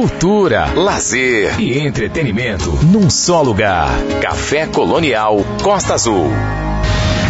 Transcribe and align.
cultura, 0.00 0.72
lazer 0.74 1.60
e 1.60 1.78
entretenimento 1.78 2.70
num 2.86 3.10
só 3.10 3.42
lugar. 3.42 3.90
Café 4.22 4.66
Colonial 4.66 5.44
Costa 5.62 5.92
Azul. 5.92 6.30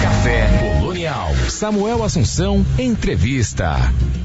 Café 0.00 0.59
Samuel 1.50 2.04
Assunção, 2.04 2.64
entrevista. 2.78 3.76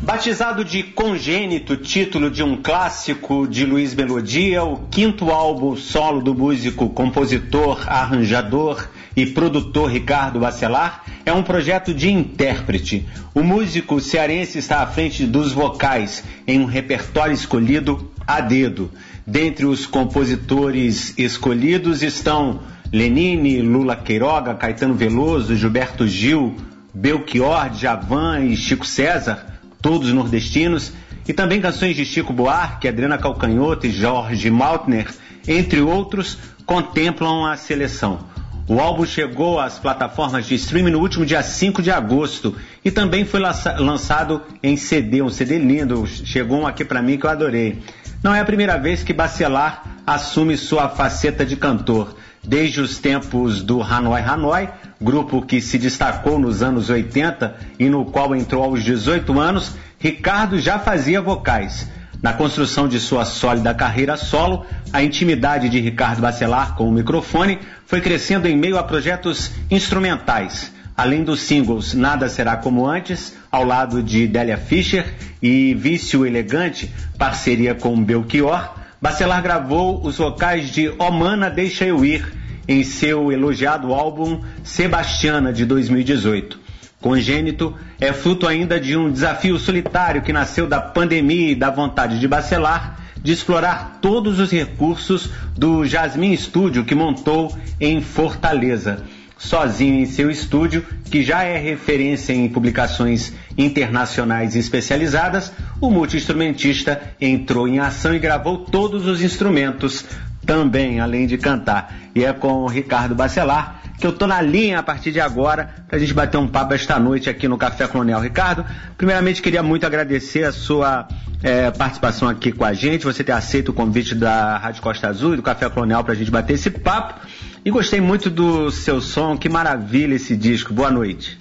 Batizado 0.03 0.63
de 0.63 0.83
Congênito, 0.83 1.75
título 1.75 2.29
de 2.29 2.43
um 2.43 2.61
clássico 2.61 3.47
de 3.47 3.65
Luiz 3.65 3.95
Melodia, 3.95 4.63
o 4.63 4.87
quinto 4.91 5.31
álbum 5.31 5.75
solo 5.75 6.21
do 6.21 6.35
músico, 6.35 6.89
compositor, 6.89 7.83
arranjador 7.87 8.87
e 9.15 9.25
produtor 9.25 9.89
Ricardo 9.89 10.39
Bacelar 10.39 11.03
é 11.25 11.33
um 11.33 11.41
projeto 11.41 11.93
de 11.93 12.11
intérprete. 12.11 13.07
O 13.33 13.41
músico 13.41 13.99
cearense 13.99 14.59
está 14.59 14.83
à 14.83 14.87
frente 14.87 15.25
dos 15.25 15.51
vocais 15.51 16.23
em 16.45 16.59
um 16.59 16.65
repertório 16.65 17.33
escolhido 17.33 18.11
a 18.27 18.39
dedo. 18.39 18.91
Dentre 19.25 19.65
os 19.65 19.87
compositores 19.87 21.13
escolhidos 21.17 22.03
estão 22.03 22.59
Lenine, 22.93 23.61
Lula 23.61 23.95
Queiroga, 23.95 24.53
Caetano 24.53 24.93
Veloso, 24.93 25.55
Gilberto 25.55 26.07
Gil, 26.07 26.55
Belchior, 26.95 27.73
Javan 27.73 28.45
e 28.45 28.55
Chico 28.55 28.87
César, 28.87 29.59
todos 29.81 30.13
nordestinos, 30.13 30.93
e 31.27 31.33
também 31.33 31.59
canções 31.59 31.95
de 31.95 32.05
Chico 32.05 32.31
Buarque, 32.31 32.87
Adriana 32.87 33.17
Calcanhoto 33.17 33.85
e 33.85 33.91
Jorge 33.91 34.49
Maltner, 34.49 35.07
entre 35.47 35.81
outros, 35.81 36.37
contemplam 36.65 37.45
a 37.45 37.57
seleção. 37.57 38.19
O 38.67 38.79
álbum 38.79 39.05
chegou 39.05 39.59
às 39.59 39.77
plataformas 39.77 40.47
de 40.47 40.55
streaming 40.55 40.91
no 40.91 40.99
último 40.99 41.23
dia 41.23 41.43
5 41.43 41.83
de 41.83 41.91
agosto 41.91 42.55
e 42.83 42.89
também 42.89 43.23
foi 43.23 43.39
lançado 43.39 44.41
em 44.63 44.75
CD, 44.75 45.21
um 45.21 45.29
CD 45.29 45.59
lindo. 45.59 46.07
Chegou 46.07 46.61
um 46.61 46.67
aqui 46.67 46.83
para 46.83 47.01
mim 47.01 47.17
que 47.17 47.27
eu 47.27 47.29
adorei. 47.29 47.83
Não 48.23 48.33
é 48.33 48.39
a 48.39 48.45
primeira 48.45 48.77
vez 48.77 49.03
que 49.03 49.13
Bacelar 49.13 50.01
assume 50.07 50.57
sua 50.57 50.89
faceta 50.89 51.45
de 51.45 51.55
cantor. 51.55 52.15
Desde 52.43 52.81
os 52.81 52.97
tempos 52.97 53.61
do 53.61 53.83
Hanoi 53.83 54.21
Hanoi, 54.21 54.69
grupo 55.05 55.43
que 55.43 55.61
se 55.61 55.77
destacou 55.77 56.39
nos 56.39 56.63
anos 56.63 56.89
80 56.89 57.55
e 57.77 57.87
no 57.87 58.05
qual 58.05 58.35
entrou 58.35 58.63
aos 58.63 58.83
18 58.83 59.39
anos, 59.39 59.75
Ricardo 59.99 60.59
já 60.59 60.79
fazia 60.79 61.21
vocais. 61.21 61.87
Na 62.23 62.33
construção 62.33 62.87
de 62.87 62.99
sua 62.99 63.23
sólida 63.23 63.71
carreira 63.71 64.17
solo, 64.17 64.65
a 64.91 65.03
intimidade 65.03 65.69
de 65.69 65.79
Ricardo 65.79 66.21
Bacelar 66.21 66.75
com 66.75 66.89
o 66.89 66.91
microfone 66.91 67.59
foi 67.85 68.01
crescendo 68.01 68.47
em 68.47 68.57
meio 68.57 68.79
a 68.79 68.83
projetos 68.83 69.51
instrumentais. 69.69 70.73
Além 70.97 71.23
dos 71.23 71.41
singles 71.41 71.93
Nada 71.93 72.27
Será 72.27 72.57
Como 72.57 72.87
Antes, 72.87 73.35
ao 73.51 73.63
lado 73.63 74.01
de 74.01 74.27
Délia 74.27 74.57
Fischer 74.57 75.13
e 75.39 75.75
Vício 75.75 76.25
Elegante, 76.25 76.91
parceria 77.15 77.75
com 77.75 78.03
Belchior, 78.03 78.73
Bacelar 78.99 79.43
gravou 79.43 80.03
os 80.03 80.17
vocais 80.17 80.71
de 80.71 80.89
Omana 80.97 81.51
Deixa 81.51 81.85
Eu 81.85 82.03
Ir 82.03 82.44
em 82.67 82.83
seu 82.83 83.31
elogiado 83.31 83.93
álbum 83.93 84.41
Sebastiana 84.63 85.53
de 85.53 85.65
2018. 85.65 86.59
Congênito 87.01 87.75
é 87.99 88.11
fruto 88.11 88.47
ainda 88.47 88.79
de 88.79 88.97
um 88.97 89.11
desafio 89.11 89.59
solitário 89.59 90.21
que 90.21 90.33
nasceu 90.33 90.65
da 90.65 90.81
pandemia 90.81 91.51
e 91.51 91.55
da 91.55 91.69
vontade 91.69 92.19
de 92.19 92.27
Bacelar 92.27 93.05
de 93.25 93.31
explorar 93.31 93.97
todos 94.03 94.39
os 94.39 94.51
recursos 94.51 95.31
do 95.57 95.83
Jasmine 95.83 96.37
Studio 96.37 96.85
que 96.85 96.93
montou 96.93 97.57
em 97.81 97.99
Fortaleza. 97.99 99.03
Sozinho 99.35 99.95
em 99.95 100.05
seu 100.05 100.29
estúdio, 100.29 100.85
que 101.09 101.23
já 101.23 101.43
é 101.43 101.57
referência 101.57 102.33
em 102.33 102.47
publicações 102.47 103.33
internacionais 103.57 104.55
especializadas, 104.55 105.51
o 105.81 105.89
multiinstrumentista 105.89 107.01
entrou 107.19 107.67
em 107.67 107.79
ação 107.79 108.13
e 108.13 108.19
gravou 108.19 108.59
todos 108.59 109.07
os 109.07 109.23
instrumentos 109.23 110.05
também, 110.45 110.99
além 110.99 111.27
de 111.27 111.37
cantar. 111.37 111.93
E 112.13 112.23
é 112.23 112.31
com 112.31 112.63
o 112.63 112.67
Ricardo 112.67 113.15
Bacelar 113.15 113.81
que 113.97 114.05
eu 114.05 114.13
tô 114.13 114.27
na 114.27 114.41
linha 114.41 114.79
a 114.79 114.83
partir 114.83 115.11
de 115.11 115.21
agora 115.21 115.73
para 115.87 115.97
a 115.97 115.99
gente 115.99 116.13
bater 116.13 116.37
um 116.37 116.47
papo 116.47 116.73
esta 116.73 116.99
noite 116.99 117.29
aqui 117.29 117.47
no 117.47 117.57
Café 117.57 117.87
Colonial. 117.87 118.21
Ricardo, 118.21 118.65
primeiramente 118.97 119.41
queria 119.41 119.63
muito 119.63 119.85
agradecer 119.85 120.43
a 120.43 120.51
sua 120.51 121.07
é, 121.41 121.71
participação 121.71 122.27
aqui 122.27 122.51
com 122.51 122.65
a 122.65 122.73
gente, 122.73 123.05
você 123.05 123.23
ter 123.23 123.31
aceito 123.31 123.69
o 123.69 123.73
convite 123.73 124.13
da 124.13 124.57
Rádio 124.57 124.81
Costa 124.81 125.07
Azul 125.07 125.33
e 125.33 125.37
do 125.37 125.43
Café 125.43 125.69
Colonial 125.69 126.03
para 126.03 126.13
a 126.13 126.15
gente 126.15 126.31
bater 126.31 126.53
esse 126.53 126.69
papo. 126.69 127.25
E 127.63 127.71
gostei 127.71 128.01
muito 128.01 128.29
do 128.29 128.69
seu 128.69 129.01
som, 129.01 129.37
que 129.37 129.49
maravilha 129.49 130.15
esse 130.15 130.35
disco. 130.35 130.73
Boa 130.73 130.91
noite. 130.91 131.39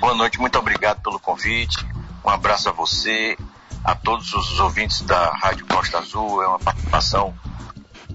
Boa 0.00 0.14
noite, 0.14 0.38
muito 0.38 0.58
obrigado 0.58 1.00
pelo 1.02 1.18
convite. 1.18 1.86
Um 2.24 2.28
abraço 2.28 2.68
a 2.68 2.72
você, 2.72 3.36
a 3.84 3.94
todos 3.94 4.34
os 4.34 4.60
ouvintes 4.60 5.00
da 5.02 5.32
Rádio 5.32 5.66
Costa 5.66 5.98
Azul. 5.98 6.42
É 6.42 6.48
uma 6.48 6.58
participação 6.58 7.32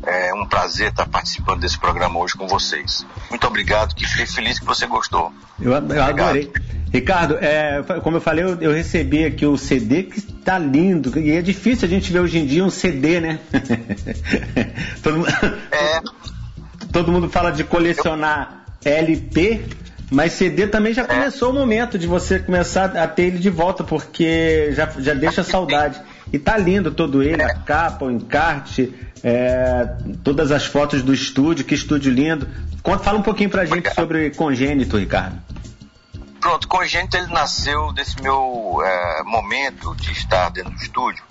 é 0.05 0.33
um 0.33 0.45
prazer 0.45 0.89
estar 0.89 1.07
participando 1.07 1.61
desse 1.61 1.77
programa 1.77 2.19
hoje 2.19 2.35
com 2.35 2.47
vocês. 2.47 3.05
Muito 3.29 3.45
obrigado, 3.47 3.93
que 3.95 4.05
fiquei 4.05 4.25
feliz 4.25 4.59
que 4.59 4.66
você 4.66 4.85
gostou. 4.85 5.33
Eu, 5.59 5.71
eu 5.71 6.03
adorei. 6.03 6.51
Ricardo, 6.93 7.38
é, 7.41 7.83
como 8.01 8.17
eu 8.17 8.21
falei, 8.21 8.45
eu, 8.45 8.61
eu, 8.61 8.71
recebi 8.71 9.25
aqui 9.25 9.45
o 9.45 9.57
CD 9.57 10.03
que 10.03 10.19
está 10.19 10.57
lindo. 10.57 11.19
E 11.19 11.31
é 11.31 11.41
difícil 11.41 11.88
a 11.88 11.89
gente 11.89 12.11
ver 12.11 12.19
hoje 12.19 12.38
em 12.38 12.45
dia 12.45 12.63
um 12.63 12.69
CD, 12.69 13.19
né? 13.19 13.39
todo, 15.03 15.27
é. 15.27 16.01
todo 16.91 17.11
mundo 17.11 17.29
fala 17.29 17.51
de 17.51 17.63
colecionar 17.63 18.66
eu... 18.85 18.93
LP, 18.93 19.61
mas 20.11 20.33
CD 20.33 20.67
também 20.67 20.93
já 20.93 21.01
é. 21.01 21.05
começou 21.05 21.49
é. 21.49 21.51
o 21.51 21.55
momento 21.55 21.97
de 21.97 22.07
você 22.07 22.39
começar 22.39 22.95
a 22.97 23.07
ter 23.07 23.23
ele 23.23 23.39
de 23.39 23.49
volta, 23.49 23.83
porque 23.83 24.69
já, 24.72 24.89
já 24.99 25.13
deixa 25.13 25.43
saudade. 25.43 25.99
E 26.31 26.39
tá 26.39 26.57
lindo 26.57 26.91
todo 26.91 27.21
ele, 27.21 27.43
a 27.43 27.53
capa, 27.53 28.05
o 28.05 28.11
encarte, 28.11 28.93
é, 29.23 29.85
todas 30.23 30.51
as 30.51 30.65
fotos 30.65 31.01
do 31.01 31.13
estúdio, 31.13 31.65
que 31.65 31.75
estúdio 31.75 32.11
lindo. 32.11 32.47
Conta, 32.81 33.03
fala 33.03 33.19
um 33.19 33.23
pouquinho 33.23 33.49
pra 33.49 33.65
gente 33.65 33.93
sobre 33.93 34.31
Congênito, 34.31 34.97
Ricardo. 34.97 35.41
Pronto, 36.39 36.67
Congênito 36.67 37.17
ele 37.17 37.33
nasceu 37.33 37.91
desse 37.91 38.21
meu 38.21 38.79
é, 38.83 39.23
momento 39.23 39.95
de 39.95 40.11
estar 40.11 40.49
dentro 40.49 40.71
do 40.71 40.81
estúdio, 40.81 41.23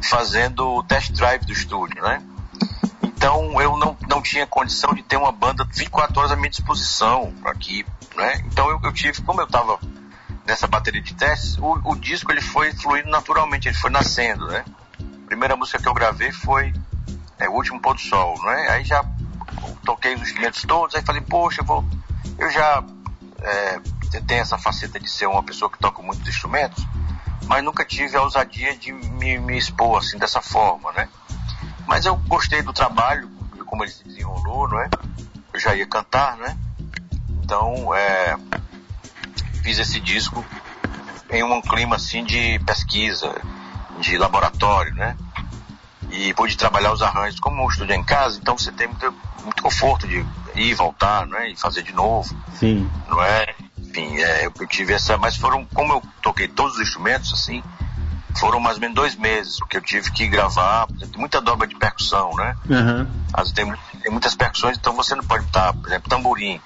fazendo 0.00 0.64
o 0.76 0.82
test 0.84 1.12
drive 1.12 1.44
do 1.44 1.52
estúdio, 1.52 2.00
né? 2.00 2.22
Então 3.02 3.60
eu 3.60 3.76
não, 3.76 3.96
não 4.08 4.22
tinha 4.22 4.46
condição 4.46 4.94
de 4.94 5.02
ter 5.02 5.16
uma 5.16 5.32
banda 5.32 5.64
24 5.64 6.18
horas 6.18 6.32
à 6.32 6.36
minha 6.36 6.50
disposição 6.50 7.32
aqui, 7.44 7.84
né? 8.16 8.40
Então 8.46 8.70
eu, 8.70 8.80
eu 8.84 8.92
tive, 8.92 9.20
como 9.22 9.40
eu 9.40 9.46
estava 9.46 9.78
nessa 10.46 10.66
bateria 10.66 11.00
de 11.00 11.14
testes, 11.14 11.56
o, 11.58 11.80
o 11.84 11.96
disco 11.96 12.32
ele 12.32 12.40
foi 12.40 12.72
fluindo 12.72 13.08
naturalmente, 13.08 13.68
ele 13.68 13.76
foi 13.76 13.90
nascendo, 13.90 14.46
né? 14.48 14.64
A 15.00 15.26
primeira 15.26 15.56
música 15.56 15.80
que 15.80 15.88
eu 15.88 15.94
gravei 15.94 16.32
foi 16.32 16.72
é 17.38 17.48
o 17.48 17.52
último 17.52 17.80
pôr 17.80 17.94
do 17.94 18.00
sol, 18.00 18.40
né? 18.44 18.68
Aí 18.70 18.84
já 18.84 19.04
toquei 19.84 20.14
os 20.14 20.22
instrumentos 20.22 20.62
todos, 20.62 20.94
aí 20.94 21.02
falei, 21.02 21.22
poxa, 21.22 21.60
eu 21.60 21.64
vou, 21.64 21.84
eu 22.38 22.50
já 22.50 22.82
é, 23.40 23.80
tenho 24.26 24.40
essa 24.40 24.58
faceta 24.58 24.98
de 24.98 25.10
ser 25.10 25.26
uma 25.26 25.42
pessoa 25.42 25.70
que 25.70 25.78
toca 25.78 26.02
muitos 26.02 26.26
instrumentos, 26.28 26.84
mas 27.46 27.64
nunca 27.64 27.84
tive 27.84 28.16
a 28.16 28.22
ousadia 28.22 28.76
de 28.76 28.92
me, 28.92 29.38
me 29.38 29.58
expor 29.58 29.98
assim 29.98 30.18
dessa 30.18 30.40
forma, 30.40 30.92
né? 30.92 31.08
Mas 31.86 32.06
eu 32.06 32.16
gostei 32.16 32.62
do 32.62 32.72
trabalho, 32.72 33.28
como 33.66 33.84
ele 33.84 33.90
se 33.90 34.04
desenrolou, 34.04 34.68
não 34.68 34.80
é? 34.80 34.88
Eu 35.52 35.60
já 35.60 35.74
ia 35.74 35.86
cantar, 35.86 36.36
né? 36.36 36.56
Então, 37.42 37.94
é, 37.94 38.36
fiz 39.62 39.78
esse 39.78 40.00
disco 40.00 40.44
em 41.30 41.42
um 41.42 41.62
clima 41.62 41.96
assim 41.96 42.24
de 42.24 42.58
pesquisa, 42.60 43.34
de 44.00 44.18
laboratório, 44.18 44.94
né? 44.94 45.16
e 46.12 46.32
pude 46.34 46.56
trabalhar 46.56 46.92
os 46.92 47.02
arranjos. 47.02 47.40
Como 47.40 47.68
estúdio 47.68 47.94
é 47.94 47.96
em 47.96 48.04
casa, 48.04 48.38
então 48.38 48.56
você 48.56 48.70
tem 48.70 48.86
muito, 48.86 49.14
muito 49.42 49.62
conforto 49.62 50.06
de 50.06 50.18
ir 50.18 50.26
e 50.54 50.74
voltar, 50.74 51.26
não 51.26 51.38
é? 51.38 51.50
E 51.50 51.56
fazer 51.56 51.82
de 51.82 51.92
novo. 51.92 52.36
Sim. 52.54 52.88
Não 53.08 53.22
é? 53.22 53.54
Enfim, 53.78 54.18
é, 54.18 54.46
eu 54.46 54.66
tive 54.66 54.92
essa. 54.92 55.16
Mas 55.16 55.36
foram, 55.36 55.64
como 55.74 55.94
eu 55.94 56.02
toquei 56.20 56.46
todos 56.46 56.74
os 56.74 56.82
instrumentos, 56.82 57.32
assim, 57.32 57.62
foram 58.38 58.60
mais 58.60 58.76
ou 58.76 58.82
menos 58.82 58.94
dois 58.94 59.16
meses, 59.16 59.58
porque 59.58 59.78
eu 59.78 59.82
tive 59.82 60.10
que 60.12 60.26
gravar, 60.28 60.86
tem 60.86 61.08
muita 61.16 61.40
dobra 61.40 61.66
de 61.66 61.74
percussão, 61.74 62.30
né? 62.36 62.54
Uhum. 62.68 63.06
As, 63.32 63.50
tem, 63.52 63.72
tem 64.02 64.12
muitas 64.12 64.34
percussões, 64.34 64.76
então 64.76 64.94
você 64.94 65.14
não 65.14 65.24
pode 65.24 65.44
estar, 65.44 65.72
por 65.72 65.88
exemplo, 65.88 66.10
tamborim. 66.10 66.60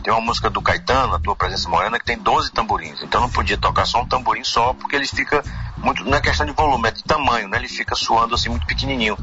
Tem 0.00 0.12
uma 0.12 0.20
música 0.20 0.48
do 0.48 0.62
Caetano, 0.62 1.14
a 1.14 1.18
tua 1.18 1.36
presença 1.36 1.68
morena, 1.68 1.98
que 1.98 2.04
tem 2.04 2.18
12 2.18 2.52
tamborins. 2.52 3.02
Então 3.02 3.20
não 3.20 3.30
podia 3.30 3.56
tocar 3.56 3.86
só 3.86 4.02
um 4.02 4.06
tamborim 4.06 4.44
só, 4.44 4.72
porque 4.74 4.96
ele 4.96 5.06
fica 5.06 5.42
muito. 5.78 6.04
Não 6.04 6.16
é 6.16 6.20
questão 6.20 6.46
de 6.46 6.52
volume, 6.52 6.88
é 6.88 6.90
de 6.90 7.04
tamanho, 7.04 7.48
né? 7.48 7.58
Ele 7.58 7.68
fica 7.68 7.94
suando 7.94 8.34
assim 8.34 8.48
muito 8.48 8.66
pequenininho. 8.66 9.16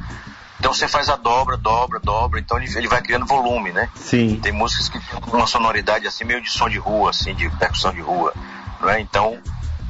Então 0.59 0.73
você 0.73 0.87
faz 0.87 1.09
a 1.09 1.15
dobra, 1.15 1.55
dobra, 1.55 1.99
dobra, 1.99 2.39
então 2.39 2.57
ele, 2.57 2.71
ele 2.75 2.87
vai 2.87 3.01
criando 3.01 3.25
volume, 3.25 3.71
né? 3.71 3.89
Sim. 3.95 4.39
Tem 4.41 4.51
músicas 4.51 4.89
que 4.89 4.99
tem 4.99 5.33
uma 5.33 5.47
sonoridade 5.47 6.07
assim, 6.07 6.23
meio 6.23 6.41
de 6.41 6.49
som 6.49 6.67
de 6.67 6.77
rua, 6.77 7.11
assim, 7.11 7.35
de 7.35 7.49
percussão 7.57 7.93
de 7.93 8.01
rua, 8.01 8.33
não 8.81 8.89
é? 8.89 8.99
Então, 8.99 9.37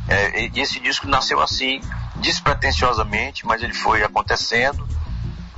é, 0.09 0.49
esse 0.55 0.79
disco 0.81 1.07
nasceu 1.07 1.41
assim, 1.41 1.79
despretensiosamente, 2.17 3.45
mas 3.45 3.63
ele 3.63 3.73
foi 3.73 4.03
acontecendo 4.03 4.85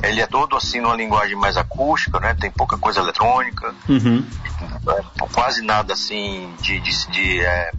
ele 0.01 0.21
é 0.21 0.27
todo 0.27 0.55
assim 0.55 0.79
numa 0.79 0.95
linguagem 0.95 1.35
mais 1.35 1.57
acústica, 1.57 2.19
né? 2.19 2.33
Tem 2.33 2.49
pouca 2.49 2.77
coisa 2.77 3.01
eletrônica, 3.01 3.73
uhum. 3.87 4.25
Quase 5.31 5.61
nada 5.61 5.93
assim 5.93 6.53
de, 6.61 6.79
de, 6.79 7.07
de 7.09 7.41
é, 7.41 7.71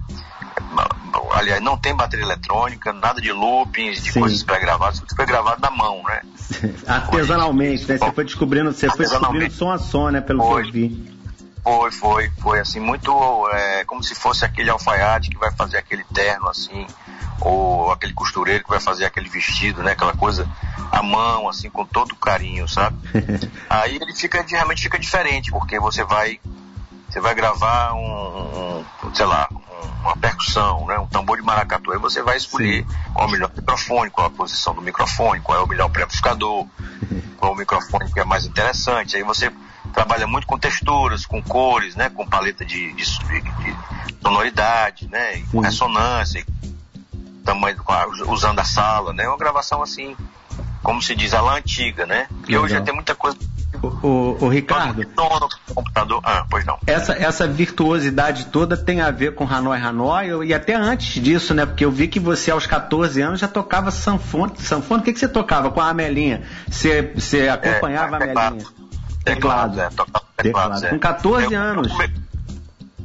aliás, 1.33 1.63
não 1.63 1.77
tem 1.77 1.95
bateria 1.95 2.25
eletrônica, 2.25 2.93
nada 2.93 3.21
de 3.21 3.33
loopings, 3.33 4.03
de 4.03 4.13
Sim. 4.13 4.21
coisas 4.21 4.43
pré-gravadas, 4.43 5.01
tudo 5.01 5.15
foi 5.15 5.27
gravado 5.27 5.61
na 5.61 5.71
mão, 5.71 6.03
né? 6.05 6.21
Artesanalmente, 6.87 7.87
né? 7.87 7.99
Você 7.99 8.13
foi 8.13 8.25
descobrindo, 8.25 8.73
você 8.73 8.89
foi 8.89 9.07
descobrindo 9.07 9.53
som 9.53 9.71
a 9.71 9.79
som, 9.79 10.11
né? 10.11 10.21
Pelo 10.21 10.43
foi. 10.43 10.63
que 10.63 10.69
eu 10.69 10.73
vi. 10.73 11.21
Foi, 11.63 11.93
foi, 11.93 12.31
foi 12.39 12.61
assim, 12.61 12.81
muito 12.81 13.13
é, 13.53 13.85
como 13.85 14.03
se 14.03 14.15
fosse 14.15 14.45
aquele 14.45 14.71
alfaiate 14.71 15.29
que 15.29 15.37
vai 15.37 15.53
fazer 15.53 15.77
aquele 15.77 16.05
terno 16.05 16.49
assim, 16.49 16.87
ou 17.41 17.91
aquele 17.91 18.15
costureiro 18.15 18.65
que 18.65 18.71
vai 18.71 18.81
fazer 18.81 19.05
aquele 19.05 19.29
vestido, 19.29 19.83
né? 19.83 19.93
Aquela 19.93 20.15
coisa 20.15 20.49
à 20.91 21.03
mão, 21.03 21.49
assim, 21.49 21.69
com 21.69 21.85
todo 21.85 22.17
carinho, 22.17 22.67
sabe? 22.67 22.97
Aí 23.69 23.97
ele 23.97 24.15
fica, 24.15 24.45
realmente 24.47 24.83
fica 24.83 24.99
diferente, 24.99 25.51
porque 25.51 25.79
você 25.79 26.03
vai, 26.03 26.41
você 27.11 27.21
vai 27.21 27.35
gravar 27.35 27.95
um, 27.95 28.85
um 29.05 29.15
sei 29.15 29.27
lá, 29.27 29.49
uma 30.03 30.17
percussão, 30.17 30.87
né, 30.87 30.99
um 30.99 31.07
tambor 31.07 31.37
de 31.37 31.43
maracatu, 31.43 31.93
aí 31.93 31.99
você 31.99 32.23
vai 32.23 32.37
escolher 32.37 32.87
qual 33.13 33.27
é 33.27 33.29
o 33.29 33.33
melhor 33.33 33.51
microfone, 33.55 34.11
qual 34.11 34.27
é 34.27 34.31
a 34.31 34.33
posição 34.33 34.75
do 34.75 34.81
microfone, 34.81 35.41
qual 35.41 35.59
é 35.59 35.63
o 35.63 35.67
melhor 35.67 35.89
pré-amplificador, 35.91 36.67
qual 37.37 37.53
é 37.53 37.55
o 37.55 37.59
microfone 37.59 38.13
que 38.13 38.21
é 38.21 38.25
mais 38.25 38.47
interessante. 38.47 39.17
Aí 39.17 39.23
você 39.23 39.53
trabalha 39.93 40.27
muito 40.27 40.47
com 40.47 40.59
texturas, 40.59 41.27
com 41.27 41.43
cores, 41.43 41.97
né, 41.97 42.09
com 42.09 42.27
paleta 42.27 42.65
de, 42.65 42.93
de, 42.93 43.05
de 43.05 43.77
sonoridade, 44.23 45.09
né, 45.09 45.43
com 45.51 45.61
ressonância, 45.61 46.45
tamanho, 47.45 47.77
usando 48.29 48.61
a 48.61 48.65
sala, 48.65 49.13
né, 49.13 49.27
uma 49.27 49.39
gravação 49.39 49.83
assim, 49.83 50.17
como 50.83 51.03
se 51.03 51.15
diz, 51.17 51.35
a 51.35 51.41
lá 51.41 51.57
antiga, 51.57 52.07
né, 52.07 52.27
porque 52.31 52.57
hoje 52.57 52.75
já 52.75 52.81
tem 52.81 52.95
muita 52.95 53.15
coisa 53.15 53.37
o, 53.83 54.37
o, 54.45 54.49
Ricardo. 54.49 55.07
computador. 55.75 56.21
Ah, 56.23 56.45
pois 56.49 56.65
não. 56.67 56.79
Essa, 56.87 57.15
essa 57.15 57.49
virtuosidade 57.49 58.47
toda 58.47 58.77
tem 58.77 59.01
a 59.01 59.11
ver 59.11 59.35
com 59.35 59.45
Hanoi 59.45 59.81
Hanoi 59.81 60.47
e 60.47 60.55
até 60.55 60.75
antes 60.75 61.23
disso, 61.23 61.55
né? 61.55 61.65
Porque 61.65 61.85
eu 61.85 61.91
vi 61.91 62.07
que 62.07 62.21
você 62.21 62.51
aos 62.51 62.67
14 62.67 63.21
anos 63.23 63.41
já 63.41 63.49
tocava 63.49 63.91
sanfone. 63.91 64.53
Sanfone, 64.59 65.01
o 65.01 65.05
que, 65.05 65.13
que 65.13 65.19
você 65.19 65.29
tocava 65.29 65.71
com 65.71 65.81
a 65.81 65.89
Amelinha? 65.89 66.43
Você, 66.69 67.13
você 67.15 67.49
acompanhava 67.49 68.17
é, 68.17 68.29
a 68.29 68.47
Amelinha? 68.49 68.67
Teclado, 69.25 69.75
teclado, 69.75 69.81
é, 69.81 69.89
tocava 69.91 70.25
teclado. 70.37 70.73
teclado 70.73 70.87
é. 70.87 70.89
Com 70.91 70.99
14 70.99 71.55
eu, 71.55 71.61
anos. 71.61 71.87
Eu 71.89 71.97
come... 71.97 72.15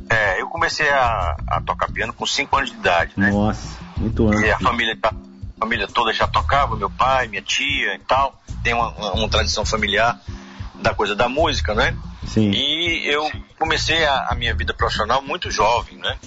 É, 0.10 0.42
eu 0.42 0.48
comecei 0.48 0.89
a, 0.89 1.36
a, 1.48 1.62
tocar 1.62 1.92
piano 1.92 2.13
com 2.13 2.25
5 2.25 2.56
anos 2.56 2.69
de 2.69 2.78
idade, 2.78 3.13
né? 3.18 3.31
Nossa, 3.31 3.80
muito 3.98 4.28
antes. 4.28 4.42
E 4.42 4.51
a 4.51 4.60
família, 4.60 4.98
a 5.01 5.13
família 5.60 5.88
toda 5.88 6.13
já 6.13 6.28
tocava, 6.28 6.75
meu 6.75 6.89
pai, 6.89 7.28
minha 7.28 7.42
tia 7.42 7.95
e 7.95 8.00
tal. 8.00 8.39
Tem 8.62 8.74
uma, 8.74 8.89
uma, 8.89 9.13
uma 9.13 9.30
tradição 9.30 9.66
familiar 9.66 10.19
da 10.81 10.94
coisa 10.94 11.16
da 11.16 11.27
música, 11.30 11.74
né? 11.74 11.95
Sim. 12.27 12.51
E 12.51 13.07
eu 13.07 13.30
comecei 13.57 14.04
a, 14.06 14.27
a 14.30 14.36
minha 14.36 14.54
vida 14.54 14.74
profissional 14.74 15.22
muito 15.22 15.51
jovem, 15.51 15.98
né? 15.98 16.18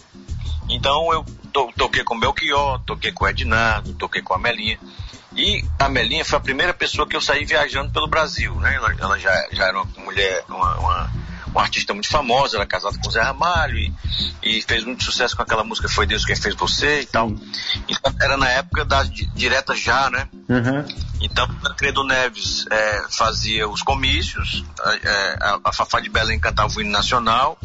Então 0.69 1.13
eu 1.13 1.25
to, 1.53 1.73
toquei 1.77 2.05
com 2.05 2.19
Belchior, 2.19 2.81
toquei 2.81 3.13
com 3.13 3.27
Ednardo, 3.27 3.95
toquei 3.95 4.23
com 4.23 4.35
a 4.35 4.39
Melinha. 4.39 4.79
E 5.37 5.65
a 5.79 5.89
Melinha 5.89 6.25
foi 6.25 6.39
a 6.39 6.43
primeira 6.43 6.75
pessoa 6.75 7.07
que 7.07 7.15
eu 7.15 7.21
saí 7.21 7.45
viajando 7.45 7.93
pelo 7.93 8.09
Brasil, 8.09 8.55
né? 8.57 8.75
Ela, 8.75 8.95
ela 8.99 9.19
já, 9.19 9.49
já 9.53 9.67
era 9.67 9.83
uma 9.83 10.05
mulher, 10.05 10.45
uma, 10.49 10.79
uma 10.79 11.11
uma 11.49 11.63
artista 11.63 11.93
muito 11.93 12.09
famosa, 12.09 12.57
era 12.57 12.67
casada 12.67 12.97
com 12.99 13.09
o 13.09 13.11
Zé 13.11 13.21
Ramalho 13.21 13.79
e, 13.79 13.93
e, 14.43 14.63
fez 14.63 14.85
muito 14.85 15.05
sucesso 15.05 15.37
com 15.37 15.43
aquela 15.43 15.65
música 15.65 15.89
Foi 15.89 16.07
Deus 16.07 16.25
Quem 16.25 16.37
Fez 16.37 16.55
Você 16.55 17.03
e 17.03 17.07
tal. 17.07 17.33
Então, 17.89 18.15
era 18.21 18.37
na 18.37 18.49
época 18.49 18.85
das 18.85 19.11
diretas 19.11 19.81
já, 19.81 20.11
né? 20.11 20.29
Uhum. 20.49 20.85
Então, 21.31 21.49
a 21.65 21.75
Credo 21.75 22.05
Neves 22.05 22.67
é, 22.71 23.07
fazia 23.11 23.69
os 23.69 23.83
comícios, 23.83 24.65
é, 25.03 25.39
a, 25.41 25.61
a 25.65 25.73
Fafá 25.73 26.01
de 26.01 26.09
Belém 26.09 26.39
cantava 26.39 26.73
o 26.77 26.81
hino 26.81 26.91
nacional 26.91 27.59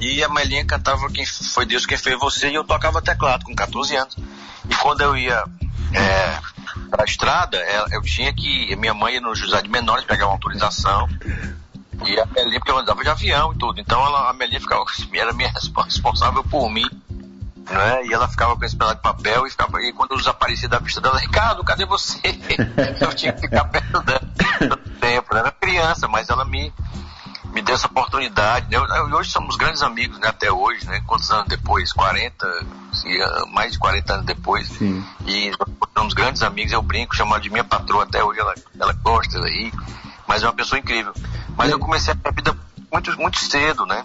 e 0.00 0.22
a 0.22 0.28
Melinha 0.28 0.64
cantava 0.64 1.08
quem 1.10 1.24
Foi 1.24 1.64
Deus 1.64 1.86
Quem 1.86 1.96
Fez 1.96 2.18
Você 2.18 2.50
e 2.50 2.54
eu 2.54 2.64
tocava 2.64 3.00
teclado 3.00 3.44
com 3.44 3.54
14 3.54 3.96
anos. 3.96 4.16
E 4.68 4.74
quando 4.74 5.00
eu 5.00 5.16
ia 5.16 5.44
é, 5.92 6.38
para 6.90 7.02
a 7.02 7.04
estrada, 7.04 7.56
é, 7.56 7.96
eu 7.96 8.02
tinha 8.02 8.32
que. 8.32 8.76
Minha 8.76 8.92
mãe 8.92 9.14
ia 9.14 9.20
no 9.20 9.34
José 9.34 9.62
de 9.62 9.68
Menores 9.68 10.04
pegar 10.04 10.26
uma 10.26 10.34
autorização 10.34 11.08
e 12.04 12.20
a 12.20 12.26
Melinha, 12.26 12.58
porque 12.58 12.70
eu 12.70 12.78
andava 12.78 13.02
de 13.02 13.08
avião 13.08 13.52
e 13.54 13.58
tudo. 13.58 13.80
Então 13.80 14.04
ela, 14.04 14.28
a 14.30 14.32
Melinha 14.34 14.60
ficava, 14.60 14.84
era 15.14 15.32
minha 15.32 15.50
responsável 15.84 16.44
por 16.44 16.70
mim. 16.70 16.86
Né? 17.70 18.06
E 18.06 18.12
ela 18.12 18.28
ficava 18.28 18.56
com 18.56 18.64
esse 18.64 18.76
pedaço 18.76 18.96
de 18.96 19.02
papel 19.02 19.46
e 19.46 19.50
ficava. 19.50 19.82
E 19.82 19.92
quando 19.92 20.12
eu 20.12 20.18
desaparecia 20.18 20.68
da 20.68 20.78
vista 20.78 21.00
dela, 21.00 21.18
Ricardo, 21.18 21.64
cadê 21.64 21.84
você? 21.84 22.20
eu 23.00 23.14
tinha 23.14 23.32
que 23.32 23.42
ficar 23.42 23.64
perto 23.64 24.02
dela 24.02 24.22
todo 24.58 24.90
tempo. 25.00 25.34
Né? 25.34 25.40
Era 25.40 25.50
criança, 25.50 26.06
mas 26.06 26.28
ela 26.28 26.44
me, 26.44 26.72
me 27.52 27.62
deu 27.62 27.74
essa 27.74 27.88
oportunidade. 27.88 28.70
Né? 28.70 28.76
Eu, 28.76 29.16
hoje 29.16 29.30
somos 29.30 29.56
grandes 29.56 29.82
amigos, 29.82 30.18
né? 30.18 30.28
Até 30.28 30.50
hoje, 30.50 30.86
né? 30.86 31.02
Quantos 31.06 31.30
anos 31.30 31.48
depois? 31.48 31.92
40, 31.92 32.46
ah, 32.46 33.46
mais 33.52 33.72
de 33.72 33.78
40 33.78 34.12
anos 34.14 34.26
depois. 34.26 34.68
Sim. 34.68 35.04
E 35.26 35.50
somos 35.96 36.14
grandes 36.14 36.42
amigos, 36.42 36.72
eu 36.72 36.82
brinco, 36.82 37.16
chamar 37.16 37.40
de 37.40 37.50
minha 37.50 37.64
patroa 37.64 38.04
até 38.04 38.22
hoje, 38.22 38.38
ela, 38.38 38.54
ela 38.78 38.92
gosta 38.92 39.38
aí. 39.40 39.72
Mas 40.28 40.42
é 40.42 40.46
uma 40.46 40.54
pessoa 40.54 40.78
incrível. 40.78 41.12
Mas 41.56 41.70
eu 41.70 41.78
comecei 41.78 42.12
a 42.12 42.16
minha 42.16 42.32
vida 42.32 42.56
muito, 42.92 43.20
muito 43.20 43.38
cedo, 43.38 43.84
né? 43.86 44.04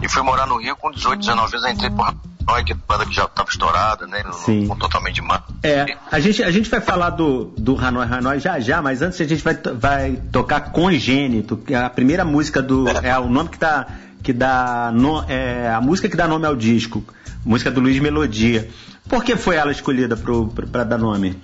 E 0.00 0.08
fui 0.08 0.22
morar 0.22 0.46
no 0.46 0.58
Rio 0.58 0.76
com 0.76 0.90
18, 0.90 1.20
19 1.20 1.56
anos, 1.56 1.70
entrei 1.70 1.90
por 1.90 2.14
Hanoi, 2.48 2.64
que 2.64 2.72
é 2.72 2.76
banda 2.88 3.04
que 3.04 3.14
já 3.14 3.24
estava 3.24 3.48
estourada, 3.48 4.06
né? 4.06 4.24
Sim. 4.32 4.66
Com 4.66 4.76
totalmente 4.76 5.20
má. 5.20 5.42
É, 5.62 5.96
a 6.10 6.18
gente, 6.18 6.42
a 6.42 6.50
gente 6.50 6.70
vai 6.70 6.80
falar 6.80 7.10
do, 7.10 7.52
do 7.58 7.78
Hanoi 7.78 8.06
Hanoi 8.06 8.40
já 8.40 8.58
já, 8.58 8.80
mas 8.80 9.02
antes 9.02 9.20
a 9.20 9.24
gente 9.24 9.42
vai, 9.44 9.54
vai 9.54 10.12
tocar 10.32 10.72
Congênito, 10.72 11.56
que 11.58 11.74
é 11.74 11.78
a 11.78 11.90
primeira 11.90 12.24
música 12.24 12.62
do. 12.62 12.88
É, 12.88 13.10
é 13.10 13.18
o 13.18 13.28
nome 13.28 13.50
que 13.50 13.58
dá. 13.58 13.86
Que 14.22 14.32
dá 14.32 14.90
no, 14.92 15.24
é 15.28 15.70
a 15.70 15.80
música 15.80 16.08
que 16.08 16.16
dá 16.16 16.26
nome 16.26 16.44
ao 16.44 16.56
disco, 16.56 17.04
música 17.44 17.70
do 17.70 17.80
Luiz 17.80 18.00
Melodia. 18.00 18.68
Por 19.08 19.22
que 19.22 19.36
foi 19.36 19.54
ela 19.54 19.70
escolhida 19.70 20.16
para 20.16 20.84
dar 20.84 20.98
nome? 20.98 21.40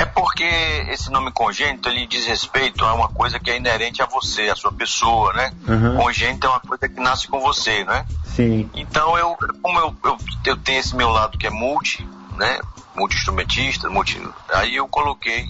É 0.00 0.06
porque 0.06 0.44
esse 0.88 1.10
nome 1.10 1.30
congênito 1.30 1.86
ele 1.86 2.06
diz 2.06 2.24
respeito 2.24 2.86
a 2.86 2.94
uma 2.94 3.08
coisa 3.08 3.38
que 3.38 3.50
é 3.50 3.58
inerente 3.58 4.02
a 4.02 4.06
você, 4.06 4.48
a 4.48 4.56
sua 4.56 4.72
pessoa, 4.72 5.30
né? 5.34 5.52
Uhum. 5.68 5.96
Congênito 5.98 6.46
é 6.46 6.50
uma 6.50 6.60
coisa 6.60 6.88
que 6.88 6.98
nasce 6.98 7.28
com 7.28 7.38
você, 7.38 7.84
né? 7.84 8.06
Sim. 8.24 8.70
Então 8.72 9.18
eu, 9.18 9.36
como 9.60 9.78
eu, 9.78 9.94
eu, 10.02 10.16
eu 10.46 10.56
tenho 10.56 10.80
esse 10.80 10.96
meu 10.96 11.10
lado 11.10 11.36
que 11.36 11.46
é 11.46 11.50
multi, 11.50 12.08
né? 12.38 12.60
Multi-instrumentista, 12.96 13.90
multi, 13.90 14.18
aí 14.54 14.76
eu 14.76 14.88
coloquei 14.88 15.46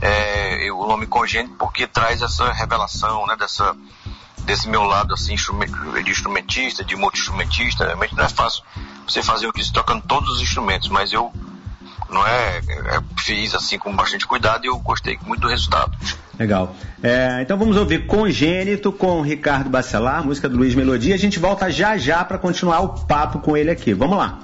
é, 0.00 0.72
o 0.72 0.86
nome 0.86 1.06
congênito 1.06 1.54
porque 1.58 1.86
traz 1.86 2.22
essa 2.22 2.50
revelação, 2.54 3.26
né? 3.26 3.36
Dessa, 3.36 3.76
desse 4.46 4.66
meu 4.66 4.84
lado 4.84 5.12
assim 5.12 5.34
de 5.34 6.10
instrumentista, 6.10 6.82
de 6.82 6.96
multi-instrumentista. 6.96 7.84
Realmente 7.84 8.16
não 8.16 8.24
é 8.24 8.30
fácil 8.30 8.62
você 9.06 9.22
fazer 9.22 9.46
o 9.46 9.52
que 9.52 9.70
tocando 9.70 10.00
todos 10.06 10.36
os 10.36 10.40
instrumentos, 10.40 10.88
mas 10.88 11.12
eu 11.12 11.30
não 12.10 12.26
é, 12.26 12.58
é, 12.58 13.00
fiz 13.18 13.54
assim 13.54 13.78
com 13.78 13.94
bastante 13.94 14.26
cuidado 14.26 14.64
e 14.64 14.68
eu 14.68 14.78
gostei 14.78 15.18
muito 15.26 15.40
do 15.40 15.48
resultado. 15.48 15.92
Legal. 16.38 16.74
É, 17.02 17.40
então 17.42 17.56
vamos 17.56 17.76
ouvir 17.76 18.06
Congênito 18.06 18.92
com 18.92 19.20
Ricardo 19.20 19.70
Bacelar, 19.70 20.24
música 20.24 20.48
do 20.48 20.56
Luiz 20.56 20.74
Melodia. 20.74 21.14
A 21.14 21.18
gente 21.18 21.38
volta 21.38 21.70
já 21.70 21.96
já 21.96 22.24
para 22.24 22.38
continuar 22.38 22.80
o 22.80 22.88
papo 23.06 23.38
com 23.38 23.56
ele 23.56 23.70
aqui. 23.70 23.92
Vamos 23.92 24.18
lá. 24.18 24.40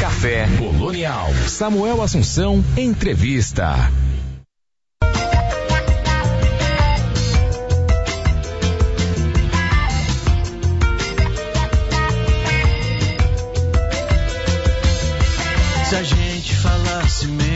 Café 0.00 0.46
Colonial. 0.58 1.28
Samuel 1.48 2.02
Assunção, 2.02 2.64
entrevista. 2.76 3.74
Se 15.88 15.94
a 15.94 16.02
gente 16.02 16.25
falasse 17.16 17.26
menos, 17.28 17.55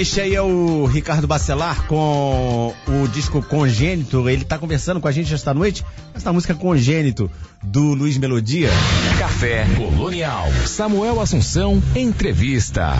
este 0.00 0.20
aí 0.20 0.32
é 0.32 0.40
o 0.40 0.84
Ricardo 0.84 1.26
Bacelar 1.26 1.84
com 1.88 2.72
o 2.86 3.08
disco 3.08 3.42
Congênito. 3.42 4.28
Ele 4.28 4.42
está 4.42 4.56
conversando 4.56 5.00
com 5.00 5.08
a 5.08 5.10
gente 5.12 5.34
esta 5.34 5.52
noite. 5.52 5.84
Essa 6.14 6.32
música 6.32 6.54
Congênito 6.54 7.28
do 7.60 7.94
Luiz 7.94 8.16
Melodia. 8.16 8.70
Café 9.18 9.66
Colonial. 9.76 10.46
Samuel 10.66 11.20
Assunção, 11.20 11.82
entrevista. 11.96 12.92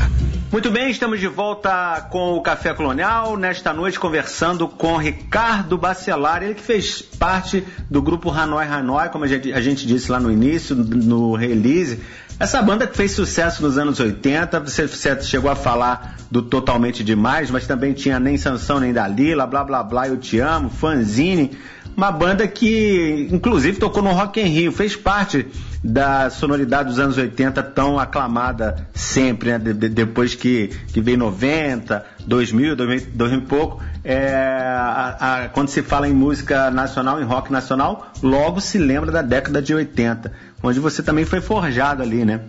Muito 0.50 0.72
bem, 0.72 0.90
estamos 0.90 1.20
de 1.20 1.28
volta 1.28 2.08
com 2.10 2.32
o 2.32 2.42
Café 2.42 2.74
Colonial. 2.74 3.36
Nesta 3.36 3.72
noite, 3.72 4.00
conversando 4.00 4.66
com 4.66 4.96
Ricardo 4.96 5.78
Bacelar, 5.78 6.42
ele 6.42 6.54
que 6.54 6.62
fez 6.62 7.00
parte 7.00 7.64
do 7.90 8.02
grupo 8.02 8.30
Hanoi 8.30 8.66
Hanoi, 8.66 9.08
como 9.08 9.24
a 9.24 9.28
gente, 9.28 9.52
a 9.52 9.60
gente 9.60 9.86
disse 9.86 10.10
lá 10.10 10.20
no 10.20 10.30
início, 10.30 10.76
no 10.76 11.34
release. 11.34 12.00
Essa 12.38 12.62
banda 12.62 12.86
que 12.86 12.96
fez 12.96 13.12
sucesso 13.12 13.62
nos 13.62 13.78
anos 13.78 13.98
80, 13.98 14.60
você, 14.60 14.86
você 14.86 15.20
chegou 15.22 15.50
a 15.50 15.56
falar 15.56 16.16
do 16.30 16.42
Totalmente 16.42 17.02
Demais, 17.02 17.50
mas 17.50 17.66
também 17.66 17.92
tinha 17.92 18.20
Nem 18.20 18.36
Sansão 18.36 18.78
Nem 18.78 18.92
Dalila, 18.92 19.46
Blá 19.46 19.64
Blá 19.64 19.82
Blá, 19.82 20.06
Eu 20.06 20.16
Te 20.16 20.38
Amo, 20.38 20.68
Fanzine, 20.70 21.56
uma 21.98 22.12
banda 22.12 22.46
que 22.46 23.26
inclusive 23.28 23.76
tocou 23.76 24.00
no 24.00 24.12
Rock 24.12 24.40
in 24.40 24.44
Rio, 24.44 24.70
fez 24.70 24.94
parte 24.94 25.44
da 25.82 26.30
sonoridade 26.30 26.90
dos 26.90 27.00
anos 27.00 27.18
80 27.18 27.60
tão 27.60 27.98
aclamada 27.98 28.88
sempre, 28.94 29.50
né? 29.50 29.58
De, 29.58 29.72
de, 29.72 29.88
depois 29.88 30.32
que, 30.32 30.68
que 30.92 31.00
veio 31.00 31.18
90, 31.18 32.06
2000, 32.24 32.76
2000, 32.76 33.06
2000 33.12 33.38
e 33.38 33.42
pouco, 33.42 33.82
é, 34.04 34.32
a, 34.32 35.16
a, 35.18 35.48
quando 35.48 35.70
se 35.70 35.82
fala 35.82 36.06
em 36.06 36.12
música 36.12 36.70
nacional, 36.70 37.20
em 37.20 37.24
rock 37.24 37.50
nacional, 37.50 38.12
logo 38.22 38.60
se 38.60 38.78
lembra 38.78 39.10
da 39.10 39.20
década 39.20 39.60
de 39.60 39.74
80, 39.74 40.32
onde 40.62 40.78
você 40.78 41.02
também 41.02 41.24
foi 41.24 41.40
forjado 41.40 42.00
ali, 42.00 42.24
né? 42.24 42.42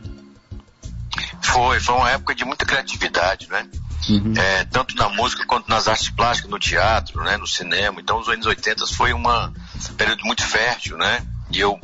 Foi, 1.41 1.79
foi 1.79 1.95
uma 1.95 2.11
época 2.11 2.35
de 2.35 2.45
muita 2.45 2.65
criatividade, 2.65 3.49
né? 3.49 3.65
Uhum. 4.09 4.33
É, 4.35 4.65
tanto 4.65 4.95
na 4.95 5.09
música 5.09 5.45
quanto 5.45 5.69
nas 5.69 5.87
artes 5.87 6.09
plásticas, 6.09 6.49
no 6.49 6.59
teatro, 6.59 7.23
né, 7.23 7.37
no 7.37 7.47
cinema. 7.47 8.01
Então, 8.01 8.19
os 8.19 8.27
anos 8.27 8.45
80 8.45 8.85
foi 8.87 9.13
uma, 9.13 9.53
um 9.89 9.93
período 9.93 10.25
muito 10.25 10.43
fértil, 10.43 10.97
né? 10.97 11.25
E 11.51 11.59
eu 11.59 11.79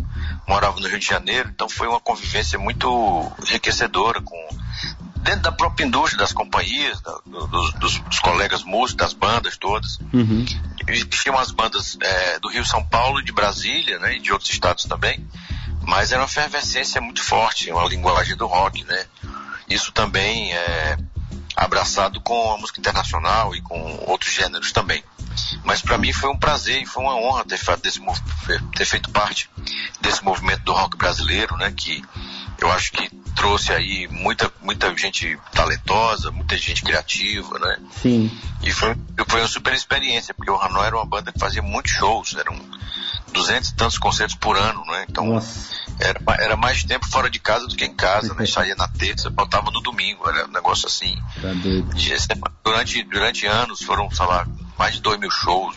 morava 0.47 0.79
no 0.79 0.87
Rio 0.87 0.99
de 0.99 1.05
Janeiro, 1.05 1.49
então 1.49 1.67
foi 1.67 1.87
uma 1.87 1.99
convivência 1.99 2.57
muito 2.59 3.31
enriquecedora 3.47 4.21
com 4.21 4.35
dentro 5.25 5.41
da 5.41 5.51
própria 5.51 5.85
indústria, 5.85 6.19
das 6.19 6.31
companhias, 6.31 7.01
da, 7.01 7.17
dos, 7.25 7.73
dos, 7.73 7.99
dos, 7.99 8.19
colegas 8.19 8.63
músicos, 8.63 8.93
das 8.93 9.13
bandas 9.13 9.57
todas. 9.57 9.97
Uhum. 10.13 10.45
Existiam 10.87 11.33
umas 11.33 11.49
bandas 11.49 11.97
é, 11.99 12.39
do 12.39 12.47
Rio 12.47 12.63
São 12.63 12.85
Paulo, 12.85 13.23
de 13.23 13.31
Brasília, 13.31 13.97
né, 13.97 14.17
e 14.17 14.19
de 14.19 14.31
outros 14.31 14.51
estados 14.51 14.85
também, 14.85 15.27
mas 15.81 16.11
era 16.11 16.21
uma 16.21 16.27
efervescência 16.27 17.01
muito 17.01 17.23
forte, 17.23 17.71
uma 17.71 17.87
linguagem 17.87 18.37
do 18.37 18.45
rock, 18.45 18.83
né. 18.83 19.05
Isso 19.67 19.91
também 19.91 20.53
é 20.53 20.95
abraçado 21.55 22.19
com 22.21 22.53
a 22.53 22.57
música 22.57 22.79
internacional 22.79 23.55
e 23.55 23.61
com 23.61 23.79
outros 24.07 24.33
gêneros 24.33 24.71
também. 24.71 25.03
Mas 25.63 25.81
para 25.81 25.97
mim 25.97 26.11
foi 26.11 26.29
um 26.29 26.37
prazer 26.37 26.81
e 26.81 26.85
foi 26.85 27.03
uma 27.03 27.15
honra 27.15 27.45
ter, 27.45 27.59
desse, 27.81 28.01
ter 28.75 28.85
feito 28.85 29.09
parte 29.11 29.49
desse 30.01 30.23
movimento 30.23 30.63
do 30.63 30.73
rock 30.73 30.97
brasileiro, 30.97 31.55
né? 31.57 31.71
Que 31.75 32.03
eu 32.59 32.71
acho 32.71 32.91
que 32.91 33.09
trouxe 33.35 33.71
aí 33.73 34.07
muita, 34.07 34.51
muita 34.61 34.95
gente 34.95 35.37
talentosa, 35.51 36.31
muita 36.31 36.57
gente 36.57 36.83
criativa, 36.83 37.59
né? 37.59 37.77
Sim. 38.01 38.31
E 38.61 38.71
foi, 38.71 38.95
foi 39.27 39.41
uma 39.41 39.47
super 39.47 39.73
experiência, 39.73 40.33
porque 40.33 40.51
o 40.51 40.61
Hanoi 40.61 40.87
era 40.87 40.95
uma 40.95 41.05
banda 41.05 41.31
que 41.31 41.39
fazia 41.39 41.61
muitos 41.61 41.91
shows, 41.91 42.35
eram 42.35 42.57
duzentos 43.33 43.69
e 43.69 43.75
tantos 43.75 43.97
concertos 43.97 44.35
por 44.37 44.57
ano, 44.57 44.83
né? 44.85 45.05
Então 45.09 45.37
era, 45.99 46.19
era, 46.39 46.55
mais 46.57 46.83
tempo 46.83 47.07
fora 47.07 47.29
de 47.29 47.39
casa 47.39 47.67
do 47.67 47.75
que 47.75 47.85
em 47.85 47.93
casa, 47.93 48.33
né? 48.33 48.45
Saía 48.47 48.75
na 48.75 48.87
terça, 48.87 49.29
voltava 49.29 49.71
no 49.71 49.81
domingo, 49.81 50.27
era 50.27 50.45
um 50.45 50.51
negócio 50.51 50.87
assim. 50.87 51.15
Tá 51.41 51.49
durante, 52.63 53.03
durante 53.03 53.45
anos 53.45 53.81
foram, 53.81 54.09
sei 54.11 54.25
lá, 54.25 54.47
mais 54.77 54.95
de 54.95 55.01
dois 55.01 55.19
mil 55.19 55.31
shows, 55.31 55.75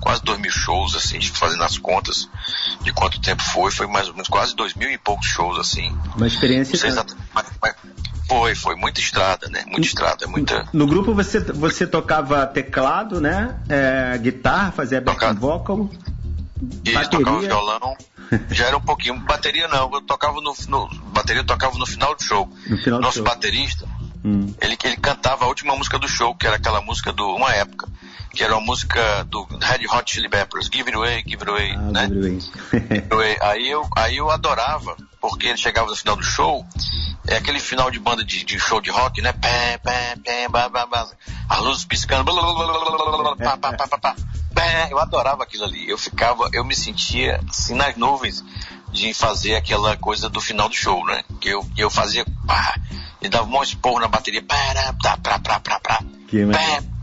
quase 0.00 0.22
dois 0.22 0.38
mil 0.38 0.50
shows, 0.50 0.94
assim, 0.94 1.20
fazendo 1.20 1.62
as 1.62 1.78
contas 1.78 2.28
de 2.82 2.92
quanto 2.92 3.20
tempo 3.20 3.42
foi, 3.42 3.70
foi 3.70 3.86
mais 3.86 4.08
ou 4.08 4.14
menos 4.14 4.28
quase 4.28 4.54
dois 4.54 4.74
mil 4.74 4.90
e 4.90 4.98
poucos 4.98 5.26
shows, 5.26 5.58
assim. 5.58 5.96
Uma 6.16 6.26
experiência. 6.26 6.94
Mas, 7.34 7.46
mas, 7.60 7.74
foi, 8.28 8.54
foi 8.54 8.74
muita 8.76 9.00
estrada, 9.00 9.48
né? 9.48 9.64
Muita 9.66 9.86
estrada, 9.86 10.26
muita. 10.26 10.66
No 10.72 10.86
grupo 10.86 11.14
você, 11.14 11.40
você 11.40 11.86
tocava 11.86 12.46
teclado, 12.46 13.20
né? 13.20 13.60
É, 13.68 14.16
guitarra, 14.18 14.72
fazia 14.72 15.00
back 15.00 15.34
vocal. 15.34 15.90
Isso, 16.84 16.94
bateria. 16.94 17.08
tocava 17.10 17.40
violão. 17.40 17.96
Já 18.50 18.66
era 18.66 18.76
um 18.76 18.80
pouquinho. 18.80 19.18
Bateria 19.20 19.68
não, 19.68 19.92
eu 19.92 20.00
tocava 20.02 20.40
no, 20.40 20.54
no 20.68 20.88
bateria 21.12 21.40
eu 21.40 21.46
tocava 21.46 21.76
no 21.78 21.86
final 21.86 22.14
do 22.14 22.22
show. 22.22 22.48
No 22.66 22.76
final 22.78 23.00
Nosso 23.00 23.16
show. 23.16 23.24
baterista, 23.24 23.86
hum. 24.24 24.52
ele, 24.60 24.76
ele 24.84 24.96
cantava 24.96 25.44
a 25.44 25.48
última 25.48 25.74
música 25.76 25.98
do 25.98 26.08
show, 26.08 26.34
que 26.34 26.46
era 26.46 26.56
aquela 26.56 26.80
música 26.80 27.12
do 27.12 27.26
uma 27.34 27.52
época, 27.52 27.88
que 28.32 28.42
era 28.42 28.56
uma 28.56 28.64
música 28.64 29.24
do 29.24 29.44
Red 29.60 29.86
Hot 29.90 30.12
Chili 30.12 30.28
Peppers, 30.28 30.66
Give 30.72 30.88
It 30.88 30.96
Away, 30.96 31.24
Give 31.26 31.42
It 31.42 31.50
Away, 31.50 31.72
ah, 31.72 31.92
né? 31.92 32.08
Give 32.08 33.06
away. 33.10 33.38
aí 33.40 33.70
eu 33.70 33.88
aí 33.96 34.16
eu 34.16 34.30
adorava, 34.30 34.96
porque 35.20 35.48
ele 35.48 35.58
chegava 35.58 35.88
no 35.88 35.96
final 35.96 36.16
do 36.16 36.24
show, 36.24 36.66
é 37.26 37.36
aquele 37.36 37.60
final 37.60 37.90
de 37.90 37.98
banda 37.98 38.24
de, 38.24 38.44
de 38.44 38.58
show 38.58 38.80
de 38.80 38.90
rock, 38.90 39.20
né? 39.22 39.32
Pé, 39.32 39.78
pé, 39.78 40.16
pé, 40.22 40.48
blá, 40.48 40.68
blá, 40.68 40.86
blá, 40.86 41.08
as 41.48 41.58
luzes 41.60 41.84
piscando, 41.84 42.24
blá, 42.24 42.34
blá, 42.34 42.54
blá, 42.54 43.34
blá, 43.34 43.56
pá, 43.56 43.72
pá, 43.72 43.88
pá, 43.88 43.98
pá, 43.98 44.16
eu 44.90 44.98
adorava 44.98 45.42
aquilo 45.42 45.64
ali. 45.64 45.88
Eu 45.88 45.98
ficava, 45.98 46.48
eu 46.52 46.64
me 46.64 46.74
sentia 46.74 47.40
assim 47.48 47.74
nas 47.74 47.96
nuvens 47.96 48.44
de 48.92 49.12
fazer 49.12 49.56
aquela 49.56 49.96
coisa 49.96 50.28
do 50.28 50.40
final 50.40 50.68
do 50.68 50.74
show, 50.74 51.04
né? 51.06 51.24
Que 51.40 51.48
eu, 51.48 51.66
eu 51.76 51.90
fazia, 51.90 52.24
pá, 52.46 52.76
e 53.20 53.28
dava 53.28 53.46
um 53.46 53.50
monte 53.50 53.70
de 53.70 53.76
porro 53.76 54.00
na 54.00 54.08
bateria, 54.08 54.42
pá, 54.42 54.56
pá, 55.02 55.16
pá, 55.16 55.38
pá, 55.38 55.60
pá, 55.60 55.80
pá, 55.80 56.04
que 56.28 56.46
pá, 56.46 56.93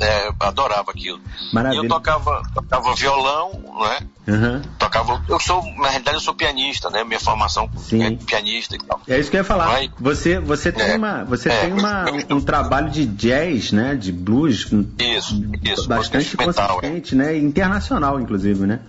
é, 0.00 0.32
adorava 0.40 0.90
aquilo. 0.90 1.20
Maravilha. 1.52 1.82
E 1.82 1.84
eu 1.84 1.88
tocava, 1.88 2.42
tocava 2.54 2.94
violão, 2.94 3.52
né? 3.80 4.00
Uhum. 4.26 4.62
Tocava, 4.78 5.22
eu 5.28 5.40
sou, 5.40 5.62
na 5.76 5.88
realidade 5.88 6.16
eu 6.16 6.20
sou 6.20 6.34
pianista, 6.34 6.88
né? 6.90 7.04
Minha 7.04 7.20
formação 7.20 7.68
Sim. 7.76 8.02
é 8.02 8.10
pianista 8.12 8.76
e 8.76 8.78
tal. 8.78 9.00
É 9.06 9.18
isso 9.18 9.30
que 9.30 9.36
eu 9.36 9.40
ia 9.40 9.44
falar. 9.44 9.66
Mas, 9.66 9.90
você, 9.98 10.38
você 10.38 10.72
tem, 10.72 10.92
é, 10.92 10.96
uma, 10.96 11.24
você 11.24 11.48
é, 11.48 11.60
tem 11.60 11.72
uma, 11.72 12.04
um, 12.10 12.36
um, 12.36 12.40
trabalho 12.40 12.90
de 12.90 13.04
jazz, 13.06 13.72
né? 13.72 13.94
De 13.94 14.12
blues. 14.12 14.66
Isso, 14.98 15.42
isso. 15.62 15.88
Bastante 15.88 16.36
é. 16.38 16.44
consistente, 16.44 17.14
né? 17.14 17.36
Internacional, 17.36 18.20
inclusive, 18.20 18.66
né? 18.66 18.80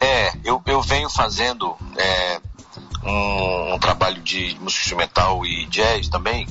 É, 0.00 0.32
eu, 0.44 0.62
eu 0.66 0.80
venho 0.82 1.10
fazendo 1.10 1.76
é, 1.96 2.40
um, 3.04 3.74
um 3.74 3.78
trabalho 3.78 4.22
de 4.22 4.56
música 4.60 4.82
instrumental 4.82 5.44
e 5.44 5.66
jazz 5.66 6.08
também 6.08 6.46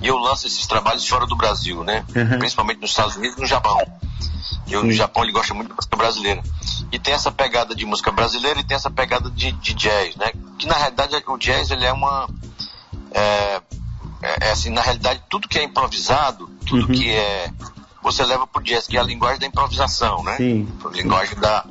e 0.00 0.06
eu 0.06 0.16
lanço 0.16 0.46
esses 0.46 0.66
trabalhos 0.66 1.06
fora 1.06 1.26
do 1.26 1.36
Brasil, 1.36 1.84
né? 1.84 2.04
Uhum. 2.14 2.38
Principalmente 2.38 2.80
nos 2.80 2.90
Estados 2.90 3.16
Unidos 3.16 3.36
e 3.36 3.40
no 3.40 3.46
Japão. 3.46 3.78
Eu, 4.68 4.84
no 4.84 4.92
Japão 4.92 5.22
ele 5.24 5.32
gosta 5.32 5.52
muito 5.52 5.68
de 5.68 5.74
música 5.74 5.96
brasileira. 5.96 6.42
E 6.92 6.98
tem 6.98 7.12
essa 7.12 7.30
pegada 7.30 7.74
de 7.74 7.84
música 7.84 8.10
brasileira 8.10 8.60
e 8.60 8.64
tem 8.64 8.76
essa 8.76 8.90
pegada 8.90 9.30
de, 9.30 9.52
de 9.52 9.74
jazz, 9.74 10.16
né? 10.16 10.32
Que 10.58 10.66
na 10.66 10.74
realidade 10.74 11.14
é 11.14 11.22
o 11.26 11.36
jazz 11.36 11.70
ele 11.70 11.84
é 11.84 11.92
uma. 11.92 12.28
É, 13.12 13.60
é, 14.22 14.48
é, 14.48 14.50
assim, 14.52 14.70
na 14.70 14.80
realidade, 14.80 15.22
tudo 15.28 15.48
que 15.48 15.58
é 15.58 15.64
improvisado, 15.64 16.48
tudo 16.66 16.86
uhum. 16.86 16.92
que 16.92 17.10
é. 17.10 17.52
Você 18.02 18.24
leva 18.24 18.46
pro 18.46 18.62
jazz, 18.62 18.86
que 18.86 18.96
é 18.96 19.00
a 19.00 19.04
linguagem 19.04 19.40
da 19.40 19.46
improvisação, 19.46 20.22
né? 20.22 20.36
Sim. 20.36 20.68
A 20.84 20.88
linguagem 20.88 21.38
da, 21.38 21.66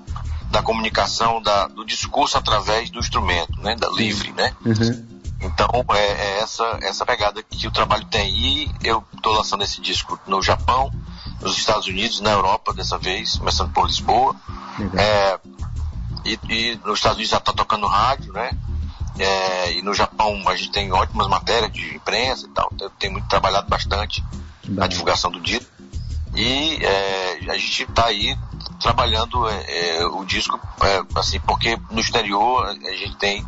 da 0.51 0.61
comunicação, 0.61 1.41
da, 1.41 1.67
do 1.67 1.83
discurso 1.83 2.37
através 2.37 2.89
do 2.91 2.99
instrumento, 2.99 3.59
né? 3.61 3.75
Da 3.75 3.89
livre, 3.89 4.31
né? 4.33 4.53
Uhum. 4.63 5.18
Então 5.41 5.67
é, 5.93 5.99
é, 5.99 6.39
essa, 6.39 6.79
essa 6.81 7.05
pegada 7.05 7.41
que 7.41 7.67
o 7.67 7.71
trabalho 7.71 8.05
tem. 8.05 8.29
E 8.35 8.71
eu 8.83 9.03
estou 9.15 9.33
lançando 9.33 9.63
esse 9.63 9.79
disco 9.79 10.19
no 10.27 10.41
Japão, 10.41 10.91
nos 11.41 11.57
Estados 11.57 11.87
Unidos, 11.87 12.19
na 12.19 12.31
Europa 12.31 12.73
dessa 12.73 12.97
vez, 12.97 13.37
começando 13.37 13.71
por 13.71 13.87
Lisboa. 13.87 14.35
É, 14.97 15.39
e, 16.25 16.39
e, 16.49 16.75
nos 16.83 16.99
Estados 16.99 17.17
Unidos 17.17 17.31
já 17.31 17.37
está 17.37 17.53
tocando 17.53 17.87
rádio, 17.87 18.33
né? 18.33 18.51
É, 19.17 19.73
e 19.73 19.81
no 19.81 19.93
Japão 19.93 20.41
a 20.47 20.55
gente 20.55 20.71
tem 20.71 20.91
ótimas 20.91 21.27
matérias 21.27 21.71
de 21.71 21.95
imprensa 21.95 22.45
e 22.45 22.49
tal. 22.49 22.71
Eu 22.79 22.89
tenho 22.91 23.13
muito 23.13 23.27
trabalhado 23.27 23.67
bastante 23.69 24.23
na 24.67 24.87
divulgação 24.87 25.31
do 25.31 25.39
disco. 25.39 25.71
E 26.35 26.79
é, 26.83 27.39
a 27.49 27.57
gente 27.57 27.83
está 27.83 28.05
aí 28.05 28.37
trabalhando 28.79 29.47
é, 29.49 29.97
é, 29.97 30.05
o 30.05 30.23
disco, 30.25 30.59
assim, 31.15 31.39
porque 31.41 31.77
no 31.89 31.99
exterior 31.99 32.67
a 32.67 32.95
gente 32.95 33.15
tem 33.17 33.45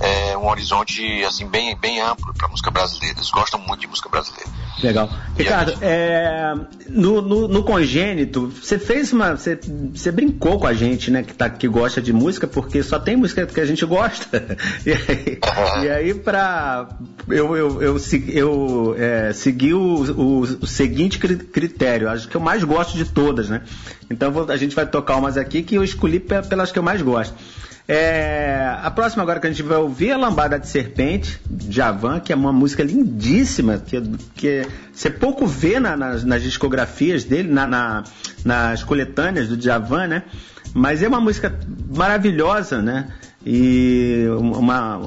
é, 0.00 0.36
um 0.36 0.48
horizonte 0.48 1.22
assim 1.24 1.46
bem, 1.46 1.76
bem 1.76 2.00
amplo 2.00 2.32
para 2.32 2.48
música 2.48 2.70
brasileira. 2.70 3.18
Eles 3.18 3.30
gostam 3.30 3.60
muito 3.60 3.80
de 3.80 3.86
música 3.86 4.08
brasileira. 4.08 4.48
Legal. 4.82 5.10
Ricardo, 5.36 5.76
é, 5.82 6.54
no, 6.88 7.20
no, 7.20 7.46
no, 7.46 7.62
congênito, 7.62 8.48
você 8.48 8.78
fez 8.78 9.12
uma. 9.12 9.36
Você, 9.36 9.60
você 9.92 10.10
brincou 10.10 10.58
com 10.58 10.66
a 10.66 10.72
gente, 10.72 11.10
né, 11.10 11.22
que, 11.22 11.34
tá, 11.34 11.50
que 11.50 11.68
gosta 11.68 12.00
de 12.00 12.14
música, 12.14 12.46
porque 12.46 12.82
só 12.82 12.98
tem 12.98 13.14
música 13.14 13.46
que 13.46 13.60
a 13.60 13.66
gente 13.66 13.84
gosta. 13.84 14.40
E 14.86 14.92
aí, 14.92 15.38
e 15.84 15.88
aí 15.88 16.14
pra. 16.14 16.88
Eu, 17.28 17.56
eu, 17.56 17.82
eu, 17.82 17.96
eu, 18.28 18.96
é, 18.98 19.32
segui 19.32 19.74
o, 19.74 20.04
o, 20.12 20.40
o, 20.40 20.66
seguinte 20.66 21.18
critério, 21.18 22.08
acho 22.08 22.28
que 22.28 22.36
eu 22.36 22.40
mais 22.40 22.64
gosto 22.64 22.96
de 22.96 23.04
todas, 23.04 23.48
né? 23.48 23.62
Então 24.10 24.32
a 24.48 24.56
gente 24.56 24.74
vai 24.74 24.86
tocar 24.86 25.16
umas 25.16 25.36
aqui 25.36 25.62
que 25.62 25.74
eu 25.74 25.84
escolhi 25.84 26.18
pelas 26.18 26.72
que 26.72 26.78
eu 26.78 26.82
mais 26.82 27.02
gosto. 27.02 27.34
É, 27.88 28.76
a 28.82 28.90
próxima 28.90 29.22
agora 29.22 29.40
que 29.40 29.46
a 29.46 29.50
gente 29.50 29.62
vai 29.62 29.78
ouvir 29.78 30.10
é 30.10 30.16
Lambada 30.16 30.58
de 30.58 30.68
Serpente, 30.68 31.40
Javan, 31.68 32.20
que 32.20 32.32
é 32.32 32.36
uma 32.36 32.52
música 32.52 32.84
lindíssima, 32.84 33.78
que, 33.78 34.00
que 34.34 34.66
você 34.92 35.10
pouco 35.10 35.46
vê 35.46 35.80
na, 35.80 35.96
nas, 35.96 36.22
nas, 36.22 36.42
discografias 36.42 37.24
dele, 37.24 37.52
na, 37.52 37.66
na, 37.66 38.04
nas 38.44 38.84
coletâneas 38.84 39.48
do 39.48 39.60
Javan, 39.60 40.06
né? 40.06 40.22
Mas 40.72 41.02
é 41.02 41.08
uma 41.08 41.20
música 41.20 41.58
maravilhosa, 41.92 42.80
né? 42.80 43.12
E 43.44 44.26
uma, 44.38 45.00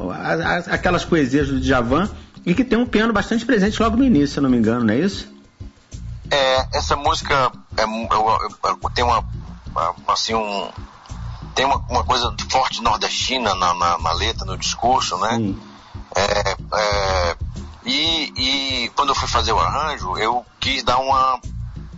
aquelas 0.69 1.05
poesias 1.05 1.47
do 1.47 1.63
Javan, 1.63 2.09
e 2.45 2.53
que 2.53 2.63
tem 2.63 2.77
um 2.77 2.85
piano 2.85 3.13
bastante 3.13 3.45
presente 3.45 3.81
logo 3.81 3.95
no 3.95 4.03
início, 4.03 4.27
se 4.27 4.39
eu 4.39 4.43
não 4.43 4.49
me 4.49 4.57
engano, 4.57 4.83
não 4.83 4.93
é 4.93 4.97
isso? 4.97 5.31
É, 6.29 6.77
essa 6.77 6.95
música 6.95 7.51
é, 7.77 7.85
tem 8.93 9.03
uma, 9.03 9.23
assim, 10.07 10.33
um, 10.33 10.67
tem 11.53 11.65
uma, 11.65 11.77
uma 11.89 12.03
coisa 12.03 12.33
forte 12.49 12.81
nordestina 12.81 13.53
na, 13.55 13.73
na, 13.73 13.97
na, 13.97 14.11
letra, 14.13 14.45
no 14.45 14.57
discurso, 14.57 15.17
né? 15.17 15.55
É, 16.15 16.57
é, 16.73 17.37
e, 17.85 18.33
e, 18.37 18.89
quando 18.95 19.09
eu 19.09 19.15
fui 19.15 19.27
fazer 19.27 19.51
o 19.51 19.59
arranjo, 19.59 20.17
eu 20.17 20.45
quis 20.59 20.83
dar 20.83 20.97
uma, 20.97 21.39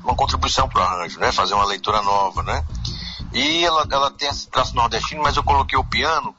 uma 0.03 0.15
contribuição 0.15 0.67
para 0.67 0.81
o 0.81 0.83
arranjo, 0.83 1.19
né? 1.19 1.31
Fazer 1.31 1.53
uma 1.53 1.65
leitura 1.65 2.01
nova, 2.01 2.43
né? 2.43 2.63
E 3.33 3.65
ela, 3.65 3.85
ela 3.91 4.11
tem 4.11 4.29
esse 4.29 4.47
traço 4.47 4.75
nordestino, 4.75 5.21
mas 5.21 5.35
eu 5.35 5.43
coloquei 5.43 5.77
o 5.77 5.83
piano 5.83 6.33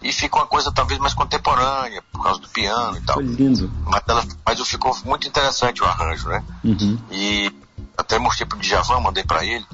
e 0.00 0.12
fica 0.12 0.36
uma 0.36 0.46
coisa 0.46 0.72
talvez 0.72 0.98
mais 0.98 1.14
contemporânea, 1.14 2.02
por 2.12 2.22
causa 2.22 2.40
do 2.40 2.48
piano 2.48 2.96
e 2.96 3.00
tal. 3.02 3.16
Foi 3.16 3.24
lindo. 3.24 3.70
Mas, 3.84 4.02
ela, 4.08 4.24
mas 4.44 4.68
ficou 4.68 4.96
muito 5.04 5.26
interessante 5.26 5.82
o 5.82 5.86
arranjo, 5.86 6.28
né? 6.28 6.42
Uhum. 6.64 6.98
E 7.10 7.52
até 7.96 8.18
mostrei 8.18 8.46
pro 8.46 8.58
Djavan, 8.58 9.00
mandei 9.00 9.24
para 9.24 9.44
ele. 9.44 9.66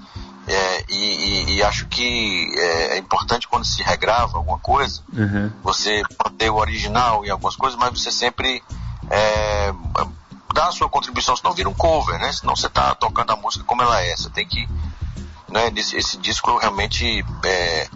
É, 0.47 0.85
e, 0.91 0.97
e, 0.97 1.55
e, 1.55 1.63
acho 1.63 1.87
que 1.87 2.53
é, 2.55 2.97
é, 2.97 2.99
importante 2.99 3.49
quando 3.49 3.65
se 3.65 3.83
regrava 3.83 4.37
alguma 4.37 4.59
coisa, 4.59 5.01
uhum. 5.11 5.51
você 5.63 6.03
manter 6.23 6.51
o 6.51 6.57
original 6.57 7.25
em 7.25 7.31
algumas 7.31 7.57
coisas, 7.57 7.79
mas 7.79 7.99
você 7.99 8.13
sempre 8.13 8.63
é, 9.11 9.73
dá 10.53 10.69
a 10.69 10.73
sua 10.73 10.89
contribuição, 10.89 11.37
senão 11.37 11.53
vira 11.53 11.69
um 11.69 11.75
cover, 11.75 12.19
né? 12.19 12.31
Senão 12.33 12.55
você 12.55 12.67
está 12.67 12.95
tocando 12.95 13.31
a 13.33 13.37
música 13.37 13.65
como 13.65 13.83
ela 13.83 14.01
é. 14.01 14.17
Você 14.17 14.31
tem 14.31 14.47
que. 14.47 14.69
Né, 15.49 15.71
nesse, 15.71 15.97
esse 15.97 16.17
disco 16.19 16.51
eu 16.51 16.59
realmente 16.59 17.25
é, 17.45 17.89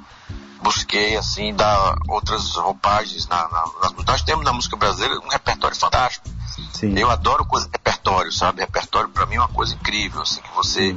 busquei 0.62 1.16
assim 1.16 1.54
dar 1.54 1.96
outras 2.08 2.54
roupagens 2.56 3.26
na, 3.26 3.48
na, 3.48 3.64
nas 3.82 4.04
Nós 4.06 4.22
temos 4.22 4.44
na 4.44 4.52
música 4.52 4.76
brasileira 4.76 5.18
um 5.20 5.28
repertório 5.28 5.76
fantástico. 5.76 6.28
Sim. 6.72 6.96
Eu 6.96 7.11
adoro 7.11 7.44
coisa 7.44 7.68
repertório, 7.72 8.32
sabe? 8.32 8.61
Repertório 8.61 9.08
para 9.08 9.26
mim 9.26 9.37
é 9.37 9.40
uma 9.40 9.48
coisa 9.48 9.74
incrível, 9.74 10.22
assim, 10.22 10.40
que 10.40 10.54
você 10.54 10.96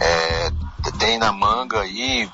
é, 0.00 0.50
tem 0.98 1.18
na 1.18 1.32
manga 1.32 1.80
aí 1.80 2.28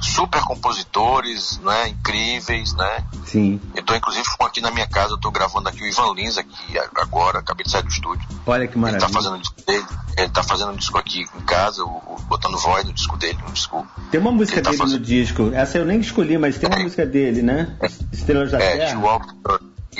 super 0.00 0.40
compositores, 0.42 1.58
né, 1.60 1.88
incríveis, 1.88 2.74
né? 2.74 3.04
Sim. 3.26 3.60
Eu 3.74 3.82
tô 3.82 3.94
inclusive 3.94 4.26
aqui 4.40 4.60
na 4.60 4.70
minha 4.70 4.86
casa, 4.86 5.14
eu 5.14 5.18
tô 5.18 5.30
gravando 5.30 5.68
aqui 5.68 5.82
o 5.82 5.86
Ivan 5.86 6.12
Lins 6.14 6.36
aqui 6.36 6.78
agora, 6.96 7.38
acabei 7.38 7.64
de 7.64 7.70
sair 7.70 7.82
do 7.82 7.88
estúdio. 7.88 8.26
Olha 8.46 8.66
que 8.66 8.76
maravilha. 8.76 9.04
Ele 9.04 9.12
tá 9.12 9.20
fazendo 9.20 9.36
um 9.36 9.40
disco 9.40 9.62
dele, 9.66 9.86
ele 10.18 10.28
tá 10.28 10.42
fazendo 10.42 10.72
um 10.72 10.76
disco 10.76 10.98
aqui 10.98 11.20
em 11.20 11.40
casa, 11.42 11.84
o, 11.84 12.16
botando 12.28 12.58
voz 12.58 12.84
no 12.84 12.92
disco 12.92 13.16
dele, 13.16 13.38
um 13.48 13.52
disco. 13.52 13.86
Tem 14.10 14.20
uma 14.20 14.32
música 14.32 14.60
tá 14.60 14.70
dele 14.70 14.82
fazendo... 14.82 14.98
no 14.98 15.04
disco, 15.04 15.50
essa 15.54 15.78
eu 15.78 15.84
nem 15.84 16.00
escolhi, 16.00 16.36
mas 16.36 16.58
tem 16.58 16.68
uma 16.68 16.80
é. 16.80 16.82
música 16.82 17.06
dele, 17.06 17.42
né? 17.42 17.76
Estrelas 18.12 18.50
da 18.50 18.58
é, 18.58 18.76
Terra. 18.76 18.98
Walk, 18.98 19.26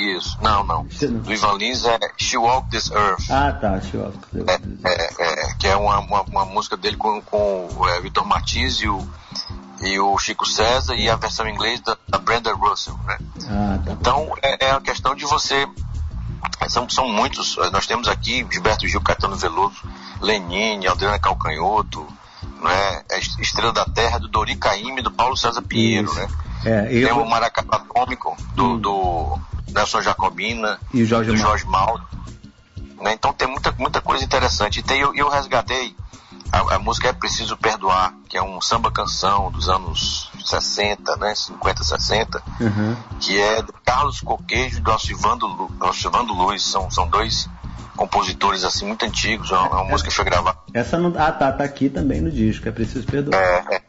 isso, 0.03 0.37
não, 0.41 0.63
não. 0.63 0.83
Do 0.83 1.33
Ivan 1.33 1.53
Lins 1.57 1.85
é 1.85 1.97
She 2.17 2.37
Walk 2.37 2.69
This 2.69 2.91
Earth. 2.91 3.29
Ah, 3.29 3.51
tá, 3.53 3.79
She 3.81 3.97
Walk 3.97 4.17
This 4.17 4.47
Earth. 4.47 4.63
É, 4.85 4.89
é, 4.89 5.49
é, 5.49 5.53
que 5.55 5.67
é 5.67 5.75
uma, 5.75 5.99
uma, 5.99 6.21
uma, 6.21 6.45
música 6.45 6.77
dele 6.77 6.97
com, 6.97 7.21
com 7.21 7.69
o 7.75 7.87
é, 7.89 8.01
Vitor 8.01 8.25
Martins 8.25 8.81
e 8.81 8.87
o 8.87 9.05
e 9.81 9.99
o 9.99 10.17
Chico 10.17 10.45
César 10.45 10.95
e 10.95 11.09
a 11.09 11.15
versão 11.17 11.45
em 11.45 11.53
inglês 11.53 11.81
da, 11.81 11.97
da 12.07 12.17
Brenda 12.17 12.53
Russell, 12.53 12.97
né? 13.05 13.17
Ah, 13.49 13.79
tá. 13.83 13.91
Então 13.91 14.33
é, 14.41 14.67
é 14.67 14.71
a 14.71 14.79
questão 14.79 15.13
de 15.13 15.25
você 15.25 15.67
são, 16.69 16.89
são 16.89 17.07
muitos, 17.09 17.57
nós 17.71 17.85
temos 17.87 18.07
aqui 18.07 18.45
Gilberto 18.49 18.87
Gil, 18.87 19.01
Caetano 19.01 19.35
Veloso, 19.35 19.75
Lenine, 20.21 20.87
Adriana 20.87 21.19
Calcanhoto, 21.19 22.07
né? 22.63 23.03
É 23.11 23.19
Estrela 23.19 23.71
da 23.71 23.85
Terra, 23.85 24.19
do 24.19 24.27
Dori 24.27 24.55
Caymmi, 24.55 25.01
do 25.01 25.11
Paulo 25.11 25.35
César 25.37 25.61
Pinheiro, 25.61 26.07
Isso. 26.07 26.15
né? 26.15 26.27
É, 26.65 26.87
eu... 26.91 27.07
Tem 27.07 27.17
o 27.17 27.25
Maracatu 27.25 27.75
Atômico, 27.75 28.37
do, 28.55 28.65
hum. 28.65 28.79
do 28.79 29.39
Nelson 29.73 30.01
Jacobina, 30.01 30.79
e 30.93 31.03
o 31.03 31.05
Jorge 31.05 31.31
do. 31.31 31.37
Jorge 31.37 31.65
Mal. 31.65 31.99
Né? 33.01 33.13
Então 33.13 33.33
tem 33.33 33.47
muita, 33.47 33.73
muita 33.77 34.01
coisa 34.01 34.23
interessante. 34.23 34.79
E 34.79 34.83
tem, 34.83 35.01
eu, 35.01 35.13
eu 35.13 35.29
resgatei 35.29 35.95
a, 36.53 36.75
a, 36.75 36.79
música 36.79 37.09
É 37.09 37.13
Preciso 37.13 37.57
Perdoar, 37.57 38.13
que 38.29 38.37
é 38.37 38.43
um 38.43 38.61
samba 38.61 38.91
canção 38.91 39.51
dos 39.51 39.67
anos 39.67 40.29
60, 40.45 41.15
né, 41.17 41.33
50, 41.33 41.83
60, 41.83 42.43
uhum. 42.61 42.95
que 43.19 43.39
é 43.39 43.63
do 43.63 43.73
Carlos 43.83 44.21
Coquejo 44.21 44.77
e 44.77 44.81
do 44.81 44.91
Alcivando, 44.91 45.71
Alcivando 45.79 46.31
Luz, 46.31 46.63
são, 46.63 46.91
são 46.91 47.07
dois 47.07 47.49
compositores 47.97 48.63
assim 48.63 48.85
muito 48.85 49.03
antigos, 49.03 49.51
é 49.51 49.55
uma, 49.55 49.69
uma 49.69 49.83
música 49.85 50.11
que 50.11 50.15
foi 50.15 50.25
gravada. 50.25 50.59
Essa 50.75 50.99
não, 50.99 51.11
ah, 51.17 51.31
tá, 51.31 51.51
tá 51.51 51.63
aqui 51.63 51.89
também 51.89 52.21
no 52.21 52.29
disco, 52.29 52.69
é 52.69 52.71
Preciso 52.71 53.07
Perdoar. 53.07 53.41
É, 53.41 53.75
é, 53.75 53.81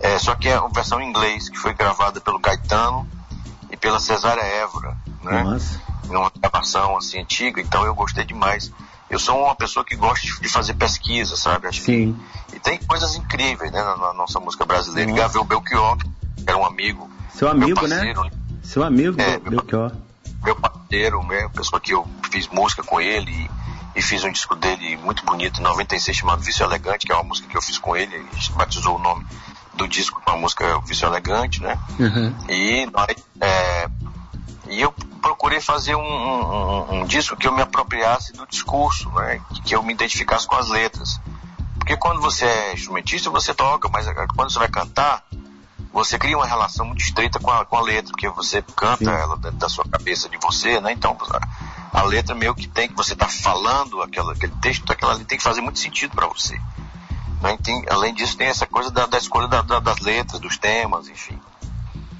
é, 0.00 0.18
só 0.18 0.34
que 0.34 0.48
é 0.48 0.58
uma 0.58 0.70
versão 0.70 1.00
em 1.00 1.08
inglês, 1.08 1.48
que 1.48 1.56
foi 1.56 1.72
gravada 1.72 2.20
pelo 2.20 2.40
Gaetano 2.40 3.08
e 3.70 3.76
pela 3.76 4.00
Cesária 4.00 4.42
Évora, 4.42 4.96
né? 5.22 5.44
Nossa. 5.44 5.80
Numa 6.08 6.32
gravação 6.36 6.96
assim 6.96 7.20
antiga, 7.20 7.60
então 7.60 7.84
eu 7.84 7.94
gostei 7.94 8.24
demais 8.24 8.72
eu 9.08 9.18
sou 9.18 9.44
uma 9.44 9.54
pessoa 9.54 9.84
que 9.84 9.94
gosta 9.94 10.26
de 10.40 10.48
fazer 10.48 10.74
pesquisa, 10.74 11.36
sabe? 11.36 11.68
Acho 11.68 11.82
Sim. 11.82 12.18
Que, 12.48 12.56
e 12.56 12.60
tem 12.60 12.78
coisas 12.78 13.14
incríveis, 13.14 13.70
né, 13.70 13.82
na, 13.82 13.96
na 13.96 14.12
nossa 14.12 14.40
música 14.40 14.64
brasileira. 14.64 15.10
Nossa. 15.10 15.22
Gabriel 15.22 15.44
Belchior, 15.44 15.96
que 15.96 16.06
era 16.46 16.56
um 16.56 16.66
amigo. 16.66 17.08
Seu 17.32 17.48
amigo, 17.48 17.86
né? 17.86 17.96
parceiro, 17.96 18.24
né? 18.24 18.30
Seu 18.62 18.82
amigo, 18.82 19.20
é, 19.20 19.38
Belchior. 19.38 19.92
Meu 20.42 20.56
parceiro, 20.56 21.22
né? 21.24 21.48
Pessoa 21.54 21.80
que 21.80 21.92
eu 21.92 22.06
fiz 22.30 22.48
música 22.48 22.82
com 22.82 23.00
ele 23.00 23.30
e, 23.30 23.98
e, 23.98 24.02
fiz 24.02 24.24
um 24.24 24.32
disco 24.32 24.56
dele 24.56 24.96
muito 24.96 25.24
bonito, 25.24 25.60
em 25.60 25.62
96, 25.62 26.16
chamado 26.16 26.42
Vício 26.42 26.64
Elegante, 26.64 27.06
que 27.06 27.12
é 27.12 27.14
uma 27.14 27.24
música 27.24 27.48
que 27.48 27.56
eu 27.56 27.62
fiz 27.62 27.78
com 27.78 27.96
ele. 27.96 28.16
A 28.16 28.34
gente 28.34 28.52
batizou 28.52 28.96
o 28.96 28.98
nome 28.98 29.24
do 29.74 29.86
disco 29.86 30.20
com 30.24 30.30
a 30.32 30.36
música 30.36 30.80
Vício 30.80 31.06
Elegante, 31.06 31.62
né? 31.62 31.78
Uhum. 31.98 32.34
E 32.48 32.86
nós. 32.86 33.16
É, 33.40 33.88
e 34.68 34.80
eu 34.80 34.92
procurei 35.26 35.60
fazer 35.60 35.96
um, 35.96 36.00
um, 36.00 37.00
um, 37.00 37.04
disco 37.04 37.36
que 37.36 37.48
eu 37.48 37.52
me 37.52 37.60
apropriasse 37.60 38.32
do 38.32 38.46
discurso, 38.46 39.10
né? 39.10 39.40
que 39.64 39.74
eu 39.74 39.82
me 39.82 39.92
identificasse 39.92 40.46
com 40.46 40.54
as 40.54 40.68
letras. 40.68 41.20
Porque 41.74 41.96
quando 41.96 42.20
você 42.20 42.44
é 42.44 42.74
instrumentista, 42.74 43.28
você 43.28 43.52
toca, 43.52 43.88
mas 43.88 44.06
quando 44.36 44.52
você 44.52 44.58
vai 44.60 44.68
cantar, 44.68 45.24
você 45.92 46.16
cria 46.16 46.36
uma 46.36 46.46
relação 46.46 46.86
muito 46.86 47.02
estreita 47.02 47.40
com 47.40 47.50
a, 47.50 47.64
com 47.64 47.76
a 47.76 47.80
letra, 47.80 48.12
porque 48.12 48.28
você 48.28 48.62
canta 48.62 49.04
Sim. 49.04 49.10
ela 49.10 49.36
dentro 49.36 49.58
da 49.58 49.68
sua 49.68 49.84
cabeça, 49.84 50.28
de 50.28 50.38
você, 50.38 50.80
né? 50.80 50.92
Então, 50.92 51.16
a, 51.92 52.00
a 52.00 52.02
letra 52.02 52.32
meio 52.32 52.54
que 52.54 52.68
tem, 52.68 52.88
que 52.88 52.94
você 52.94 53.14
está 53.14 53.26
falando 53.26 54.02
aquela, 54.02 54.32
aquele 54.32 54.54
texto, 54.60 54.92
aquela 54.92 55.12
ali 55.12 55.24
tem 55.24 55.38
que 55.38 55.44
fazer 55.44 55.60
muito 55.60 55.80
sentido 55.80 56.14
para 56.14 56.28
você. 56.28 56.56
Né? 57.42 57.58
Tem, 57.64 57.84
além 57.90 58.14
disso, 58.14 58.36
tem 58.36 58.46
essa 58.46 58.66
coisa 58.66 58.92
da, 58.92 59.06
da 59.06 59.18
escolha 59.18 59.48
da, 59.48 59.62
da, 59.62 59.80
das 59.80 59.98
letras, 59.98 60.40
dos 60.40 60.56
temas, 60.56 61.08
enfim. 61.08 61.40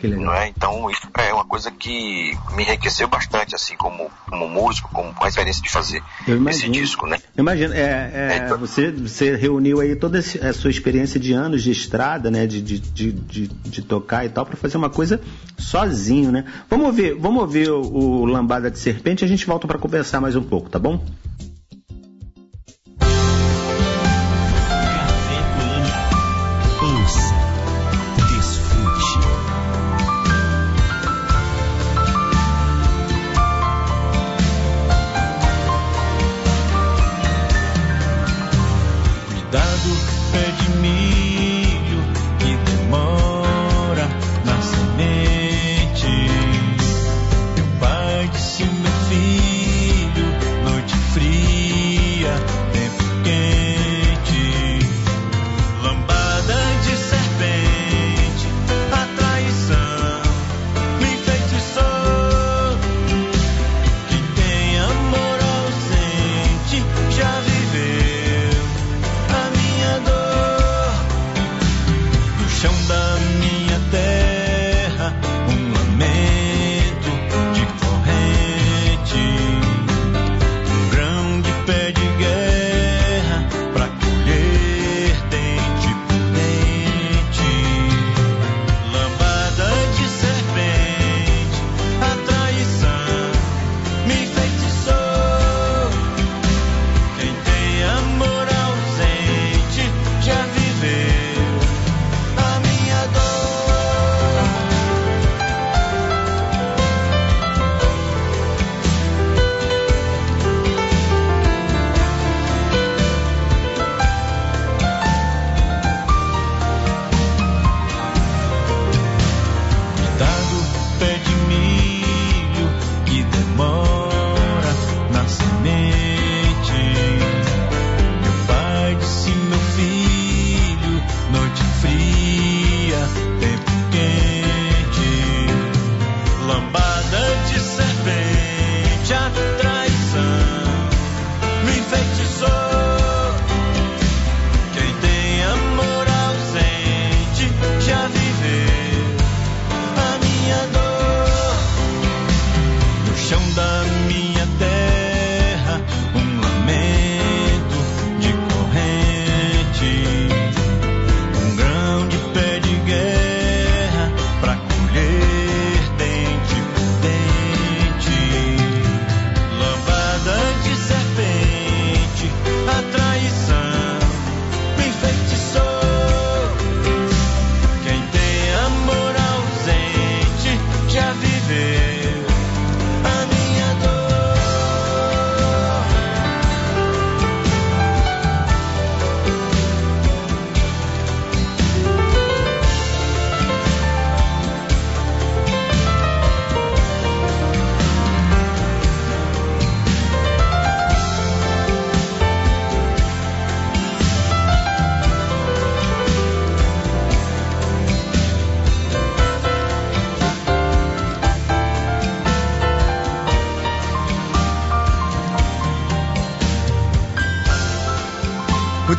Que 0.09 0.17
legal. 0.17 0.35
É? 0.35 0.49
Então, 0.49 0.91
isso 0.91 1.09
é 1.19 1.33
uma 1.33 1.45
coisa 1.45 1.71
que 1.71 2.37
me 2.55 2.63
enriqueceu 2.63 3.09
bastante, 3.09 3.55
assim, 3.55 3.77
como, 3.77 4.11
como 4.29 4.49
músico, 4.49 4.91
como 4.93 5.15
a 5.21 5.29
experiência 5.29 5.63
de 5.63 5.71
fazer 5.71 6.03
esse 6.49 6.69
disco, 6.69 7.07
né? 7.07 7.19
Eu 7.37 7.43
imagino, 7.43 7.75
é, 7.75 7.79
é, 7.79 8.29
é 8.33 8.37
então... 8.45 8.59
você, 8.59 8.91
você 8.91 9.35
reuniu 9.37 9.81
aí 9.81 9.97
toda 9.97 10.19
a 10.19 10.53
sua 10.53 10.71
experiência 10.71 11.19
de 11.19 11.33
anos 11.33 11.63
de 11.63 11.71
estrada, 11.71 12.31
né, 12.31 12.47
de, 12.47 12.61
de, 12.61 12.79
de, 12.79 13.13
de, 13.13 13.49
de 13.49 13.83
tocar 13.83 14.25
e 14.25 14.29
tal, 14.29 14.47
para 14.47 14.57
fazer 14.57 14.77
uma 14.77 14.91
coisa 14.91 15.21
sozinho, 15.59 16.31
né? 16.31 16.45
Vamos 16.69 16.95
ver, 16.95 17.15
vamos 17.15 17.43
ouvir 17.43 17.71
o, 17.71 17.81
o 17.81 18.25
Lambada 18.25 18.71
de 18.71 18.79
Serpente 18.79 19.23
e 19.23 19.25
a 19.25 19.29
gente 19.29 19.47
volta 19.47 19.67
para 19.67 19.79
conversar 19.79 20.21
mais 20.21 20.37
um 20.37 20.43
pouco, 20.43 20.69
tá 20.69 20.79
bom? 20.79 21.05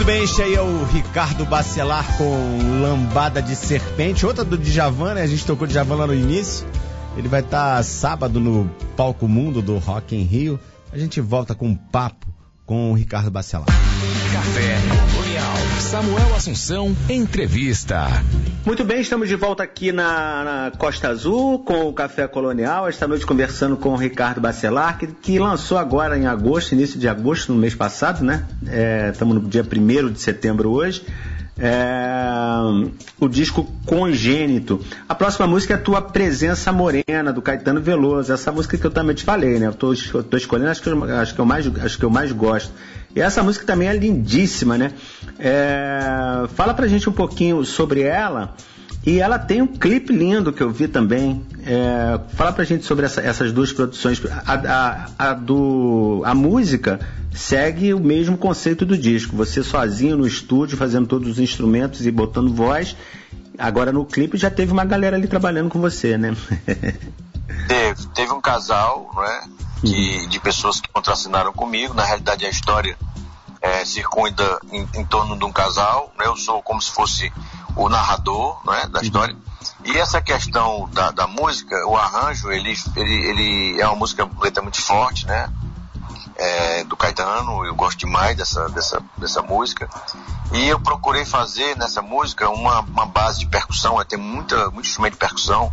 Bem, 0.07 0.23
este 0.23 0.41
aí 0.41 0.55
é 0.55 0.61
o 0.61 0.85
Ricardo 0.85 1.45
Bacelar 1.45 2.17
com 2.17 2.81
Lambada 2.81 3.41
de 3.41 3.57
Serpente, 3.57 4.25
outra 4.25 4.45
do 4.45 4.57
Djavan, 4.57 5.15
né? 5.15 5.21
A 5.21 5.27
gente 5.27 5.45
tocou 5.45 5.67
Djavan 5.67 5.95
lá 5.95 6.07
no 6.07 6.15
início. 6.15 6.65
Ele 7.17 7.27
vai 7.27 7.41
estar 7.41 7.75
tá 7.75 7.83
sábado 7.83 8.39
no 8.39 8.71
Palco 8.95 9.27
Mundo 9.27 9.61
do 9.61 9.77
Rock 9.77 10.15
em 10.15 10.23
Rio. 10.23 10.57
A 10.93 10.97
gente 10.97 11.19
volta 11.19 11.53
com 11.53 11.67
um 11.67 11.75
papo 11.75 12.25
com 12.65 12.91
o 12.91 12.93
Ricardo 12.93 13.29
Bacelar. 13.29 13.67
Café 14.47 14.77
Colonial. 15.13 15.57
Samuel 15.81 16.35
Assunção, 16.35 16.95
entrevista. 17.09 18.07
Muito 18.65 18.85
bem, 18.85 19.01
estamos 19.01 19.27
de 19.27 19.35
volta 19.35 19.61
aqui 19.61 19.91
na, 19.91 20.43
na, 20.43 20.71
Costa 20.77 21.09
Azul 21.09 21.59
com 21.59 21.89
o 21.89 21.93
Café 21.93 22.29
Colonial. 22.29 22.87
Esta 22.87 23.05
noite 23.05 23.25
conversando 23.25 23.75
com 23.75 23.89
o 23.89 23.97
Ricardo 23.97 24.39
Bacelar, 24.39 24.97
que, 24.97 25.07
que 25.07 25.37
lançou 25.37 25.77
agora 25.77 26.17
em 26.17 26.27
agosto, 26.27 26.71
início 26.71 26.97
de 26.97 27.09
agosto, 27.09 27.51
no 27.51 27.59
mês 27.59 27.75
passado, 27.75 28.23
né? 28.23 28.45
É, 28.67 29.09
estamos 29.11 29.35
no 29.35 29.41
dia 29.41 29.63
1 29.63 30.13
de 30.13 30.21
setembro 30.21 30.71
hoje 30.71 31.03
é, 31.59 32.31
o 33.19 33.27
disco 33.27 33.63
Congênito. 33.85 34.79
A 35.09 35.15
próxima 35.15 35.47
música 35.47 35.73
é 35.73 35.77
Tua 35.77 36.01
Presença 36.01 36.71
Morena, 36.71 37.33
do 37.33 37.41
Caetano 37.41 37.81
Veloso. 37.81 38.31
Essa 38.31 38.51
música 38.51 38.77
que 38.77 38.85
eu 38.85 38.91
também 38.91 39.15
te 39.15 39.23
falei, 39.23 39.59
né? 39.59 39.67
Eu 39.67 39.73
tô, 39.73 39.93
eu 40.13 40.23
tô 40.23 40.37
escolhendo, 40.37 40.69
acho 40.69 40.81
que, 40.81 40.89
eu, 40.89 41.03
acho, 41.15 41.33
que 41.33 41.41
eu 41.41 41.45
mais, 41.45 41.67
acho 41.83 41.97
que 41.97 42.05
eu 42.05 42.09
mais 42.09 42.31
gosto. 42.31 42.71
E 43.17 43.19
essa 43.19 43.41
música 43.41 43.65
também 43.65 43.87
é 43.87 43.97
lindíssima, 43.97 44.77
né? 44.77 44.91
É, 45.39 46.45
fala 46.53 46.71
pra 46.71 46.85
gente 46.85 47.09
um 47.09 47.11
pouquinho 47.11 47.65
sobre 47.65 48.01
ela. 48.01 48.55
E 49.03 49.19
ela 49.19 49.39
tem 49.39 49.59
um 49.59 49.65
clipe 49.65 50.13
lindo 50.13 50.53
que 50.53 50.61
eu 50.61 50.69
vi 50.69 50.87
também. 50.87 51.41
É, 51.65 52.19
fala 52.35 52.53
pra 52.53 52.63
gente 52.63 52.85
sobre 52.85 53.07
essa, 53.07 53.19
essas 53.19 53.51
duas 53.51 53.73
produções. 53.73 54.21
A, 54.45 54.53
a, 54.53 55.09
a, 55.17 55.33
do, 55.33 56.21
a 56.25 56.35
música 56.35 56.99
segue 57.33 57.91
o 57.91 57.99
mesmo 57.99 58.37
conceito 58.37 58.85
do 58.85 58.95
disco. 58.95 59.35
Você 59.35 59.63
sozinho 59.63 60.15
no 60.15 60.27
estúdio, 60.27 60.77
fazendo 60.77 61.07
todos 61.07 61.27
os 61.27 61.39
instrumentos 61.39 62.05
e 62.05 62.11
botando 62.11 62.53
voz. 62.53 62.95
Agora 63.57 63.91
no 63.91 64.05
clipe 64.05 64.37
já 64.37 64.51
teve 64.51 64.71
uma 64.71 64.85
galera 64.85 65.17
ali 65.17 65.27
trabalhando 65.27 65.69
com 65.69 65.81
você, 65.81 66.19
né? 66.19 66.35
teve. 67.97 68.09
Teve 68.13 68.33
um 68.33 68.41
casal, 68.41 69.11
né? 69.15 69.49
Que, 69.81 70.19
uhum. 70.19 70.29
De 70.29 70.39
pessoas 70.39 70.81
que 70.81 70.89
contracenaram 70.89 71.53
comigo. 71.53 71.93
Na 71.93 72.03
realidade, 72.03 72.45
a 72.45 72.49
história 72.49 72.97
é, 73.61 73.85
circunda 73.85 74.59
em, 74.71 74.87
em 74.95 75.05
torno 75.05 75.37
de 75.37 75.45
um 75.45 75.51
casal. 75.51 76.11
Né? 76.17 76.25
Eu 76.25 76.35
sou 76.35 76.61
como 76.61 76.81
se 76.81 76.91
fosse 76.91 77.31
o 77.75 77.89
narrador 77.89 78.59
né, 78.65 78.87
da 78.87 79.01
história. 79.01 79.35
E 79.85 79.97
essa 79.97 80.21
questão 80.21 80.89
da, 80.91 81.11
da 81.11 81.27
música, 81.27 81.75
o 81.87 81.95
arranjo, 81.95 82.51
ele, 82.51 82.73
ele, 82.95 83.13
ele 83.29 83.81
é 83.81 83.87
uma 83.87 83.95
música 83.95 84.27
letra 84.39 84.61
muito 84.61 84.81
forte, 84.81 85.25
né? 85.25 85.49
É, 86.35 86.83
do 86.83 86.95
Caetano, 86.95 87.65
eu 87.65 87.73
gosto 87.73 87.97
demais 87.97 88.37
dessa, 88.37 88.69
dessa, 88.69 89.01
dessa 89.17 89.41
música. 89.41 89.89
E 90.53 90.67
eu 90.67 90.79
procurei 90.79 91.25
fazer 91.25 91.75
nessa 91.77 92.01
música 92.01 92.49
uma, 92.49 92.81
uma 92.81 93.05
base 93.05 93.39
de 93.39 93.47
percussão, 93.47 94.03
tem 94.05 94.19
muita, 94.19 94.69
muito 94.69 94.87
instrumento 94.87 95.13
de 95.13 95.19
percussão, 95.19 95.71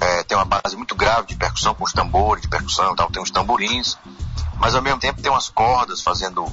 é, 0.00 0.22
tem 0.22 0.36
uma 0.36 0.44
base 0.44 0.76
muito 0.76 0.94
grave 0.94 1.28
de 1.28 1.36
percussão, 1.36 1.74
com 1.74 1.84
os 1.84 1.92
tambores 1.92 2.42
de 2.42 2.48
percussão 2.48 2.94
tal, 2.94 3.10
tem 3.10 3.22
uns 3.22 3.30
tamborins, 3.30 3.96
mas 4.56 4.74
ao 4.74 4.82
mesmo 4.82 5.00
tempo 5.00 5.20
tem 5.20 5.30
umas 5.30 5.48
cordas 5.48 6.00
fazendo 6.00 6.44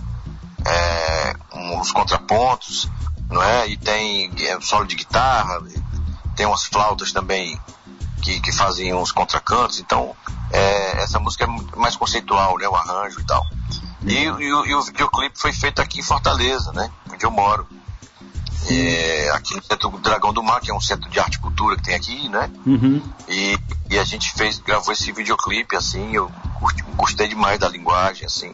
é, 0.65 1.35
uns 1.53 1.91
contrapontos, 1.91 2.89
não 3.29 3.41
é? 3.41 3.67
E 3.67 3.77
tem 3.77 4.31
é, 4.39 4.59
solo 4.61 4.85
de 4.85 4.95
guitarra, 4.95 5.61
tem 6.35 6.45
umas 6.45 6.65
flautas 6.65 7.11
também 7.11 7.59
que, 8.21 8.39
que 8.39 8.51
fazem 8.51 8.93
uns 8.93 9.11
contracantos, 9.11 9.79
então 9.79 10.15
é, 10.51 11.03
essa 11.03 11.19
música 11.19 11.45
é 11.45 11.77
mais 11.77 11.95
conceitual, 11.95 12.57
né? 12.57 12.67
O 12.67 12.75
arranjo 12.75 13.19
e 13.19 13.25
tal. 13.25 13.45
E, 14.03 14.13
e, 14.13 14.25
e, 14.25 14.75
o 14.75 14.83
videoclipe 14.83 15.39
foi 15.39 15.51
feito 15.51 15.81
aqui 15.81 15.99
em 15.99 16.03
Fortaleza, 16.03 16.71
né? 16.73 16.91
Onde 17.11 17.25
eu 17.25 17.31
moro. 17.31 17.67
É, 18.69 19.29
aqui 19.31 19.55
no 19.55 19.63
Centro 19.63 19.89
Dragão 19.99 20.33
do 20.33 20.41
Mar, 20.41 20.59
que 20.59 20.71
é 20.71 20.73
um 20.73 20.81
centro 20.81 21.09
de 21.09 21.19
arte 21.19 21.35
e 21.35 21.39
cultura 21.39 21.75
que 21.75 21.83
tem 21.83 21.95
aqui, 21.95 22.29
né? 22.29 22.49
Uhum. 22.65 23.01
E, 23.27 23.59
e, 23.91 23.99
a 23.99 24.03
gente 24.03 24.33
fez, 24.33 24.59
gravou 24.59 24.91
esse 24.91 25.11
videoclipe, 25.11 25.75
assim, 25.75 26.15
eu 26.15 26.31
gostei 26.95 27.27
demais 27.27 27.59
da 27.59 27.69
linguagem, 27.69 28.25
assim, 28.25 28.53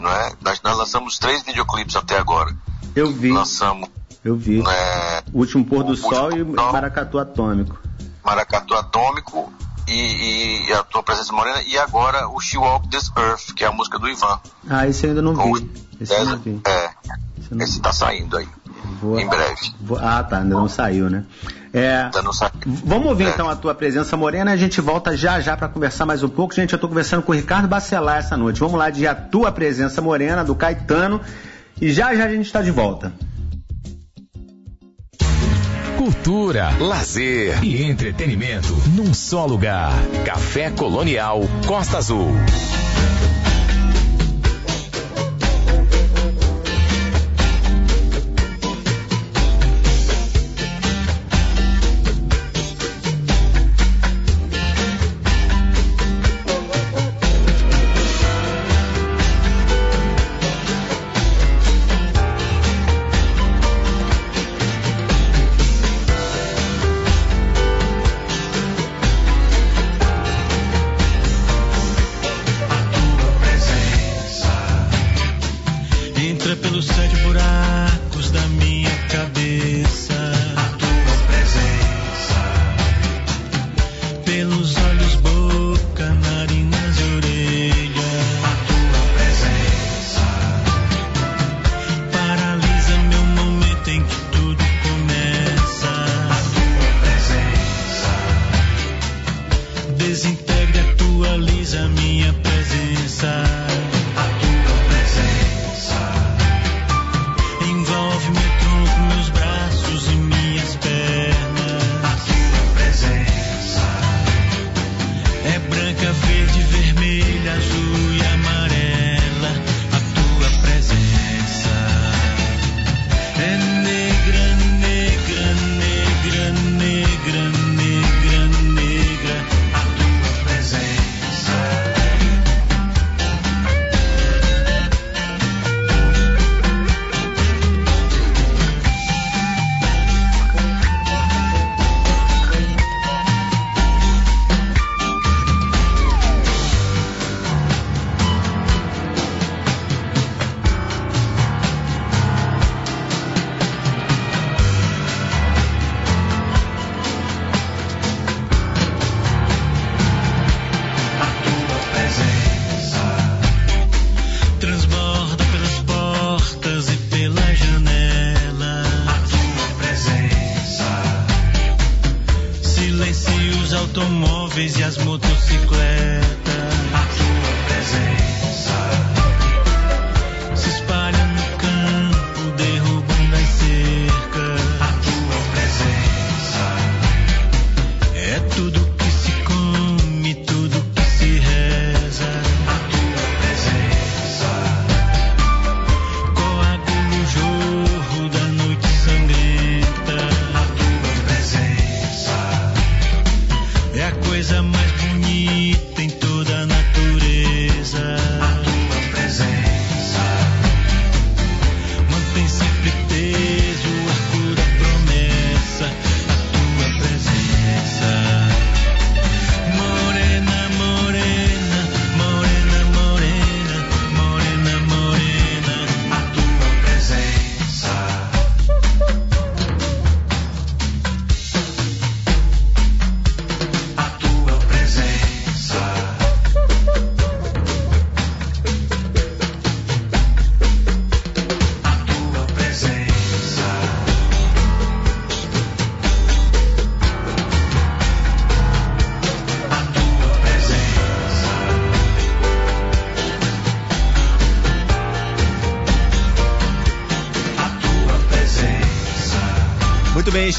não 0.00 0.10
é? 0.10 0.32
Nós, 0.40 0.60
nós 0.62 0.76
lançamos 0.76 1.18
três 1.18 1.42
videoclipes 1.42 1.94
até 1.94 2.18
agora. 2.18 2.54
Eu 2.94 3.12
vi. 3.12 3.30
Lançamos. 3.30 3.88
Eu 4.24 4.36
vi. 4.36 4.60
É, 4.60 5.22
o 5.32 5.38
Último 5.38 5.64
Pôr 5.64 5.84
do 5.84 5.96
Sol 5.96 6.32
e 6.32 6.44
Maracatu 6.44 7.18
Atômico. 7.18 7.78
Maracatu 8.24 8.74
Atômico 8.74 9.52
e, 9.88 10.68
e, 10.68 10.72
a 10.72 10.82
tua 10.84 11.02
presença 11.02 11.32
morena 11.32 11.60
e 11.62 11.76
agora 11.76 12.28
o 12.28 12.40
She 12.40 12.56
Walk 12.56 12.88
This 12.88 13.10
Earth, 13.16 13.52
que 13.54 13.64
é 13.64 13.66
a 13.66 13.72
música 13.72 13.98
do 13.98 14.08
Ivan. 14.08 14.40
Ah, 14.68 14.86
esse 14.86 15.04
eu 15.04 15.10
ainda 15.10 15.22
não 15.22 15.34
vi. 15.34 15.70
Esse 16.00 16.14
eu 16.14 16.24
não 16.24 16.38
vi. 16.38 16.60
É, 16.64 16.90
esse, 17.38 17.62
esse 17.62 17.80
tá 17.80 17.92
saindo 17.92 18.36
aí. 18.36 18.48
Vou, 19.02 19.18
em 19.18 19.26
breve. 19.26 19.72
Vou, 19.80 19.98
ah, 19.98 20.22
tá, 20.22 20.38
ainda 20.38 20.54
não 20.54 20.68
saiu, 20.68 21.10
né? 21.10 21.24
É, 21.72 22.02
ainda 22.04 22.22
não 22.22 22.32
saiu. 22.32 22.52
Vamos 22.64 23.08
ouvir 23.08 23.24
é. 23.24 23.30
então 23.30 23.50
a 23.50 23.56
tua 23.56 23.74
presença 23.74 24.16
morena, 24.16 24.52
a 24.52 24.56
gente 24.56 24.80
volta 24.80 25.16
já 25.16 25.40
já 25.40 25.56
para 25.56 25.68
conversar 25.68 26.06
mais 26.06 26.22
um 26.22 26.28
pouco. 26.28 26.54
Gente, 26.54 26.72
eu 26.72 26.78
tô 26.78 26.88
conversando 26.88 27.22
com 27.22 27.32
o 27.32 27.34
Ricardo 27.34 27.66
Bacelar 27.66 28.18
essa 28.18 28.36
noite. 28.36 28.60
Vamos 28.60 28.78
lá 28.78 28.90
de 28.90 29.04
A 29.08 29.14
Tua 29.14 29.50
Presença 29.50 30.00
Morena, 30.00 30.44
do 30.44 30.54
Caetano. 30.54 31.20
E 31.80 31.92
já 31.92 32.14
já 32.14 32.26
a 32.26 32.28
gente 32.28 32.46
está 32.46 32.62
de 32.62 32.70
volta. 32.70 33.12
Cultura, 35.98 36.70
lazer 36.78 37.62
e 37.64 37.82
entretenimento 37.82 38.72
num 38.94 39.12
só 39.12 39.46
lugar. 39.46 39.92
Café 40.24 40.70
Colonial 40.70 41.40
Costa 41.66 41.98
Azul. 41.98 42.32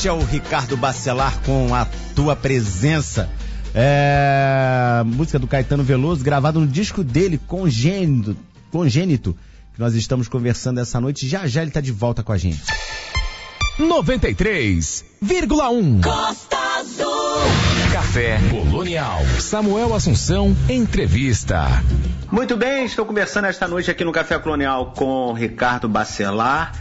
É 0.07 0.11
o 0.11 0.23
Ricardo 0.23 0.75
Bacelar 0.75 1.39
com 1.41 1.73
a 1.73 1.85
tua 2.15 2.35
presença. 2.35 3.29
É, 3.73 5.01
música 5.05 5.39
do 5.39 5.47
Caetano 5.47 5.83
Veloso, 5.83 6.23
gravado 6.23 6.59
no 6.59 6.67
disco 6.67 7.03
dele, 7.03 7.39
Congênito, 7.47 8.35
Congênito, 8.71 9.35
que 9.73 9.79
nós 9.79 9.95
estamos 9.95 10.27
conversando 10.27 10.79
essa 10.79 10.99
noite. 10.99 11.27
Já 11.27 11.47
já 11.47 11.61
ele 11.61 11.69
está 11.69 11.79
de 11.79 11.91
volta 11.91 12.21
com 12.21 12.31
a 12.31 12.37
gente. 12.37 12.61
93,1 13.79 16.03
Costa 16.03 16.57
Azul. 16.79 17.13
Café 17.91 18.39
Colonial. 18.51 19.21
Samuel 19.39 19.95
Assunção, 19.95 20.55
entrevista. 20.69 21.65
Muito 22.31 22.57
bem, 22.57 22.85
estou 22.85 23.05
conversando 23.05 23.45
esta 23.45 23.67
noite 23.67 23.89
aqui 23.89 24.03
no 24.03 24.11
Café 24.11 24.37
Colonial 24.37 24.93
com 24.95 25.33
Ricardo 25.33 25.87
Bacelar, 25.87 26.73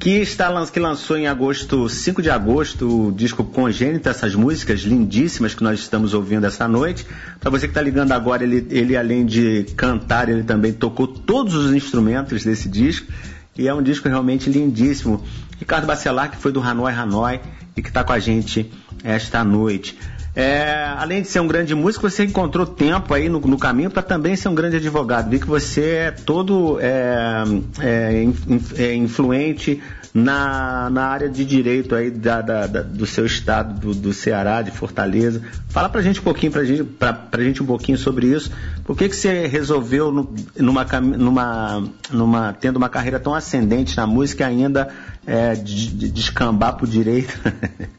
que, 0.00 0.22
está, 0.22 0.66
que 0.66 0.80
lançou 0.80 1.18
em 1.18 1.26
agosto, 1.26 1.86
5 1.86 2.22
de 2.22 2.30
agosto, 2.30 3.08
o 3.08 3.12
disco 3.12 3.44
Congênito, 3.44 4.08
essas 4.08 4.34
músicas 4.34 4.80
lindíssimas 4.80 5.54
que 5.54 5.62
nós 5.62 5.78
estamos 5.78 6.14
ouvindo 6.14 6.46
essa 6.46 6.66
noite. 6.66 7.06
Para 7.38 7.50
você 7.50 7.66
que 7.66 7.72
está 7.72 7.82
ligando 7.82 8.12
agora, 8.12 8.42
ele, 8.42 8.66
ele 8.70 8.96
além 8.96 9.26
de 9.26 9.64
cantar, 9.76 10.30
ele 10.30 10.42
também 10.42 10.72
tocou 10.72 11.06
todos 11.06 11.54
os 11.54 11.74
instrumentos 11.74 12.42
desse 12.42 12.66
disco. 12.66 13.12
E 13.58 13.68
é 13.68 13.74
um 13.74 13.82
disco 13.82 14.08
realmente 14.08 14.48
lindíssimo. 14.48 15.22
Ricardo 15.58 15.86
Bacelar, 15.86 16.30
que 16.30 16.38
foi 16.38 16.50
do 16.50 16.62
Hanoi 16.62 16.94
Hanoi 16.94 17.38
e 17.76 17.82
que 17.82 17.88
está 17.88 18.02
com 18.02 18.14
a 18.14 18.18
gente 18.18 18.72
esta 19.04 19.44
noite. 19.44 19.98
É, 20.34 20.94
além 20.96 21.22
de 21.22 21.28
ser 21.28 21.40
um 21.40 21.46
grande 21.46 21.74
músico, 21.74 22.08
você 22.08 22.24
encontrou 22.24 22.64
tempo 22.64 23.12
aí 23.12 23.28
no, 23.28 23.40
no 23.40 23.58
caminho 23.58 23.90
para 23.90 24.02
também 24.02 24.36
ser 24.36 24.48
um 24.48 24.54
grande 24.54 24.76
advogado. 24.76 25.28
Vi 25.28 25.40
que 25.40 25.46
você 25.46 25.82
é 25.82 26.10
todo 26.10 26.78
é, 26.80 27.42
é, 27.80 28.24
é, 28.78 28.94
influente 28.94 29.82
na, 30.12 30.90
na 30.90 31.06
área 31.06 31.28
de 31.28 31.44
direito 31.44 31.94
aí 31.94 32.10
da, 32.10 32.40
da- 32.42 32.66
da- 32.66 32.82
do 32.82 33.06
seu 33.06 33.24
estado, 33.26 33.78
do, 33.78 33.94
do 33.94 34.12
Ceará, 34.12 34.60
de 34.62 34.70
Fortaleza. 34.70 35.40
Fala 35.68 35.88
pra 35.88 36.02
gente 36.02 36.18
um 36.20 36.22
pouquinho, 36.24 36.50
pra 36.50 36.64
gente, 36.64 36.82
pra, 36.84 37.12
pra 37.12 37.42
gente 37.42 37.62
um 37.62 37.66
pouquinho 37.66 37.96
sobre 37.96 38.26
isso. 38.26 38.50
Por 38.84 38.96
que, 38.96 39.08
que 39.08 39.14
você 39.16 39.46
resolveu, 39.46 40.10
no- 40.10 40.34
numa, 40.56 40.84
numa, 41.00 41.84
numa, 42.10 42.52
tendo 42.52 42.76
uma 42.76 42.88
carreira 42.88 43.20
tão 43.20 43.34
ascendente 43.34 43.96
na 43.96 44.06
música, 44.06 44.46
ainda 44.46 44.92
é, 45.26 45.54
de- 45.54 45.86
de- 45.88 46.10
descambar 46.10 46.74
pro 46.76 46.86
direito? 46.86 47.38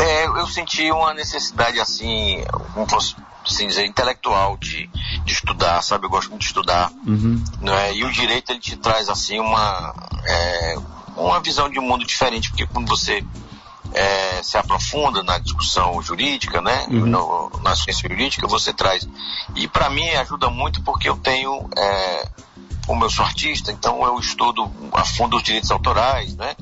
É, 0.00 0.26
eu 0.26 0.46
senti 0.46 0.88
uma 0.92 1.12
necessidade 1.12 1.80
assim, 1.80 2.40
como 2.72 2.86
posso 2.86 3.16
assim 3.52 3.66
dizer, 3.66 3.84
intelectual 3.86 4.56
de, 4.56 4.86
de 5.24 5.32
estudar, 5.32 5.82
sabe? 5.82 6.06
Eu 6.06 6.10
gosto 6.10 6.30
muito 6.30 6.40
de 6.42 6.46
estudar. 6.46 6.90
Uhum. 7.06 7.42
Né? 7.60 7.94
E 7.94 8.04
o 8.04 8.12
direito 8.12 8.50
ele 8.52 8.60
te 8.60 8.76
traz 8.76 9.08
assim 9.08 9.38
uma, 9.40 9.94
é, 10.24 10.76
uma 11.16 11.40
visão 11.40 11.68
de 11.68 11.78
um 11.78 11.82
mundo 11.82 12.04
diferente, 12.04 12.50
porque 12.50 12.66
quando 12.66 12.88
você 12.88 13.24
é, 13.92 14.42
se 14.42 14.56
aprofunda 14.56 15.22
na 15.22 15.38
discussão 15.38 16.00
jurídica, 16.02 16.60
né? 16.60 16.86
No- 17.06 17.50
na 17.62 17.74
ciência 17.74 18.08
jurídica, 18.08 18.46
você 18.46 18.72
traz. 18.72 19.08
E 19.56 19.66
para 19.66 19.88
mim 19.90 20.06
ajuda 20.10 20.50
muito 20.50 20.82
porque 20.82 21.08
eu 21.08 21.16
tenho, 21.16 21.68
é, 21.76 22.28
como 22.86 23.04
eu 23.04 23.10
sou 23.10 23.24
artista, 23.24 23.72
então 23.72 24.04
eu 24.04 24.18
estudo 24.18 24.70
a 24.92 25.04
fundo 25.04 25.36
os 25.36 25.42
direitos 25.42 25.70
autorais, 25.70 26.36
né? 26.36 26.54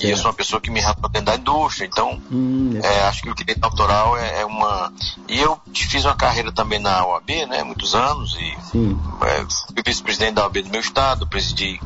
E 0.00 0.10
eu 0.10 0.16
sou 0.16 0.26
uma 0.26 0.34
pessoa 0.34 0.60
que 0.60 0.70
me 0.70 0.80
dentro 0.80 1.22
da 1.22 1.36
indústria, 1.36 1.86
então 1.86 2.20
Hum, 2.30 2.70
é, 2.82 3.02
acho 3.06 3.22
que 3.22 3.30
o 3.30 3.34
direito 3.34 3.62
autoral 3.64 4.16
é, 4.16 4.40
é 4.40 4.44
uma. 4.46 4.92
E 5.28 5.38
eu 5.38 5.58
fiz 5.74 6.04
uma 6.04 6.14
carreira 6.14 6.50
também 6.52 6.78
na 6.78 7.06
OAB, 7.06 7.30
né? 7.48 7.62
Muitos 7.62 7.94
anos, 7.94 8.34
e 8.34 8.76
é, 9.24 9.44
fui 9.72 9.82
vice-presidente 9.84 10.34
da 10.34 10.42
OAB 10.44 10.62
do 10.62 10.70
meu 10.70 10.80
estado, 10.80 11.26
presidi 11.26 11.80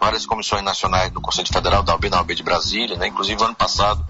várias 0.00 0.26
comissões 0.26 0.62
nacionais 0.62 1.12
no 1.12 1.20
Conselho 1.20 1.48
Federal 1.52 1.82
da 1.82 1.92
OAB, 1.92 2.04
na 2.10 2.18
OAB 2.18 2.34
de 2.34 2.42
Brasília, 2.42 2.96
né? 2.96 3.06
Inclusive, 3.08 3.42
ano 3.42 3.54
passado, 3.54 4.04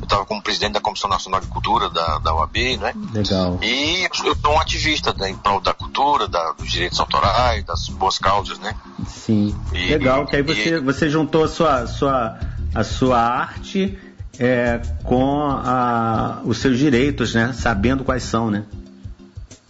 eu 0.00 0.04
estava 0.04 0.24
como 0.26 0.42
presidente 0.42 0.72
da 0.72 0.80
Comissão 0.80 1.08
Nacional 1.08 1.40
de 1.40 1.46
Cultura 1.48 1.88
da, 1.90 2.18
da 2.18 2.34
OAB, 2.34 2.56
né? 2.80 2.94
Legal. 3.12 3.58
E 3.62 4.06
eu 4.24 4.36
sou 4.36 4.52
um 4.54 4.60
ativista 4.60 5.12
né, 5.14 5.30
em 5.30 5.36
prol 5.36 5.60
da 5.60 5.72
cultura, 5.74 6.28
da, 6.28 6.52
dos 6.52 6.70
direitos 6.70 7.00
autorais, 7.00 7.64
das 7.64 7.88
boas 7.88 8.18
causas, 8.18 8.58
né? 8.58 8.74
Sim. 9.06 9.54
E- 9.72 9.86
Legal, 9.88 10.26
que 10.26 10.36
aí 10.36 10.42
e- 10.42 10.44
você, 10.44 10.80
você 10.80 11.10
juntou 11.10 11.44
a 11.44 11.48
sua, 11.48 11.86
sua, 11.86 12.38
a 12.74 12.82
sua 12.84 13.20
arte 13.20 13.98
é, 14.38 14.80
com 15.04 15.42
a, 15.48 16.40
os 16.44 16.58
seus 16.58 16.78
direitos, 16.78 17.34
né? 17.34 17.52
Sabendo 17.52 18.04
quais 18.04 18.22
são, 18.24 18.50
né? 18.50 18.64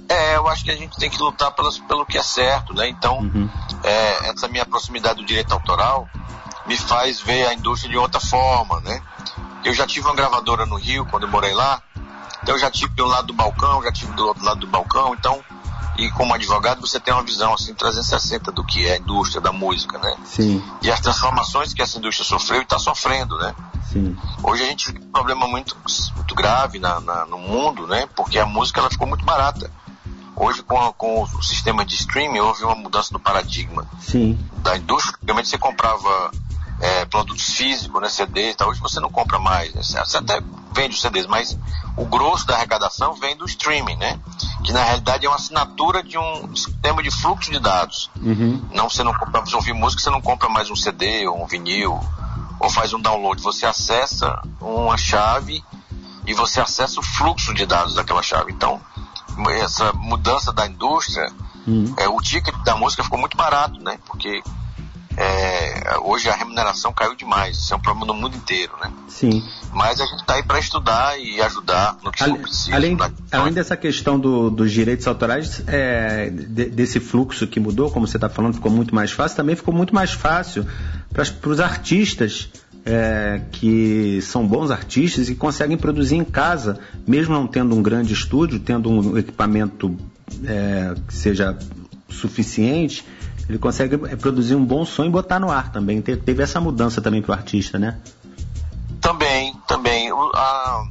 É, 0.08 0.36
eu 0.36 0.48
acho 0.48 0.64
que 0.64 0.70
a 0.70 0.76
gente 0.76 0.96
tem 0.96 1.08
que 1.10 1.18
lutar 1.18 1.50
pelas, 1.52 1.78
pelo 1.78 2.04
que 2.06 2.18
é 2.18 2.22
certo, 2.22 2.74
né? 2.74 2.88
Então, 2.88 3.18
Uhum. 3.18 3.48
é, 3.82 4.30
essa 4.30 4.48
minha 4.48 4.64
proximidade 4.64 5.16
do 5.16 5.24
direito 5.24 5.52
autoral 5.52 6.08
me 6.66 6.76
faz 6.76 7.20
ver 7.20 7.46
a 7.46 7.54
indústria 7.54 7.90
de 7.90 7.96
outra 7.98 8.20
forma, 8.20 8.80
né? 8.80 9.00
Eu 9.64 9.72
já 9.74 9.86
tive 9.86 10.06
uma 10.06 10.14
gravadora 10.14 10.66
no 10.66 10.76
Rio, 10.76 11.06
quando 11.06 11.24
eu 11.24 11.28
morei 11.30 11.54
lá, 11.54 11.80
então 12.42 12.54
eu 12.54 12.58
já 12.58 12.70
tive 12.70 12.92
de 12.94 13.02
um 13.02 13.06
lado 13.06 13.28
do 13.28 13.32
balcão, 13.32 13.82
já 13.82 13.90
tive 13.92 14.12
do 14.12 14.26
outro 14.26 14.44
lado 14.44 14.60
do 14.60 14.66
balcão, 14.66 15.14
então, 15.14 15.40
e 15.96 16.10
como 16.10 16.34
advogado 16.34 16.80
você 16.80 16.98
tem 16.98 17.12
uma 17.14 17.22
visão 17.22 17.54
assim 17.54 17.72
360 17.74 18.50
do 18.52 18.64
que 18.64 18.86
é 18.86 18.94
a 18.94 18.98
indústria 18.98 19.40
da 19.40 19.52
música, 19.52 19.98
né? 19.98 20.16
Sim, 20.24 20.62
E 20.82 20.90
as 20.90 21.00
transformações 21.00 21.72
que 21.72 21.82
essa 21.82 21.98
indústria 21.98 22.26
sofreu 22.26 22.60
e 22.60 22.64
está 22.64 22.78
sofrendo, 22.78 23.36
né? 23.38 23.54
sim. 23.92 24.16
Hoje 24.42 24.62
a 24.62 24.66
gente 24.66 24.92
tem 24.92 25.02
um 25.02 25.10
problema 25.12 25.46
muito, 25.46 25.76
muito 26.16 26.34
grave 26.34 26.78
na, 26.78 27.00
na- 27.00 27.24
no 27.26 27.38
mundo, 27.38 27.86
né? 27.86 28.08
Porque 28.16 28.38
a 28.38 28.46
música 28.46 28.80
ela 28.80 28.90
ficou 28.90 29.06
muito 29.06 29.24
barata. 29.24 29.70
Hoje, 30.36 30.62
com, 30.64 30.76
a- 30.80 30.92
com 30.92 31.22
o 31.22 31.42
sistema 31.42 31.84
de 31.84 31.94
streaming, 31.94 32.40
houve 32.40 32.64
uma 32.64 32.74
mudança 32.74 33.10
no 33.12 33.20
paradigma 33.20 33.86
Sim, 34.00 34.36
da 34.62 34.76
indústria. 34.76 35.14
Antigamente 35.16 35.48
você 35.48 35.58
comprava 35.58 36.32
é, 36.84 37.04
produtos 37.06 37.54
físicos, 37.54 38.00
né, 38.02 38.08
CDs 38.10 38.56
tal. 38.56 38.68
Hoje 38.68 38.80
você 38.80 39.00
não 39.00 39.08
compra 39.10 39.38
mais. 39.38 39.72
Né? 39.74 39.82
Você 39.82 40.18
até 40.18 40.40
vende 40.74 40.94
os 40.94 41.00
CDs, 41.00 41.26
mas 41.26 41.58
o 41.96 42.04
grosso 42.04 42.46
da 42.46 42.56
arrecadação 42.56 43.14
vem 43.14 43.34
do 43.36 43.46
streaming, 43.46 43.96
né? 43.96 44.18
Que 44.62 44.72
na 44.72 44.82
realidade 44.82 45.24
é 45.24 45.28
uma 45.28 45.36
assinatura 45.36 46.02
de 46.02 46.18
um 46.18 46.54
sistema 46.54 47.02
de 47.02 47.10
fluxo 47.10 47.50
de 47.50 47.58
dados. 47.58 48.10
uhum. 48.20 48.60
Não, 48.72 48.90
você 48.90 49.02
não 49.02 49.14
compra, 49.14 49.40
você 49.40 49.56
ouvir 49.56 49.72
música, 49.72 50.02
você 50.02 50.10
não 50.10 50.20
compra 50.20 50.48
mais 50.48 50.70
um 50.70 50.76
CD 50.76 51.26
ou 51.26 51.42
um 51.42 51.46
vinil 51.46 51.98
ou 52.60 52.68
faz 52.70 52.92
um 52.92 53.00
download. 53.00 53.40
Você 53.42 53.64
acessa 53.64 54.42
uma 54.60 54.96
chave 54.98 55.64
e 56.26 56.34
você 56.34 56.60
acessa 56.60 57.00
o 57.00 57.02
fluxo 57.02 57.54
de 57.54 57.64
dados 57.64 57.94
daquela 57.94 58.22
chave. 58.22 58.52
Então, 58.52 58.78
essa 59.62 59.90
mudança 59.94 60.52
da 60.52 60.66
indústria, 60.66 61.32
Uhum. 61.66 61.94
é, 61.96 62.06
o 62.06 62.20
ticket 62.20 62.54
da 62.62 62.76
música 62.76 63.02
ficou 63.02 63.18
muito 63.18 63.38
barato, 63.38 63.80
né? 63.80 63.98
Porque 64.06 64.42
é, 65.16 65.98
hoje 66.02 66.28
a 66.28 66.34
remuneração 66.34 66.92
caiu 66.92 67.14
demais. 67.14 67.56
Isso 67.56 67.72
é 67.72 67.76
um 67.76 67.80
problema 67.80 68.06
no 68.06 68.14
mundo 68.14 68.36
inteiro, 68.36 68.72
né? 68.82 68.90
Sim. 69.08 69.42
Mas 69.72 70.00
a 70.00 70.04
gente 70.06 70.20
está 70.20 70.34
aí 70.34 70.42
para 70.42 70.58
estudar 70.58 71.18
e 71.18 71.40
ajudar 71.40 71.96
no 72.02 72.10
que 72.12 72.22
Ale, 72.22 72.32
for 72.32 72.42
preciso. 72.42 72.74
Além, 72.74 72.96
pra- 72.96 73.10
além 73.32 73.52
dessa 73.52 73.76
questão 73.76 74.18
do- 74.18 74.50
dos 74.50 74.70
direitos 74.72 75.06
autorais, 75.06 75.62
é, 75.66 76.30
de- 76.30 76.66
desse 76.70 77.00
fluxo 77.00 77.46
que 77.46 77.58
mudou, 77.60 77.90
como 77.90 78.06
você 78.06 78.16
está 78.16 78.28
falando, 78.28 78.54
ficou 78.54 78.70
muito 78.72 78.94
mais 78.94 79.10
fácil, 79.12 79.36
também 79.36 79.56
ficou 79.56 79.72
muito 79.74 79.94
mais 79.94 80.12
fácil 80.12 80.66
para 81.12 81.24
os 81.50 81.60
artistas 81.60 82.48
é, 82.86 83.40
que 83.50 84.20
são 84.20 84.46
bons 84.46 84.70
artistas 84.70 85.30
e 85.30 85.34
conseguem 85.34 85.74
produzir 85.74 86.16
em 86.16 86.24
casa, 86.24 86.78
mesmo 87.06 87.32
não 87.32 87.46
tendo 87.46 87.74
um 87.74 87.82
grande 87.82 88.12
estúdio, 88.12 88.58
tendo 88.60 88.90
um 88.90 89.16
equipamento 89.16 89.96
é, 90.44 90.94
que 91.08 91.14
seja 91.14 91.56
suficiente, 92.10 93.02
ele 93.48 93.58
consegue 93.58 93.94
é, 94.06 94.16
produzir 94.16 94.54
um 94.54 94.64
bom 94.64 94.84
som 94.84 95.04
e 95.04 95.10
botar 95.10 95.38
no 95.38 95.50
ar 95.50 95.70
também. 95.72 96.00
Te- 96.00 96.16
Teve 96.16 96.42
essa 96.42 96.60
mudança 96.60 97.00
também 97.00 97.20
para 97.22 97.30
o 97.32 97.34
artista, 97.34 97.78
né? 97.78 97.98
Também, 99.00 99.54
também. 99.68 100.10
A- 100.10 100.84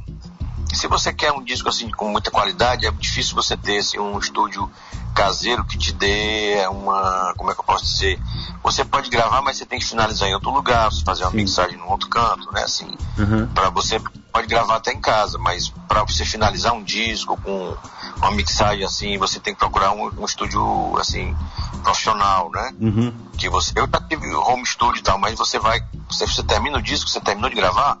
se 0.74 0.86
você 0.86 1.12
quer 1.12 1.32
um 1.32 1.42
disco 1.42 1.68
assim 1.68 1.90
com 1.90 2.08
muita 2.08 2.30
qualidade, 2.30 2.86
é 2.86 2.90
difícil 2.92 3.34
você 3.34 3.56
ter 3.56 3.78
assim, 3.78 3.98
um 3.98 4.18
estúdio 4.18 4.70
caseiro 5.14 5.64
que 5.64 5.78
te 5.78 5.92
dê 5.92 6.66
uma. 6.70 7.32
Como 7.36 7.50
é 7.50 7.54
que 7.54 7.60
eu 7.60 7.64
posso 7.64 7.84
dizer? 7.84 8.18
Você 8.62 8.84
pode 8.84 9.08
gravar, 9.10 9.42
mas 9.42 9.56
você 9.58 9.66
tem 9.66 9.78
que 9.78 9.84
finalizar 9.84 10.28
em 10.28 10.34
outro 10.34 10.50
lugar, 10.50 10.90
você 10.90 11.04
fazer 11.04 11.22
uma 11.24 11.30
Sim. 11.30 11.36
mixagem 11.36 11.76
num 11.76 11.88
outro 11.90 12.08
canto, 12.08 12.50
né? 12.52 12.62
Assim, 12.64 12.86
Uhum. 13.18 13.46
para 13.48 13.70
você 13.70 14.00
pode 14.32 14.48
gravar 14.48 14.76
até 14.76 14.92
em 14.92 15.00
casa, 15.00 15.38
mas 15.38 15.68
para 15.86 16.02
você 16.02 16.24
finalizar 16.24 16.72
um 16.72 16.82
disco 16.82 17.36
com 17.42 17.76
uma 18.16 18.30
mixagem 18.32 18.84
assim, 18.84 19.16
você 19.18 19.38
tem 19.38 19.54
que 19.54 19.60
procurar 19.60 19.92
um, 19.92 20.10
um 20.20 20.24
estúdio 20.24 20.96
assim 20.98 21.36
profissional, 21.84 22.50
né? 22.50 22.72
Uhum. 22.80 23.12
que 23.38 23.48
você 23.48 23.72
eu 23.76 23.86
já 23.92 24.00
tive 24.00 24.34
home 24.34 24.66
studio 24.66 24.98
e 24.98 25.02
tal, 25.02 25.18
mas 25.18 25.38
você 25.38 25.58
vai, 25.58 25.80
você, 26.10 26.26
você 26.26 26.42
termina 26.42 26.78
o 26.78 26.82
disco, 26.82 27.08
você 27.08 27.20
terminou 27.20 27.48
de 27.50 27.56
gravar, 27.56 27.98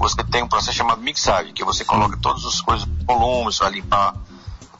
você 0.00 0.24
tem 0.24 0.42
um 0.42 0.48
processo 0.48 0.76
chamado 0.76 1.00
mixagem, 1.02 1.52
que 1.52 1.62
você 1.62 1.84
coloca 1.84 2.16
todas 2.20 2.44
as 2.44 2.60
coisas, 2.60 2.88
volumes, 3.06 3.58
vai 3.58 3.70
limpar 3.70 4.14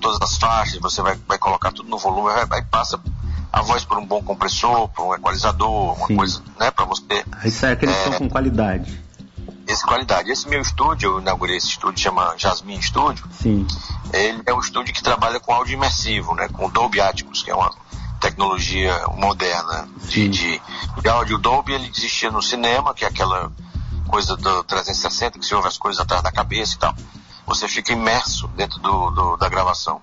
todas 0.00 0.18
as 0.22 0.36
faixas, 0.38 0.80
você 0.80 1.02
vai, 1.02 1.16
vai 1.28 1.38
colocar 1.38 1.70
tudo 1.72 1.88
no 1.88 1.98
volume, 1.98 2.30
vai, 2.46 2.62
passa 2.64 2.98
a 3.52 3.60
voz 3.62 3.84
por 3.84 3.98
um 3.98 4.06
bom 4.06 4.22
compressor, 4.22 4.88
por 4.88 5.04
um 5.08 5.14
equalizador, 5.14 5.94
uma 5.98 6.06
Sim. 6.06 6.16
coisa, 6.16 6.42
né, 6.58 6.70
para 6.70 6.84
você 6.86 7.24
Aí 7.42 7.50
sai 7.50 7.72
aquele 7.72 7.92
É. 7.92 8.04
som 8.04 8.12
com 8.12 8.28
qualidade. 8.30 8.98
essa 9.68 9.86
qualidade. 9.86 10.30
Esse 10.30 10.48
meu 10.48 10.60
estúdio, 10.62 11.12
eu 11.16 11.20
inaugurei 11.20 11.56
esse 11.56 11.68
estúdio, 11.68 12.00
chama 12.02 12.34
Jasmine 12.38 12.82
Studio, 12.82 13.24
Sim. 13.30 13.66
ele 14.12 14.42
é 14.46 14.54
um 14.54 14.60
estúdio 14.60 14.94
que 14.94 15.02
trabalha 15.02 15.38
com 15.38 15.52
áudio 15.52 15.74
imersivo, 15.74 16.34
né, 16.34 16.48
com 16.48 16.68
Dolby 16.70 17.00
Atmos, 17.00 17.42
que 17.42 17.50
é 17.50 17.54
uma 17.54 17.70
tecnologia 18.20 19.06
moderna 19.16 19.86
de, 20.08 20.28
de, 20.28 20.62
de 21.02 21.08
áudio 21.08 21.38
Dolby. 21.38 21.72
Ele 21.72 21.88
existia 21.88 22.30
no 22.30 22.42
cinema, 22.42 22.92
que 22.94 23.04
é 23.04 23.08
aquela 23.08 23.50
coisa 24.10 24.36
do 24.36 24.64
360, 24.64 25.38
que 25.38 25.46
você 25.46 25.54
ouve 25.54 25.68
as 25.68 25.78
coisas 25.78 26.00
atrás 26.00 26.22
da 26.22 26.32
cabeça 26.32 26.74
e 26.74 26.78
tal. 26.78 26.94
Você 27.46 27.66
fica 27.68 27.92
imerso 27.92 28.48
dentro 28.48 28.78
do, 28.80 29.10
do- 29.10 29.36
da 29.36 29.48
gravação. 29.48 30.00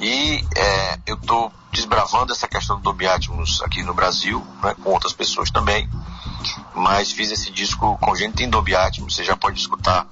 E 0.00 0.44
é, 0.56 0.98
eu 1.06 1.16
estou 1.16 1.52
desbravando 1.72 2.32
essa 2.32 2.46
questão 2.48 2.76
do 2.76 2.82
Dolby 2.82 3.06
Atmos 3.06 3.60
aqui 3.62 3.82
no 3.82 3.92
Brasil, 3.94 4.44
né, 4.62 4.74
com 4.82 4.90
outras 4.90 5.12
pessoas 5.12 5.50
também. 5.50 5.88
Mas 6.74 7.10
fiz 7.12 7.30
esse 7.30 7.50
disco 7.50 7.98
congênito 7.98 8.42
em 8.42 8.48
Dolby 8.50 8.74
Atmos. 8.74 9.14
Você 9.14 9.24
já 9.24 9.36
pode 9.36 9.58
escutar 9.60 10.06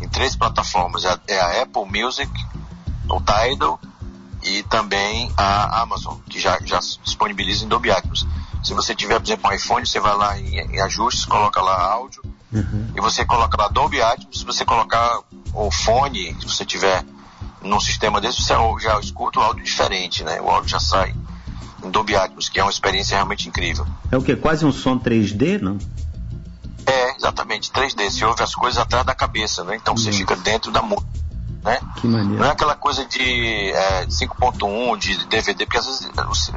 em 0.00 0.08
três 0.08 0.36
plataformas. 0.36 1.04
É 1.04 1.18
É 1.28 1.40
a 1.40 1.62
Apple 1.62 1.84
Music, 1.86 2.30
o 3.08 3.20
Tidal 3.20 3.80
e 4.42 4.62
também 4.64 5.32
a 5.36 5.80
Amazon, 5.82 6.16
que 6.28 6.38
já, 6.38 6.58
já 6.64 6.78
disponibiliza 7.02 7.64
em 7.64 7.68
Dolby 7.68 7.90
Atmos. 7.90 8.26
Se 8.62 8.72
você 8.74 8.94
tiver, 8.94 9.18
por 9.20 9.26
exemplo, 9.26 9.50
um 9.50 9.52
iPhone, 9.54 9.86
você 9.86 10.00
vai 10.00 10.16
lá 10.16 10.38
em, 10.38 10.56
em 10.76 10.80
ajustes, 10.80 11.24
coloca 11.24 11.60
lá 11.60 11.82
áudio 11.92 12.22
Uhum. 12.54 12.86
e 12.96 13.00
você 13.00 13.24
coloca 13.24 13.60
lá 13.60 13.68
Dolby 13.68 14.00
Atmos. 14.00 14.38
Se 14.38 14.44
você 14.44 14.64
colocar 14.64 15.18
o 15.52 15.70
fone, 15.70 16.36
se 16.40 16.46
você 16.46 16.64
tiver 16.64 17.04
num 17.62 17.80
sistema 17.80 18.20
desse, 18.20 18.42
você 18.42 18.54
já 18.80 18.98
escuta 19.00 19.40
o 19.40 19.42
áudio 19.42 19.64
diferente, 19.64 20.22
né? 20.22 20.40
O 20.40 20.48
áudio 20.48 20.70
já 20.70 20.78
sai 20.80 21.14
em 21.82 21.90
Dolby 21.90 22.14
Atmos, 22.16 22.48
que 22.48 22.60
é 22.60 22.62
uma 22.62 22.70
experiência 22.70 23.16
realmente 23.16 23.48
incrível. 23.48 23.86
É 24.12 24.16
o 24.16 24.22
que? 24.22 24.36
Quase 24.36 24.64
um 24.64 24.72
som 24.72 24.98
3D, 24.98 25.60
não? 25.60 25.78
É, 26.86 27.16
exatamente, 27.16 27.70
3D. 27.72 28.10
Você 28.10 28.24
ouve 28.24 28.42
as 28.42 28.54
coisas 28.54 28.78
atrás 28.78 29.04
da 29.06 29.14
cabeça, 29.14 29.64
né? 29.64 29.76
Então 29.76 29.96
você 29.96 30.10
Uhum. 30.10 30.16
fica 30.16 30.36
dentro 30.36 30.70
da 30.70 30.82
música, 30.82 31.06
né? 31.64 31.80
Que 31.96 32.06
maneiro. 32.06 32.40
Não 32.42 32.44
é 32.46 32.50
aquela 32.50 32.74
coisa 32.76 33.04
de 33.06 33.70
é, 33.72 34.06
5.1, 34.06 34.96
de 34.98 35.26
DVD, 35.26 35.64
porque 35.66 35.78
às 35.78 35.86
vezes 35.86 36.08
você- 36.26 36.52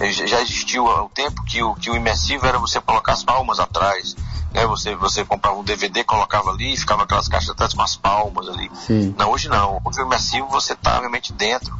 eh, 0.00 0.12
já 0.12 0.40
existiu 0.42 0.84
o 0.84 1.08
tempo 1.08 1.42
que 1.44 1.62
o, 1.62 1.74
que 1.74 1.90
o 1.90 1.96
imersivo 1.96 2.46
era 2.46 2.58
você 2.58 2.80
colocar 2.80 3.12
as 3.12 3.22
palmas 3.22 3.60
atrás. 3.60 4.16
Né? 4.52 4.66
Você, 4.66 4.94
você 4.96 5.24
comprava 5.24 5.56
um 5.58 5.62
DVD, 5.64 6.02
colocava 6.02 6.50
ali, 6.50 6.76
ficava 6.76 7.04
aquelas 7.04 7.28
caixas 7.28 7.50
atrás 7.50 7.72
com 7.72 7.82
as 7.82 7.94
palmas 7.96 8.48
ali. 8.48 8.70
Sim. 8.74 9.14
Não, 9.16 9.30
hoje 9.30 9.48
não. 9.48 9.80
Hoje 9.84 10.00
o 10.02 10.06
imersivo 10.06 10.48
você 10.48 10.72
está 10.72 10.98
realmente 10.98 11.32
dentro, 11.32 11.72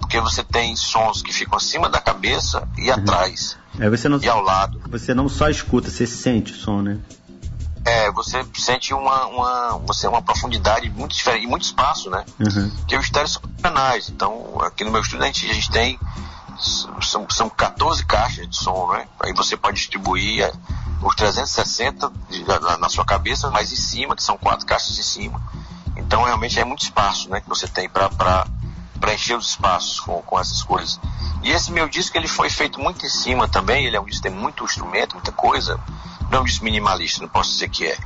porque 0.00 0.18
você 0.20 0.42
tem 0.42 0.74
sons 0.76 1.20
que 1.22 1.32
ficam 1.32 1.56
acima 1.58 1.88
da 1.90 2.00
cabeça 2.00 2.66
e 2.78 2.90
atrás, 2.90 3.56
Aí 3.78 3.90
você 3.90 4.08
não, 4.08 4.18
e 4.20 4.28
ao 4.28 4.40
lado. 4.40 4.80
você 4.88 5.12
não 5.12 5.28
só 5.28 5.48
escuta, 5.48 5.90
você 5.90 6.06
sente 6.06 6.52
o 6.52 6.56
som, 6.56 6.80
né? 6.80 6.98
É, 7.84 8.10
você 8.12 8.44
sente 8.56 8.94
uma, 8.94 9.26
uma, 9.26 9.78
você, 9.86 10.06
uma 10.08 10.22
profundidade 10.22 10.88
muito 10.90 11.14
diferente, 11.14 11.44
e 11.44 11.46
muito 11.46 11.64
espaço, 11.64 12.08
né? 12.08 12.24
Uhum. 12.40 12.70
Porque 12.70 12.96
os 12.96 13.04
estéreos 13.04 13.32
são 13.34 13.42
canais. 13.62 14.08
Então, 14.08 14.58
aqui 14.62 14.84
no 14.84 14.90
meu 14.90 15.02
estúdio 15.02 15.22
a 15.24 15.26
gente, 15.26 15.50
a 15.50 15.54
gente 15.54 15.70
tem. 15.70 15.98
São, 17.02 17.28
são 17.30 17.50
14 17.50 18.06
caixas 18.06 18.48
de 18.48 18.56
som, 18.56 18.92
né? 18.92 19.06
Aí 19.20 19.32
você 19.34 19.56
pode 19.56 19.76
distribuir 19.76 20.44
é, 20.44 20.52
os 21.02 21.14
360 21.14 22.10
de- 22.30 22.44
na, 22.44 22.78
na 22.78 22.88
sua 22.88 23.04
cabeça, 23.04 23.50
mas 23.50 23.72
em 23.72 23.76
cima, 23.76 24.14
que 24.16 24.22
são 24.22 24.38
quatro 24.38 24.64
caixas 24.64 24.98
em 24.98 25.02
cima. 25.02 25.42
Então, 25.96 26.22
realmente 26.22 26.58
é 26.58 26.64
muito 26.64 26.82
espaço, 26.82 27.28
né? 27.28 27.40
Que 27.40 27.48
você 27.48 27.66
tem 27.68 27.88
para 27.88 28.46
preencher 29.00 29.34
os 29.34 29.50
espaços 29.50 30.00
com, 30.00 30.20
com 30.22 30.38
essas 30.38 30.62
coisas. 30.62 30.98
E 31.42 31.50
esse 31.50 31.70
meu 31.70 31.88
disco, 31.88 32.16
ele 32.16 32.28
foi 32.28 32.48
feito 32.48 32.80
muito 32.80 33.04
em 33.04 33.08
cima 33.08 33.46
também. 33.46 33.86
Ele 33.86 33.96
é 33.96 34.00
um 34.00 34.04
disco 34.04 34.22
que 34.22 34.28
tem 34.28 34.38
muito 34.38 34.64
instrumento, 34.64 35.14
muita 35.14 35.32
coisa. 35.32 35.78
Não 36.30 36.38
é 36.38 36.40
um 36.40 36.44
disco 36.44 36.64
minimalista, 36.64 37.20
não 37.20 37.28
posso 37.28 37.50
dizer 37.50 37.68
que 37.68 37.86
é. 37.86 37.98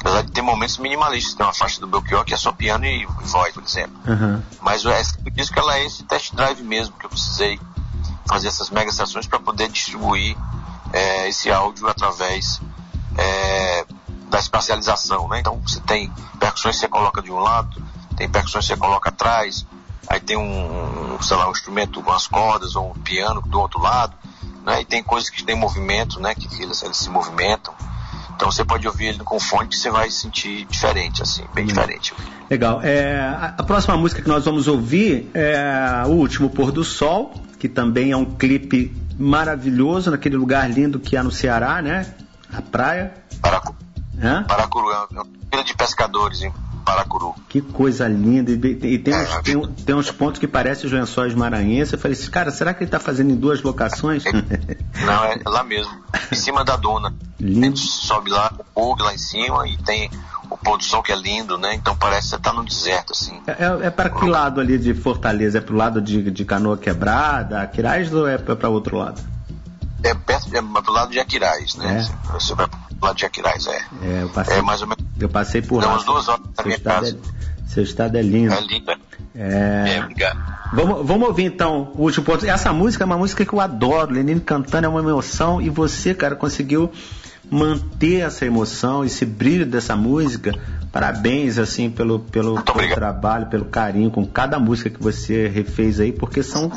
Apesar 0.00 0.22
de 0.22 0.32
ter 0.32 0.42
momentos 0.42 0.78
minimalistas. 0.78 1.34
Tem 1.34 1.46
uma 1.46 1.54
faixa 1.54 1.80
do 1.80 1.86
Belchior 1.86 2.24
que 2.24 2.34
é 2.34 2.36
só 2.36 2.52
piano 2.52 2.84
e, 2.84 3.02
e 3.02 3.06
voz, 3.06 3.54
por 3.54 3.62
exemplo. 3.62 3.96
Uhum. 4.06 4.42
Mas 4.60 4.84
o 4.84 4.90
esse 4.90 5.16
disco 5.30 5.58
ela 5.58 5.76
é 5.76 5.86
esse 5.86 6.02
test 6.04 6.34
drive 6.34 6.62
mesmo, 6.62 6.96
que 6.96 7.06
eu 7.06 7.10
precisei 7.10 7.60
fazer 8.26 8.48
essas 8.48 8.70
mega 8.70 8.90
sessões 8.90 9.26
para 9.26 9.38
poder 9.38 9.68
distribuir 9.68 10.36
é, 10.92 11.28
esse 11.28 11.50
áudio 11.50 11.88
através 11.88 12.60
é, 13.16 13.86
da 14.28 14.38
espacialização, 14.38 15.28
né? 15.28 15.40
Então 15.40 15.60
você 15.64 15.80
tem 15.80 16.12
percussões 16.38 16.76
que 16.76 16.80
você 16.80 16.88
coloca 16.88 17.22
de 17.22 17.30
um 17.30 17.38
lado, 17.38 17.82
tem 18.16 18.28
percussões 18.28 18.66
que 18.66 18.74
você 18.74 18.78
coloca 18.78 19.08
atrás, 19.08 19.66
aí 20.08 20.20
tem 20.20 20.36
um, 20.36 21.18
sei 21.20 21.36
lá, 21.36 21.48
um 21.48 21.52
instrumento 21.52 22.02
com 22.02 22.12
as 22.12 22.26
cordas 22.26 22.76
ou 22.76 22.90
um 22.90 22.94
piano 22.94 23.40
do 23.42 23.60
outro 23.60 23.80
lado, 23.80 24.14
né? 24.64 24.82
E 24.82 24.84
tem 24.84 25.02
coisas 25.02 25.30
que 25.30 25.44
tem 25.44 25.56
movimento, 25.56 26.20
né? 26.20 26.34
Que 26.34 26.46
eles, 26.62 26.82
eles 26.82 26.96
se 26.96 27.08
movimentam. 27.10 27.74
Então 28.34 28.50
você 28.52 28.64
pode 28.64 28.86
ouvir 28.86 29.06
ele 29.06 29.20
com 29.20 29.40
fone 29.40 29.68
que 29.68 29.76
você 29.76 29.90
vai 29.90 30.10
sentir 30.10 30.66
diferente, 30.66 31.22
assim, 31.22 31.42
bem 31.54 31.64
diferente. 31.64 32.12
Legal. 32.50 32.80
É, 32.82 33.54
a, 33.56 33.62
próxima 33.62 33.96
música 33.96 34.20
que 34.20 34.28
nós 34.28 34.44
vamos 34.44 34.68
ouvir 34.68 35.30
é 35.32 36.02
O 36.06 36.10
Último 36.10 36.50
Pôr 36.50 36.70
do 36.70 36.84
Sol, 36.84 37.32
que 37.58 37.66
também 37.66 38.12
é 38.12 38.16
um 38.16 38.26
clipe 38.26 38.94
maravilhoso 39.18 40.10
naquele 40.10 40.36
lugar 40.36 40.70
lindo 40.70 41.00
que 41.00 41.16
é 41.16 41.22
no 41.22 41.30
Ceará, 41.30 41.80
né? 41.80 42.14
A 42.52 42.60
praia. 42.60 43.14
Paracu, 43.40 43.74
Hã? 44.22 44.44
Paracuru, 44.44 44.90
é 44.90 45.06
uma 45.10 45.26
ilha 45.52 45.64
de 45.64 45.74
pescadores 45.74 46.42
em 46.42 46.52
Paracuru. 46.86 47.34
Que 47.48 47.60
coisa 47.60 48.06
linda. 48.06 48.52
E, 48.52 48.98
tem, 48.98 49.12
uns, 49.12 49.28
É, 49.28 49.42
tem, 49.42 49.60
tem 49.60 49.94
uns 49.96 50.08
pontos 50.12 50.38
que 50.38 50.46
parecem 50.46 50.86
os 50.86 50.92
lençóis 50.92 51.34
maranhenses. 51.34 51.92
Eu 51.92 51.98
falei 51.98 52.16
assim, 52.16 52.30
cara, 52.30 52.52
será 52.52 52.72
que 52.72 52.84
ele 52.84 52.86
está 52.86 53.00
fazendo 53.00 53.32
em 53.32 53.34
duas 53.34 53.60
locações? 53.60 54.22
Não, 55.04 55.24
é 55.24 55.36
lá 55.44 55.64
mesmo, 55.64 55.92
em 56.30 56.36
cima 56.36 56.64
da 56.64 56.76
duna. 56.76 57.08
A 57.08 57.12
Lindo. 57.40 57.76
gente 57.76 57.80
sobe 57.80 58.30
lá, 58.30 58.52
o 58.56 58.64
bug 58.94 59.02
lá 59.02 59.12
em 59.12 59.18
cima 59.18 59.66
e 59.66 59.76
tem 59.78 60.08
o 60.48 60.56
pôr 60.56 60.78
do 60.78 60.84
sol 60.84 61.02
que 61.02 61.10
é 61.10 61.16
lindo, 61.16 61.58
né? 61.58 61.74
Então 61.74 61.96
parece 61.96 62.28
que 62.28 62.36
você 62.36 62.38
tá 62.38 62.52
no 62.52 62.64
deserto, 62.64 63.12
assim. 63.12 63.42
É, 63.48 63.86
é 63.88 63.90
para 63.90 64.08
que 64.08 64.24
lado 64.24 64.60
ali 64.60 64.78
de 64.78 64.94
Fortaleza? 64.94 65.58
É 65.58 65.60
pro 65.60 65.74
lado 65.74 66.00
de, 66.00 66.30
de 66.30 66.44
Canoa 66.44 66.78
Quebrada, 66.78 67.62
Aquiraz 67.62 68.14
ou 68.14 68.28
é 68.28 68.38
para 68.38 68.68
outro 68.68 68.96
lado? 68.96 69.20
É 70.04 70.14
perto, 70.14 70.56
é 70.56 70.62
pro 70.62 70.92
lado 70.92 71.10
de 71.10 71.18
Aquiraz, 71.18 71.74
né? 71.74 72.08
É. 72.28 72.32
Você 72.32 72.54
vai 72.54 72.68
pro 72.68 72.78
lado 73.00 73.16
de 73.16 73.24
Aquiraz, 73.26 73.66
é. 73.66 73.84
É, 74.02 74.22
eu 74.22 74.28
passei, 74.30 74.56
É 74.58 74.62
mais 74.62 74.80
ou 74.82 74.88
menos, 74.88 75.04
eu 75.20 75.28
passei 75.28 75.62
por 75.62 75.82
lá. 75.82 75.88
umas 75.92 76.04
duas 76.04 76.28
horas 76.28 76.42
da 76.46 76.54
Seu 76.56 76.64
minha 76.66 76.76
estado, 76.76 77.02
casa. 77.04 77.18
é, 77.18 77.68
seu 77.68 77.82
estado 77.82 78.16
é 78.18 78.22
lindo. 78.22 78.52
É 78.54 78.60
lindo, 78.60 78.90
é. 78.90 78.96
É, 79.38 79.94
É, 79.96 80.00
obrigado. 80.02 80.38
Vamos, 80.72 81.06
vamos 81.06 81.28
ouvir 81.28 81.44
então 81.44 81.92
o 81.94 82.02
último 82.02 82.24
ponto. 82.24 82.44
Essa 82.46 82.72
música 82.72 83.04
é 83.04 83.06
uma 83.06 83.18
música 83.18 83.44
que 83.44 83.52
eu 83.52 83.60
adoro. 83.60 84.12
Lenine 84.12 84.40
cantando 84.40 84.86
é 84.86 84.88
uma 84.88 85.00
emoção. 85.00 85.60
E 85.60 85.68
você, 85.70 86.14
cara, 86.14 86.34
conseguiu 86.34 86.90
manter 87.50 88.20
essa 88.20 88.44
emoção, 88.44 89.04
esse 89.04 89.24
brilho 89.24 89.66
dessa 89.66 89.96
música. 89.96 90.52
Parabéns 90.92 91.58
assim 91.58 91.90
pelo, 91.90 92.20
pelo, 92.20 92.62
pelo 92.62 92.94
trabalho, 92.94 93.46
pelo 93.46 93.66
carinho 93.66 94.10
com 94.10 94.26
cada 94.26 94.58
música 94.58 94.88
que 94.88 95.02
você 95.02 95.46
refez 95.46 96.00
aí, 96.00 96.10
porque 96.10 96.42
são 96.42 96.70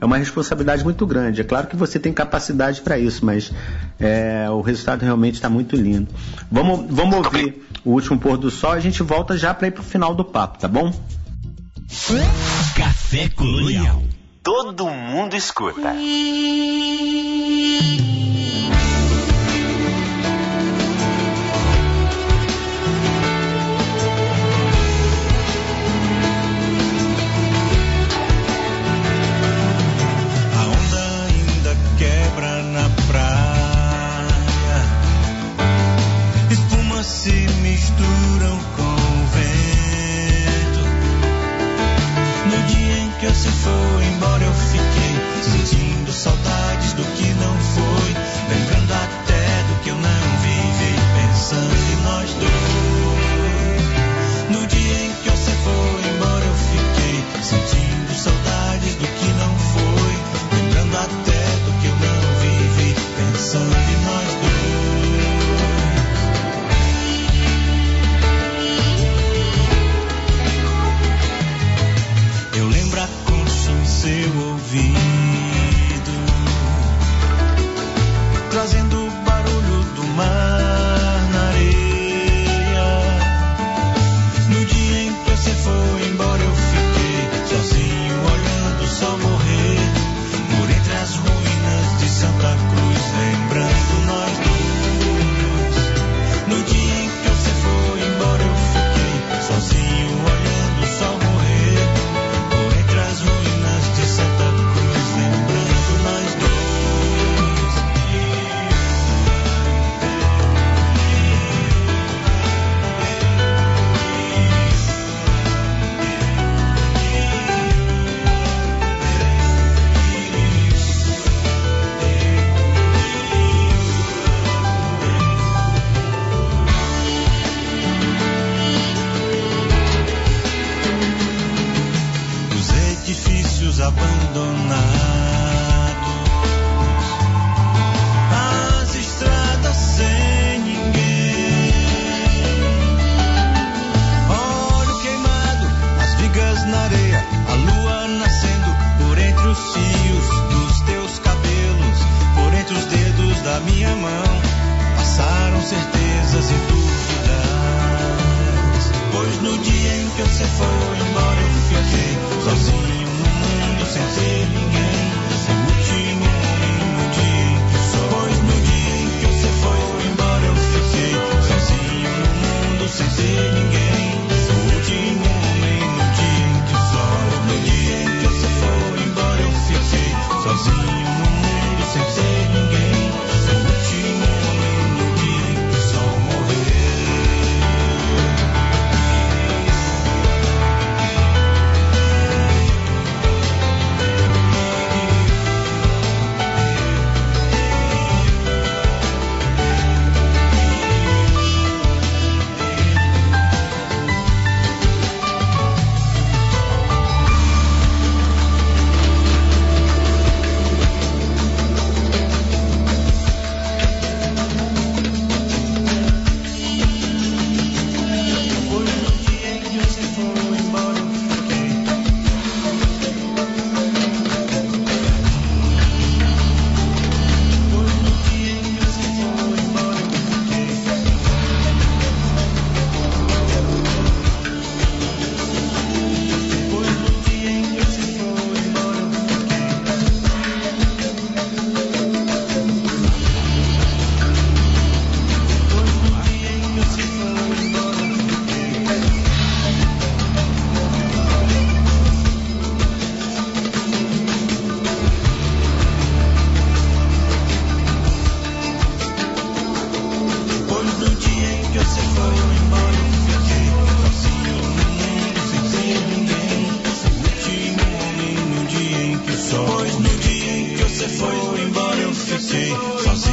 é 0.00 0.04
uma 0.04 0.16
responsabilidade 0.16 0.82
muito 0.82 1.06
grande. 1.06 1.40
É 1.40 1.44
claro 1.44 1.68
que 1.68 1.76
você 1.76 1.98
tem 1.98 2.12
capacidade 2.12 2.80
para 2.80 2.98
isso, 2.98 3.24
mas 3.24 3.52
é, 4.00 4.50
o 4.50 4.60
resultado 4.60 5.02
realmente 5.02 5.34
está 5.34 5.48
muito 5.48 5.76
lindo. 5.76 6.08
Vamos, 6.50 6.86
vamos 6.90 7.24
ouvir 7.24 7.64
o 7.84 7.90
último 7.92 8.18
pôr 8.18 8.36
do 8.36 8.50
sol. 8.50 8.72
A 8.72 8.80
gente 8.80 9.00
volta 9.02 9.38
já 9.38 9.54
para 9.54 9.68
ir 9.68 9.70
para 9.70 9.80
o 9.80 9.84
final 9.84 10.12
do 10.12 10.24
papo, 10.24 10.58
tá 10.58 10.66
bom? 10.66 10.92
Café 12.74 13.28
Colonial. 13.28 14.02
Todo 14.42 14.88
mundo 14.88 15.36
escuta. 15.36 15.94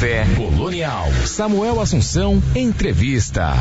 Café 0.00 0.24
Colonial. 0.34 1.12
Samuel 1.26 1.78
Assunção, 1.78 2.42
entrevista. 2.56 3.52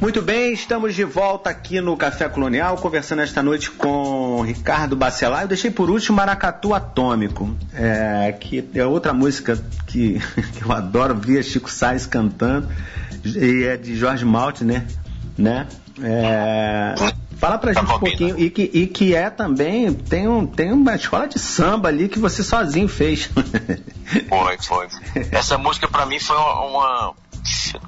Muito 0.00 0.20
bem, 0.20 0.52
estamos 0.52 0.92
de 0.92 1.04
volta 1.04 1.50
aqui 1.50 1.80
no 1.80 1.96
Café 1.96 2.28
Colonial, 2.28 2.76
conversando 2.78 3.22
esta 3.22 3.44
noite 3.44 3.70
com 3.70 4.42
Ricardo 4.42 4.96
Bacelar. 4.96 5.42
Eu 5.42 5.46
deixei 5.46 5.70
por 5.70 5.88
último 5.88 6.16
Maracatu 6.16 6.74
Atômico, 6.74 7.56
é, 7.72 8.34
que 8.40 8.68
é 8.74 8.84
outra 8.84 9.12
música 9.12 9.56
que, 9.86 10.18
que 10.54 10.64
eu 10.66 10.72
adoro, 10.72 11.14
via 11.14 11.40
Chico 11.44 11.70
Sainz 11.70 12.06
cantando, 12.06 12.66
e 13.24 13.62
é 13.62 13.76
de 13.76 13.94
Jorge 13.94 14.24
Malte, 14.24 14.64
né? 14.64 14.88
né? 15.38 15.68
É, 16.02 16.94
fala 17.44 17.58
pra 17.58 17.72
gente 17.74 17.84
um 17.84 17.98
pouquinho, 17.98 18.38
e 18.38 18.50
que, 18.50 18.70
e 18.72 18.86
que 18.86 19.14
é 19.14 19.28
também, 19.28 19.92
tem, 19.92 20.26
um, 20.26 20.46
tem 20.46 20.72
uma 20.72 20.94
escola 20.94 21.28
de 21.28 21.38
samba 21.38 21.90
ali 21.90 22.08
que 22.08 22.18
você 22.18 22.42
sozinho 22.42 22.88
fez. 22.88 23.28
Foi, 24.28 24.58
foi. 24.58 24.88
Essa 25.32 25.56
música 25.56 25.88
pra 25.88 26.04
mim 26.04 26.20
foi 26.20 26.36
uma, 26.36 26.60
uma 26.66 27.14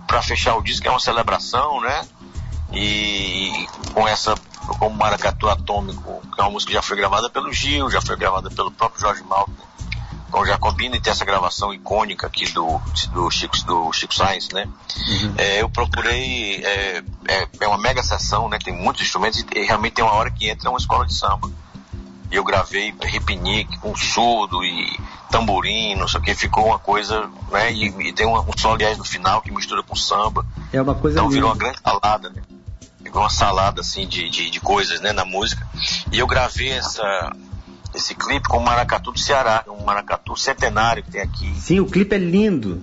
para 0.07 0.23
fechar 0.23 0.57
o 0.57 0.63
disco 0.63 0.89
é 0.89 0.91
uma 0.91 0.99
celebração, 0.99 1.81
né? 1.83 2.07
E 2.73 3.53
com 3.93 4.09
essa, 4.09 4.35
com 4.79 4.89
o 4.89 4.95
Maracatu 4.95 5.49
Atômico, 5.49 6.23
que 6.35 6.41
é 6.41 6.45
uma 6.45 6.51
música 6.51 6.71
que 6.71 6.75
já 6.75 6.83
foi 6.83 6.97
gravada 6.97 7.29
pelo 7.29 7.53
Gil, 7.53 7.91
já 7.91 8.01
foi 8.01 8.17
gravada 8.17 8.51
pelo 8.51 8.71
próprio 8.73 9.01
Jorge 9.01 9.23
Malta, 9.25 9.53
com 10.37 10.43
o 10.43 10.47
Jacobino 10.47 10.95
e 10.95 11.01
tem 11.01 11.11
essa 11.11 11.25
gravação 11.25 11.73
icônica 11.73 12.27
aqui 12.27 12.45
do, 12.53 12.79
do, 13.11 13.31
Chico, 13.31 13.57
do 13.65 13.91
Chico 13.91 14.15
Sainz, 14.15 14.51
né? 14.51 14.69
Uhum. 15.09 15.35
É, 15.39 15.63
eu 15.63 15.69
procurei, 15.71 16.63
é, 16.63 17.03
é, 17.27 17.49
é, 17.61 17.67
uma 17.67 17.79
mega 17.79 18.03
sessão, 18.03 18.47
né? 18.47 18.59
Tem 18.63 18.77
muitos 18.77 19.03
instrumentos 19.03 19.41
e, 19.41 19.47
e 19.59 19.65
realmente 19.65 19.95
tem 19.95 20.05
uma 20.05 20.13
hora 20.13 20.31
que 20.31 20.51
entra 20.51 20.69
uma 20.69 20.79
escola 20.79 21.07
de 21.07 21.15
samba. 21.15 21.51
E 22.31 22.37
eu 22.37 22.45
gravei 22.45 22.95
repinique 23.01 23.79
com 23.79 23.97
surdo 23.97 24.63
e 24.63 24.95
tamborim, 25.31 25.95
não 25.97 26.07
sei 26.07 26.21
o 26.21 26.23
que, 26.23 26.35
ficou 26.35 26.67
uma 26.67 26.79
coisa, 26.79 27.31
né? 27.51 27.73
E, 27.73 27.87
e 27.87 28.13
tem 28.13 28.27
um, 28.27 28.39
um 28.39 28.59
som, 28.59 28.75
aliás, 28.75 28.99
no 28.99 29.05
final 29.05 29.41
que 29.41 29.51
mistura 29.51 29.83
com 29.83 29.97
samba. 29.97 30.45
É 30.71 30.83
uma 30.83 30.95
coisa 30.95 31.19
Então 31.19 31.31
virou 31.31 31.49
uma 31.49 31.57
grande 31.57 31.79
salada, 31.83 32.29
né? 32.29 32.43
Ficou 33.03 33.23
uma 33.23 33.31
salada, 33.31 33.81
assim, 33.81 34.07
de, 34.07 34.29
de, 34.29 34.51
de, 34.51 34.61
coisas, 34.61 35.01
né, 35.01 35.15
na 35.15 35.25
música. 35.25 35.67
E 36.13 36.19
eu 36.19 36.27
gravei 36.27 36.73
essa, 36.73 37.33
esse 37.97 38.15
clipe 38.15 38.47
com 38.47 38.59
o 38.59 38.65
Maracatu 38.65 39.11
do 39.11 39.19
Ceará, 39.19 39.65
um 39.69 39.85
Maracatu 39.85 40.37
centenário 40.37 41.03
que 41.03 41.11
tem 41.11 41.23
aqui. 41.23 41.53
Sim, 41.59 41.81
o 41.81 41.87
clipe 41.87 42.15
é 42.15 42.19
lindo. 42.19 42.83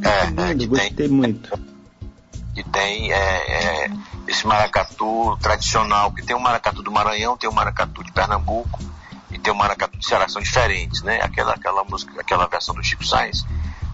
É, 0.00 0.26
lindo, 0.26 0.42
é, 0.42 0.54
que 0.54 0.66
gostei 0.66 0.90
tem, 0.90 1.08
muito. 1.08 1.58
Que 2.54 2.62
tem 2.62 3.12
é, 3.12 3.16
é, 3.16 3.90
esse 4.28 4.46
maracatu 4.46 5.36
tradicional, 5.42 6.12
que 6.12 6.22
tem 6.22 6.36
o 6.36 6.40
maracatu 6.40 6.82
do 6.82 6.92
Maranhão, 6.92 7.36
tem 7.36 7.50
o 7.50 7.52
maracatu 7.52 8.04
de 8.04 8.12
Pernambuco 8.12 8.78
e 9.30 9.38
tem 9.38 9.52
o 9.52 9.56
maracatu 9.56 9.98
do 9.98 10.04
Ceará, 10.04 10.28
são 10.28 10.40
diferentes, 10.40 11.02
né? 11.02 11.20
Aquela, 11.20 11.54
aquela 11.54 11.82
música, 11.82 12.20
aquela 12.20 12.46
versão 12.46 12.74
do 12.74 12.82
Chico 12.82 13.04
Sainz 13.04 13.44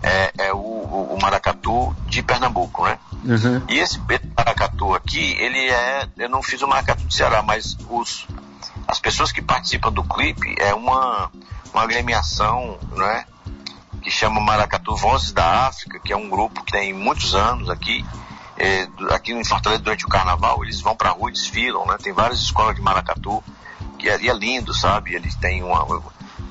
é, 0.02 0.32
é 0.36 0.52
o, 0.52 0.58
o, 0.58 1.18
maracatu 1.20 1.94
de 2.06 2.22
Pernambuco, 2.22 2.84
né? 2.84 2.98
Uhum. 3.24 3.62
E 3.68 3.78
esse 3.78 3.98
maracatu 4.36 4.94
aqui, 4.94 5.36
ele 5.38 5.58
é, 5.58 6.06
eu 6.18 6.28
não 6.28 6.42
fiz 6.42 6.60
o 6.62 6.68
maracatu 6.68 7.04
do 7.04 7.12
Ceará, 7.12 7.42
mas 7.42 7.76
os, 7.88 8.26
as 8.90 8.98
pessoas 8.98 9.30
que 9.30 9.40
participam 9.40 9.92
do 9.92 10.02
clipe 10.02 10.56
é 10.58 10.74
uma, 10.74 11.30
uma 11.72 11.82
agremiação, 11.82 12.76
né? 12.90 13.24
Que 14.02 14.10
chama 14.10 14.40
Maracatu 14.40 14.96
Vozes 14.96 15.30
da 15.30 15.68
África, 15.68 16.00
que 16.00 16.12
é 16.12 16.16
um 16.16 16.28
grupo 16.28 16.64
que 16.64 16.72
tem 16.72 16.92
muitos 16.92 17.34
anos 17.34 17.70
aqui, 17.70 18.04
é, 18.58 18.88
aqui 19.10 19.32
em 19.32 19.44
Fortaleza 19.44 19.80
durante 19.80 20.04
o 20.04 20.08
carnaval, 20.08 20.64
eles 20.64 20.80
vão 20.80 20.96
pra 20.96 21.10
rua 21.10 21.30
e 21.30 21.32
desfilam, 21.32 21.86
né? 21.86 21.96
Tem 22.02 22.12
várias 22.12 22.40
escolas 22.40 22.74
de 22.74 22.82
maracatu, 22.82 23.42
que 23.96 24.08
é, 24.08 24.26
é 24.26 24.32
lindo, 24.34 24.74
sabe? 24.74 25.14
Eles 25.14 25.36
têm 25.36 25.62
uma, 25.62 25.86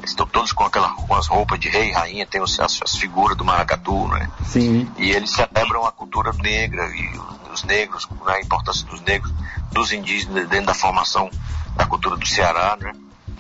estão 0.06 0.26
todos 0.26 0.54
com 0.54 0.64
aquelas 0.64 0.94
com 0.94 1.16
as 1.16 1.28
roupas 1.28 1.60
de 1.60 1.68
rei 1.68 1.90
e 1.90 1.92
rainha, 1.92 2.26
tem 2.26 2.42
os, 2.42 2.58
as, 2.58 2.80
as, 2.82 2.96
figuras 2.96 3.36
do 3.36 3.44
maracatu, 3.44 4.08
né? 4.08 4.32
Sim. 4.46 4.90
E 4.98 5.12
eles 5.12 5.32
celebram 5.32 5.86
a 5.86 5.92
cultura 5.92 6.32
negra 6.34 6.88
e 6.96 7.20
os 7.52 7.64
negros, 7.64 8.08
né, 8.26 8.36
a 8.36 8.42
importância 8.42 8.88
dos 8.88 9.02
negros, 9.02 9.34
dos 9.74 9.92
indígenas 9.92 10.48
dentro 10.48 10.68
da 10.68 10.74
formação 10.74 11.30
da 11.76 11.86
cultura 11.86 12.16
do 12.18 12.28
Ceará, 12.28 12.78
né? 12.80 12.94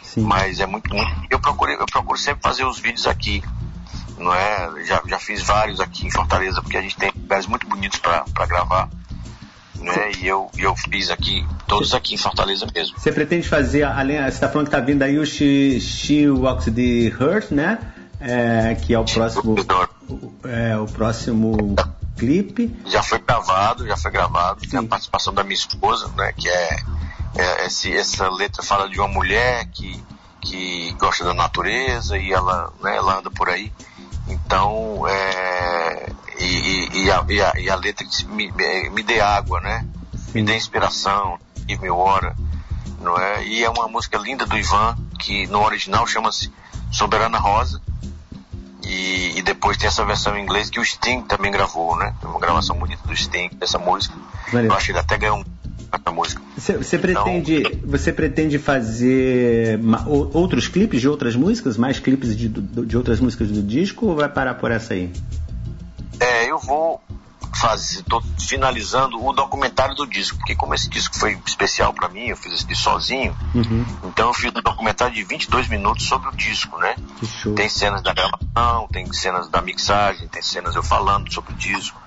Sim. 0.03 0.21
Mas 0.21 0.59
é 0.59 0.65
muito, 0.65 0.93
muito 0.93 1.11
eu 1.29 1.39
procurei, 1.39 1.75
eu 1.75 1.85
procuro 1.85 2.17
sempre 2.17 2.41
fazer 2.41 2.65
os 2.65 2.79
vídeos 2.79 3.05
aqui, 3.05 3.43
não 4.17 4.33
é? 4.33 4.85
Já, 4.85 5.01
já 5.05 5.19
fiz 5.19 5.43
vários 5.43 5.79
aqui 5.79 6.07
em 6.07 6.11
Fortaleza, 6.11 6.61
porque 6.61 6.77
a 6.77 6.81
gente 6.81 6.97
tem 6.97 7.11
lugares 7.15 7.45
muito 7.45 7.67
bonitos 7.67 7.99
para 7.99 8.45
gravar 8.45 8.89
né? 9.81 10.11
E 10.21 10.27
eu, 10.27 10.49
eu 10.57 10.75
fiz 10.75 11.09
aqui, 11.09 11.45
todos 11.67 11.93
aqui 11.93 12.15
em 12.15 12.17
Fortaleza 12.17 12.67
mesmo. 12.73 12.97
Você 12.97 13.11
pretende 13.11 13.47
fazer, 13.47 13.83
além, 13.83 14.17
você 14.17 14.27
está 14.27 14.49
falando 14.49 14.69
que 14.69 14.75
está 14.75 14.85
vindo 14.85 15.01
aí 15.03 15.17
o 15.17 15.25
She, 15.25 15.79
She 15.79 16.29
Walks 16.29 16.65
the 16.65 17.23
Earth, 17.23 17.51
né? 17.51 17.79
É, 18.19 18.75
que 18.75 18.93
é 18.93 18.99
o 18.99 19.05
próximo, 19.05 19.55
é, 20.43 20.77
o 20.77 20.85
próximo 20.85 21.75
Já 22.85 23.01
foi 23.01 23.19
gravado, 23.19 23.87
já 23.87 23.97
foi 23.97 24.11
gravado. 24.11 24.61
Sim. 24.61 24.69
Tem 24.69 24.79
a 24.79 24.83
participação 24.83 25.33
da 25.33 25.43
minha 25.43 25.55
esposa, 25.55 26.07
né? 26.15 26.33
Que 26.33 26.49
é, 26.49 26.79
é 27.35 27.65
esse, 27.65 27.95
essa 27.95 28.29
letra 28.29 28.63
fala 28.63 28.89
de 28.89 28.99
uma 28.99 29.07
mulher 29.07 29.67
que, 29.67 30.03
que 30.41 30.93
gosta 30.99 31.23
da 31.23 31.33
natureza 31.33 32.17
e 32.17 32.31
ela, 32.31 32.71
né, 32.81 32.95
ela 32.95 33.19
anda 33.19 33.29
por 33.31 33.49
aí. 33.49 33.71
Então, 34.27 35.07
é, 35.07 36.11
e, 36.39 37.03
e, 37.03 37.11
a, 37.11 37.25
e, 37.27 37.41
a, 37.41 37.53
e, 37.57 37.69
a, 37.69 37.75
letra 37.75 38.05
me, 38.27 38.51
me 38.91 39.03
dê 39.03 39.19
água, 39.19 39.59
né? 39.59 39.85
Me 40.33 40.43
dê 40.43 40.55
inspiração, 40.55 41.39
e 41.67 41.77
me 41.77 41.89
hora, 41.89 42.35
não 42.99 43.17
é? 43.17 43.45
E 43.45 43.63
é 43.63 43.69
uma 43.69 43.87
música 43.87 44.17
linda 44.17 44.45
do 44.45 44.57
Ivan, 44.57 44.97
que 45.19 45.45
no 45.47 45.63
original 45.63 46.05
chama-se 46.07 46.51
Soberana 46.91 47.37
Rosa, 47.37 47.81
e, 48.89 49.37
e, 49.37 49.41
depois 49.41 49.77
tem 49.77 49.87
essa 49.87 50.03
versão 50.03 50.37
em 50.37 50.41
inglês 50.41 50.69
que 50.69 50.79
o 50.79 50.85
Sting 50.85 51.21
também 51.21 51.51
gravou, 51.51 51.95
né? 51.97 52.15
Tem 52.19 52.29
uma 52.29 52.39
gravação 52.39 52.75
bonita 52.75 53.07
do 53.07 53.15
Sting 53.15 53.49
dessa 53.55 53.77
música. 53.77 54.15
Valeu. 54.51 54.71
Eu 54.71 54.75
acho 54.75 54.85
que 54.87 54.91
ele 54.91 54.99
até 54.99 55.17
ganhou 55.17 55.37
um 55.37 55.43
essa 55.91 56.11
música. 56.11 56.41
Você, 56.57 56.77
você 56.77 56.95
então, 56.97 57.23
pretende, 57.23 57.81
você 57.83 58.13
pretende 58.13 58.59
fazer 58.59 59.79
outros 60.33 60.67
clipes 60.67 61.01
de 61.01 61.07
outras 61.07 61.35
músicas, 61.35 61.77
mais 61.77 61.99
clipes 61.99 62.35
de, 62.35 62.47
de 62.47 62.97
outras 62.97 63.19
músicas 63.19 63.49
do 63.49 63.61
disco 63.61 64.07
ou 64.07 64.15
vai 64.15 64.29
parar 64.29 64.55
por 64.55 64.71
essa 64.71 64.93
aí? 64.93 65.11
É, 66.19 66.51
eu 66.51 66.59
vou 66.59 67.01
fazer, 67.57 67.99
estou 67.99 68.21
finalizando 68.37 69.23
o 69.23 69.33
documentário 69.33 69.95
do 69.95 70.05
disco, 70.05 70.37
porque 70.37 70.55
como 70.55 70.73
esse 70.73 70.89
disco 70.89 71.17
foi 71.17 71.39
especial 71.45 71.93
para 71.93 72.09
mim, 72.09 72.27
eu 72.27 72.37
fiz 72.37 72.53
esse 72.53 72.65
disco 72.65 72.83
sozinho, 72.83 73.35
uhum. 73.53 73.85
então 74.03 74.27
eu 74.27 74.33
fiz 74.33 74.51
um 74.55 74.61
documentário 74.61 75.13
de 75.13 75.23
22 75.23 75.67
minutos 75.67 76.05
sobre 76.07 76.29
o 76.29 76.31
disco, 76.35 76.77
né? 76.77 76.95
Tem 77.55 77.69
cenas 77.69 78.01
da 78.01 78.13
gravação, 78.13 78.87
tem 78.91 79.11
cenas 79.13 79.49
da 79.49 79.61
mixagem, 79.61 80.27
tem 80.27 80.41
cenas 80.41 80.75
eu 80.75 80.83
falando 80.83 81.31
sobre 81.33 81.53
o 81.53 81.55
disco, 81.55 81.99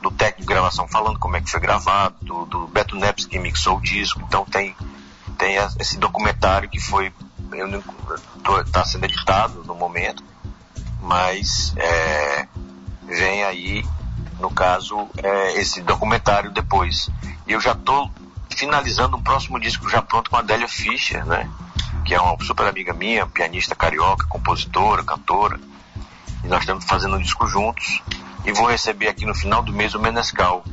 do 0.00 0.10
técnico 0.10 0.42
de 0.42 0.46
gravação 0.46 0.86
falando 0.88 1.18
como 1.18 1.36
é 1.36 1.40
que 1.40 1.50
foi 1.50 1.60
gravado, 1.60 2.16
do, 2.22 2.46
do 2.46 2.66
Beto 2.68 2.96
Neps 2.96 3.24
que 3.24 3.38
mixou 3.38 3.78
o 3.78 3.80
disco, 3.80 4.22
então 4.26 4.44
tem, 4.44 4.74
tem 5.36 5.56
esse 5.78 5.98
documentário 5.98 6.68
que 6.68 6.80
foi, 6.80 7.12
está 8.64 8.84
sendo 8.84 9.04
editado 9.04 9.64
no 9.64 9.74
momento, 9.74 10.22
mas 11.02 11.74
é, 11.76 12.46
vem 13.06 13.44
aí, 13.44 13.84
no 14.38 14.50
caso, 14.50 15.08
é, 15.16 15.60
esse 15.60 15.82
documentário 15.82 16.50
depois. 16.50 17.10
E 17.46 17.52
eu 17.52 17.60
já 17.60 17.72
estou 17.72 18.10
finalizando 18.50 19.16
um 19.16 19.22
próximo 19.22 19.58
disco 19.60 19.88
já 19.88 20.02
pronto 20.02 20.30
com 20.30 20.36
a 20.36 20.40
Adélia 20.40 20.68
Fischer, 20.68 21.24
né? 21.24 21.48
Que 22.04 22.14
é 22.14 22.20
uma 22.20 22.36
super 22.44 22.66
amiga 22.66 22.92
minha, 22.92 23.26
pianista 23.26 23.74
carioca, 23.74 24.26
compositora, 24.26 25.04
cantora. 25.04 25.58
E 26.44 26.48
nós 26.48 26.60
estamos 26.60 26.84
fazendo 26.84 27.16
um 27.16 27.22
disco 27.22 27.46
juntos. 27.46 28.02
E 28.44 28.52
vou 28.52 28.66
receber 28.66 29.08
aqui 29.08 29.26
no 29.26 29.34
final 29.34 29.62
do 29.62 29.72
mês 29.72 29.94
o 29.94 30.00
Menescal, 30.00 30.64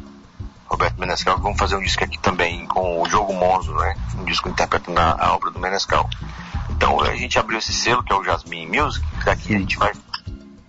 Roberto 0.67 0.99
Menescal, 0.99 1.37
vamos 1.39 1.59
fazer 1.59 1.75
um 1.75 1.81
disco 1.81 2.03
aqui 2.03 2.17
também 2.17 2.65
com 2.67 3.01
o 3.01 3.07
Diogo 3.07 3.33
Monzo, 3.33 3.73
né? 3.75 3.95
Um 4.17 4.25
disco 4.25 4.49
interpretando 4.49 4.97
a, 4.99 5.15
a 5.19 5.35
obra 5.35 5.51
do 5.51 5.59
Menescal. 5.59 6.09
Então 6.69 7.01
a 7.01 7.15
gente 7.15 7.37
abriu 7.37 7.57
esse 7.57 7.73
selo 7.73 8.03
que 8.03 8.11
é 8.11 8.15
o 8.15 8.23
Jasmine 8.23 8.81
Music, 8.81 9.05
daqui 9.23 9.55
a 9.55 9.59
gente 9.59 9.77
vai 9.77 9.93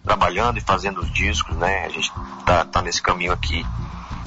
trabalhando 0.06 0.58
e 0.58 0.60
fazendo 0.60 1.00
os 1.00 1.12
discos, 1.12 1.56
né? 1.56 1.84
A 1.84 1.88
gente 1.88 2.12
tá, 2.46 2.64
tá 2.64 2.80
nesse 2.80 3.02
caminho 3.02 3.32
aqui, 3.32 3.66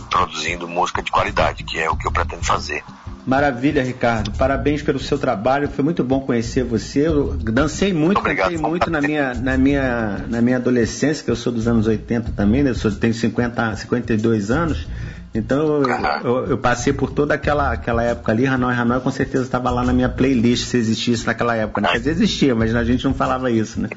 produzindo 0.09 0.67
música 0.67 1.01
de 1.01 1.09
qualidade, 1.09 1.63
que 1.63 1.79
é 1.79 1.89
o 1.89 1.95
que 1.95 2.05
eu 2.05 2.11
pretendo 2.11 2.43
fazer. 2.43 2.83
Maravilha, 3.25 3.83
Ricardo. 3.83 4.31
Parabéns 4.37 4.81
pelo 4.81 4.99
seu 4.99 5.17
trabalho. 5.17 5.69
Foi 5.69 5.83
muito 5.83 6.03
bom 6.03 6.19
conhecer 6.19 6.63
você. 6.63 7.07
Eu 7.07 7.35
dancei 7.35 7.93
muito, 7.93 8.21
cantei 8.21 8.57
muito 8.57 8.89
na 8.89 8.99
minha, 8.99 9.33
na, 9.35 9.57
minha, 9.57 10.25
na 10.27 10.41
minha 10.41 10.57
adolescência, 10.57 11.23
que 11.23 11.29
eu 11.31 11.35
sou 11.35 11.53
dos 11.53 11.67
anos 11.67 11.85
80 11.85 12.31
também, 12.31 12.63
né? 12.63 12.71
Eu 12.71 12.75
sou, 12.75 12.91
tenho 12.91 13.13
50, 13.13 13.75
52 13.75 14.51
anos. 14.51 14.87
Então 15.33 15.59
eu, 15.59 15.83
eu, 16.23 16.45
eu, 16.47 16.57
passei 16.57 16.91
por 16.91 17.11
toda 17.11 17.35
aquela, 17.35 17.71
aquela 17.71 18.01
época 18.01 18.31
ali. 18.31 18.47
Hanoi 18.47 18.73
Hanoi 18.73 18.99
com 18.99 19.11
certeza 19.11 19.43
estava 19.43 19.69
lá 19.69 19.83
na 19.83 19.93
minha 19.93 20.09
playlist 20.09 20.67
se 20.67 20.77
existisse 20.77 21.25
naquela 21.25 21.55
época. 21.55 21.81
Né? 21.81 21.89
Quer 21.89 21.97
dizer, 21.99 22.11
existia, 22.11 22.55
mas 22.55 22.75
a 22.75 22.83
gente 22.83 23.05
não 23.05 23.13
falava 23.13 23.51
isso, 23.51 23.79
né? 23.79 23.89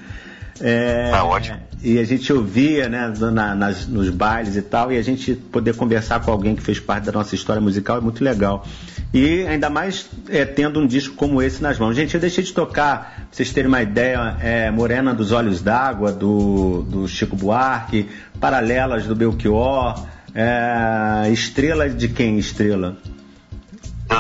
É, 0.62 1.10
tá 1.10 1.24
ótimo. 1.24 1.58
E 1.82 1.98
a 1.98 2.04
gente 2.04 2.32
ouvia, 2.32 2.88
né, 2.88 3.12
na, 3.32 3.54
nas, 3.56 3.88
nos 3.88 4.08
bailes 4.08 4.54
e 4.54 4.62
tal, 4.62 4.92
e 4.92 4.96
a 4.96 5.02
gente 5.02 5.34
poder 5.34 5.74
conversar 5.74 6.20
com 6.20 6.30
alguém 6.30 6.54
que 6.54 6.62
fez 6.62 6.78
parte 6.78 7.04
da 7.04 7.12
nossa 7.12 7.34
história 7.34 7.60
musical 7.60 7.96
é 7.96 8.00
muito 8.00 8.22
legal. 8.22 8.64
E 9.12 9.44
ainda 9.46 9.68
mais 9.68 10.08
é, 10.30 10.44
tendo 10.44 10.78
um 10.78 10.86
disco 10.86 11.16
como 11.16 11.42
esse 11.42 11.60
nas 11.60 11.78
mãos. 11.78 11.96
Gente, 11.96 12.14
eu 12.14 12.20
deixei 12.20 12.44
de 12.44 12.52
tocar, 12.52 13.14
pra 13.16 13.26
vocês 13.32 13.52
terem 13.52 13.68
uma 13.68 13.82
ideia, 13.82 14.36
é, 14.40 14.70
Morena 14.70 15.12
dos 15.12 15.32
Olhos 15.32 15.60
d'Água, 15.60 16.12
do, 16.12 16.82
do 16.82 17.08
Chico 17.08 17.34
Buarque, 17.34 18.08
Paralelas 18.40 19.04
do 19.04 19.16
Belchior, 19.16 20.06
é, 20.32 21.28
Estrela 21.30 21.90
de 21.90 22.08
quem? 22.08 22.38
Estrela? 22.38 22.96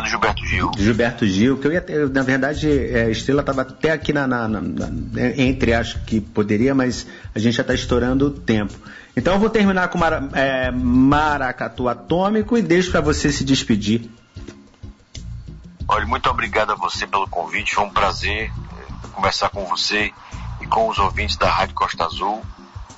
Do 0.00 0.08
Gilberto 0.08 0.46
Gil. 0.46 0.70
Gilberto 0.76 1.26
Gil, 1.26 1.58
que 1.58 1.66
eu 1.66 1.72
ia 1.72 1.80
ter, 1.80 2.08
na 2.08 2.22
verdade, 2.22 2.70
é, 2.70 3.04
a 3.04 3.10
Estrela 3.10 3.40
estava 3.40 3.62
até 3.62 3.90
aqui 3.90 4.12
na, 4.12 4.26
na, 4.26 4.48
na, 4.48 4.60
na, 4.60 4.90
entre, 5.36 5.74
acho 5.74 6.02
que 6.04 6.20
poderia, 6.20 6.74
mas 6.74 7.06
a 7.34 7.38
gente 7.38 7.54
já 7.54 7.62
está 7.62 7.74
estourando 7.74 8.26
o 8.26 8.30
tempo. 8.30 8.74
Então 9.16 9.34
eu 9.34 9.40
vou 9.40 9.50
terminar 9.50 9.88
com 9.88 9.98
Mara, 9.98 10.28
é, 10.32 10.70
Maracatu 10.70 11.88
Atômico 11.88 12.56
e 12.56 12.62
deixo 12.62 12.90
para 12.90 13.00
você 13.00 13.30
se 13.30 13.44
despedir. 13.44 14.08
Olha, 15.86 16.06
muito 16.06 16.30
obrigado 16.30 16.72
a 16.72 16.74
você 16.74 17.06
pelo 17.06 17.28
convite, 17.28 17.74
foi 17.74 17.84
um 17.84 17.90
prazer 17.90 18.50
é, 18.50 19.08
conversar 19.08 19.50
com 19.50 19.64
você 19.66 20.12
e 20.60 20.66
com 20.66 20.88
os 20.88 20.98
ouvintes 20.98 21.36
da 21.36 21.50
Rádio 21.50 21.74
Costa 21.74 22.04
Azul. 22.04 22.42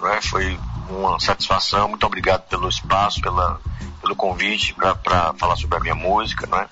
Né? 0.01 0.21
Foi 0.23 0.59
uma 0.89 1.19
satisfação, 1.19 1.89
muito 1.89 2.07
obrigado 2.07 2.43
pelo 2.43 2.69
espaço, 2.69 3.21
pela, 3.21 3.61
pelo 4.05 4.15
convite 4.15 4.75
para 4.75 5.33
falar 5.35 5.57
sobre 5.57 5.79
a 5.79 5.81
minha 5.81 5.95
música, 5.95 6.47
né? 6.47 6.67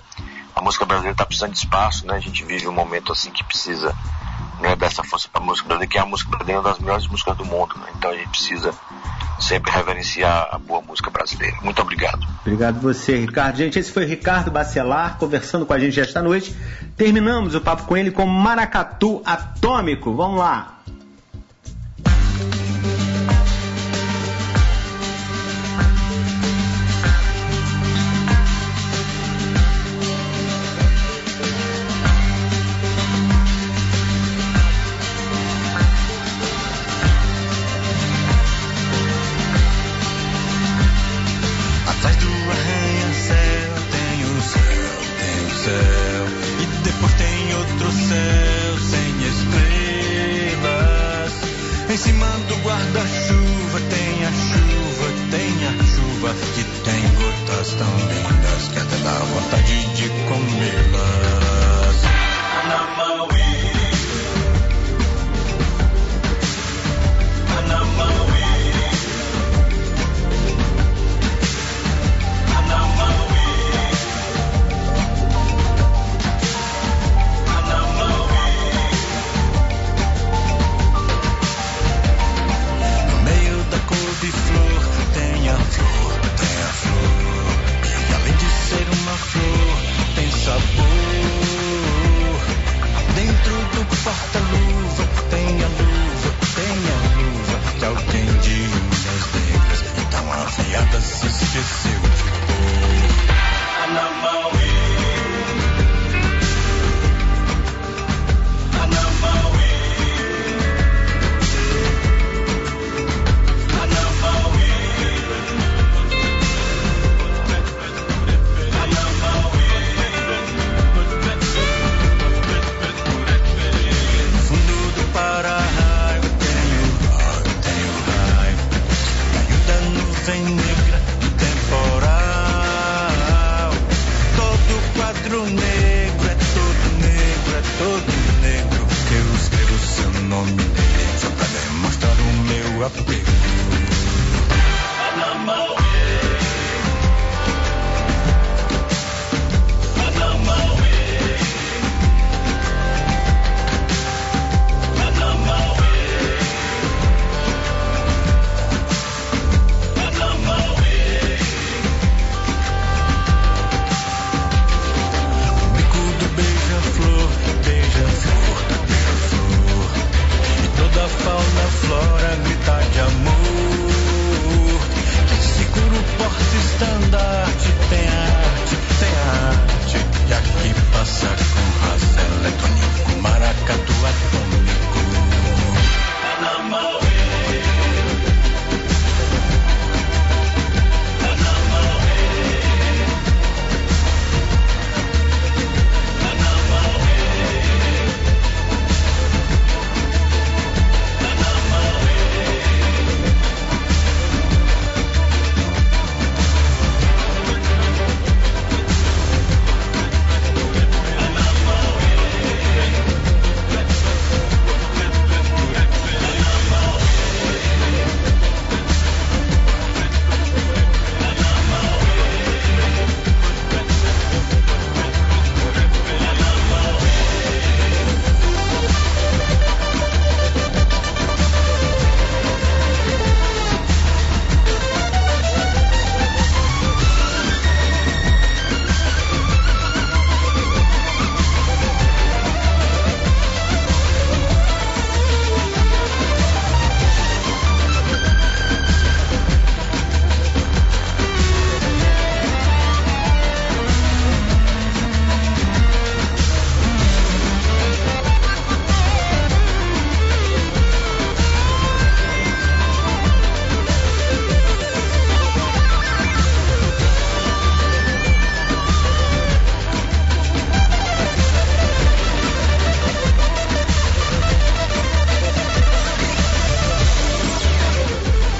A 0.55 0.61
música 0.61 0.85
brasileira 0.85 1.13
está 1.13 1.25
precisando 1.25 1.51
de 1.51 1.57
espaço, 1.57 2.05
né? 2.05 2.13
A 2.15 2.19
gente 2.19 2.45
vive 2.45 2.67
um 2.67 2.71
momento 2.71 3.11
assim 3.11 3.31
que 3.31 3.43
precisa 3.43 3.93
né, 4.61 4.75
dessa 4.75 5.03
força 5.03 5.27
para 5.27 5.41
a 5.41 5.45
música 5.45 5.67
brasileira, 5.67 5.91
que 5.91 5.97
é 5.97 6.01
a 6.01 6.05
música 6.05 6.29
brasileira 6.29 6.59
é 6.59 6.61
uma 6.61 6.69
das 6.69 6.79
melhores 6.79 7.07
músicas 7.07 7.35
do 7.35 7.43
mundo, 7.43 7.75
né? 7.79 7.87
Então 7.97 8.11
a 8.11 8.15
gente 8.15 8.29
precisa 8.29 8.71
sempre 9.39 9.71
reverenciar 9.71 10.47
a 10.51 10.59
boa 10.59 10.79
música 10.81 11.09
brasileira. 11.09 11.57
Muito 11.63 11.81
obrigado. 11.81 12.25
Obrigado 12.41 12.79
você, 12.79 13.17
Ricardo. 13.17 13.57
Gente, 13.57 13.79
esse 13.79 13.91
foi 13.91 14.05
Ricardo 14.05 14.51
Bacelar 14.51 15.17
conversando 15.17 15.65
com 15.65 15.73
a 15.73 15.79
gente 15.79 15.99
esta 15.99 16.21
noite. 16.21 16.55
Terminamos 16.95 17.55
o 17.55 17.61
papo 17.61 17.83
com 17.83 17.97
ele 17.97 18.11
com 18.11 18.25
Maracatu 18.27 19.23
Atômico. 19.25 20.13
Vamos 20.13 20.39
lá. 20.39 20.72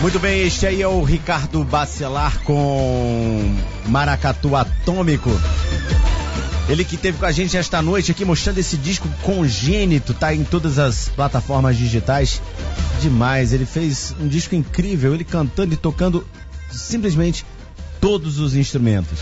Muito 0.04 0.20
bem, 0.20 0.41
este 0.41 0.68
aí 0.68 0.82
é 0.82 0.88
o 0.88 1.01
Ricardo 1.01 1.64
Bacelar 1.64 2.43
com 2.43 3.56
Maracatu 3.86 4.54
Atômico. 4.54 5.30
Ele 6.68 6.84
que 6.84 6.97
teve 6.97 7.18
com 7.18 7.26
a 7.26 7.32
gente 7.32 7.56
esta 7.56 7.82
noite 7.82 8.12
aqui 8.12 8.26
mostrando 8.26 8.58
esse 8.58 8.76
disco 8.76 9.08
congênito, 9.22 10.14
tá 10.14 10.36
em 10.36 10.43
todas 10.43 10.78
as 10.78 11.08
plataformas 11.08 11.78
digitais. 11.78 12.41
Demais, 13.01 13.54
ele 13.54 13.66
fez 13.66 14.14
um 14.20 14.28
disco 14.28 14.54
incrível, 14.56 15.14
ele 15.14 15.24
cantando 15.24 15.74
e 15.74 15.78
tocando 15.78 16.28
simplesmente 16.70 17.45
todos 18.01 18.39
os 18.39 18.58
instrumentos. 18.58 19.20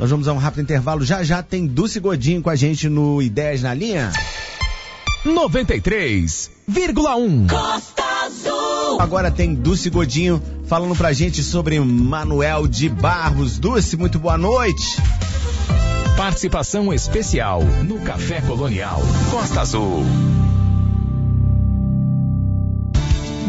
Nós 0.00 0.10
vamos 0.10 0.26
a 0.26 0.32
um 0.32 0.38
rápido 0.38 0.62
intervalo. 0.62 1.04
Já 1.04 1.22
já 1.22 1.44
tem 1.44 1.64
Dulce 1.64 2.00
Godinho 2.00 2.42
com 2.42 2.50
a 2.50 2.56
gente 2.56 2.88
no 2.88 3.22
Ideias 3.22 3.62
na 3.62 3.72
Linha. 3.72 4.10
93,1 5.24 7.48
Costa. 7.48 8.11
Agora 8.98 9.30
tem 9.30 9.54
Dulce 9.54 9.90
Godinho 9.90 10.42
falando 10.66 10.96
pra 10.96 11.12
gente 11.12 11.42
sobre 11.42 11.78
Manuel 11.80 12.66
de 12.66 12.88
Barros. 12.88 13.58
Dulce, 13.58 13.96
muito 13.96 14.18
boa 14.18 14.38
noite. 14.38 14.96
Participação 16.16 16.92
especial 16.92 17.62
no 17.84 17.98
Café 18.00 18.40
Colonial 18.40 19.00
Costa 19.30 19.60
Azul. 19.60 20.04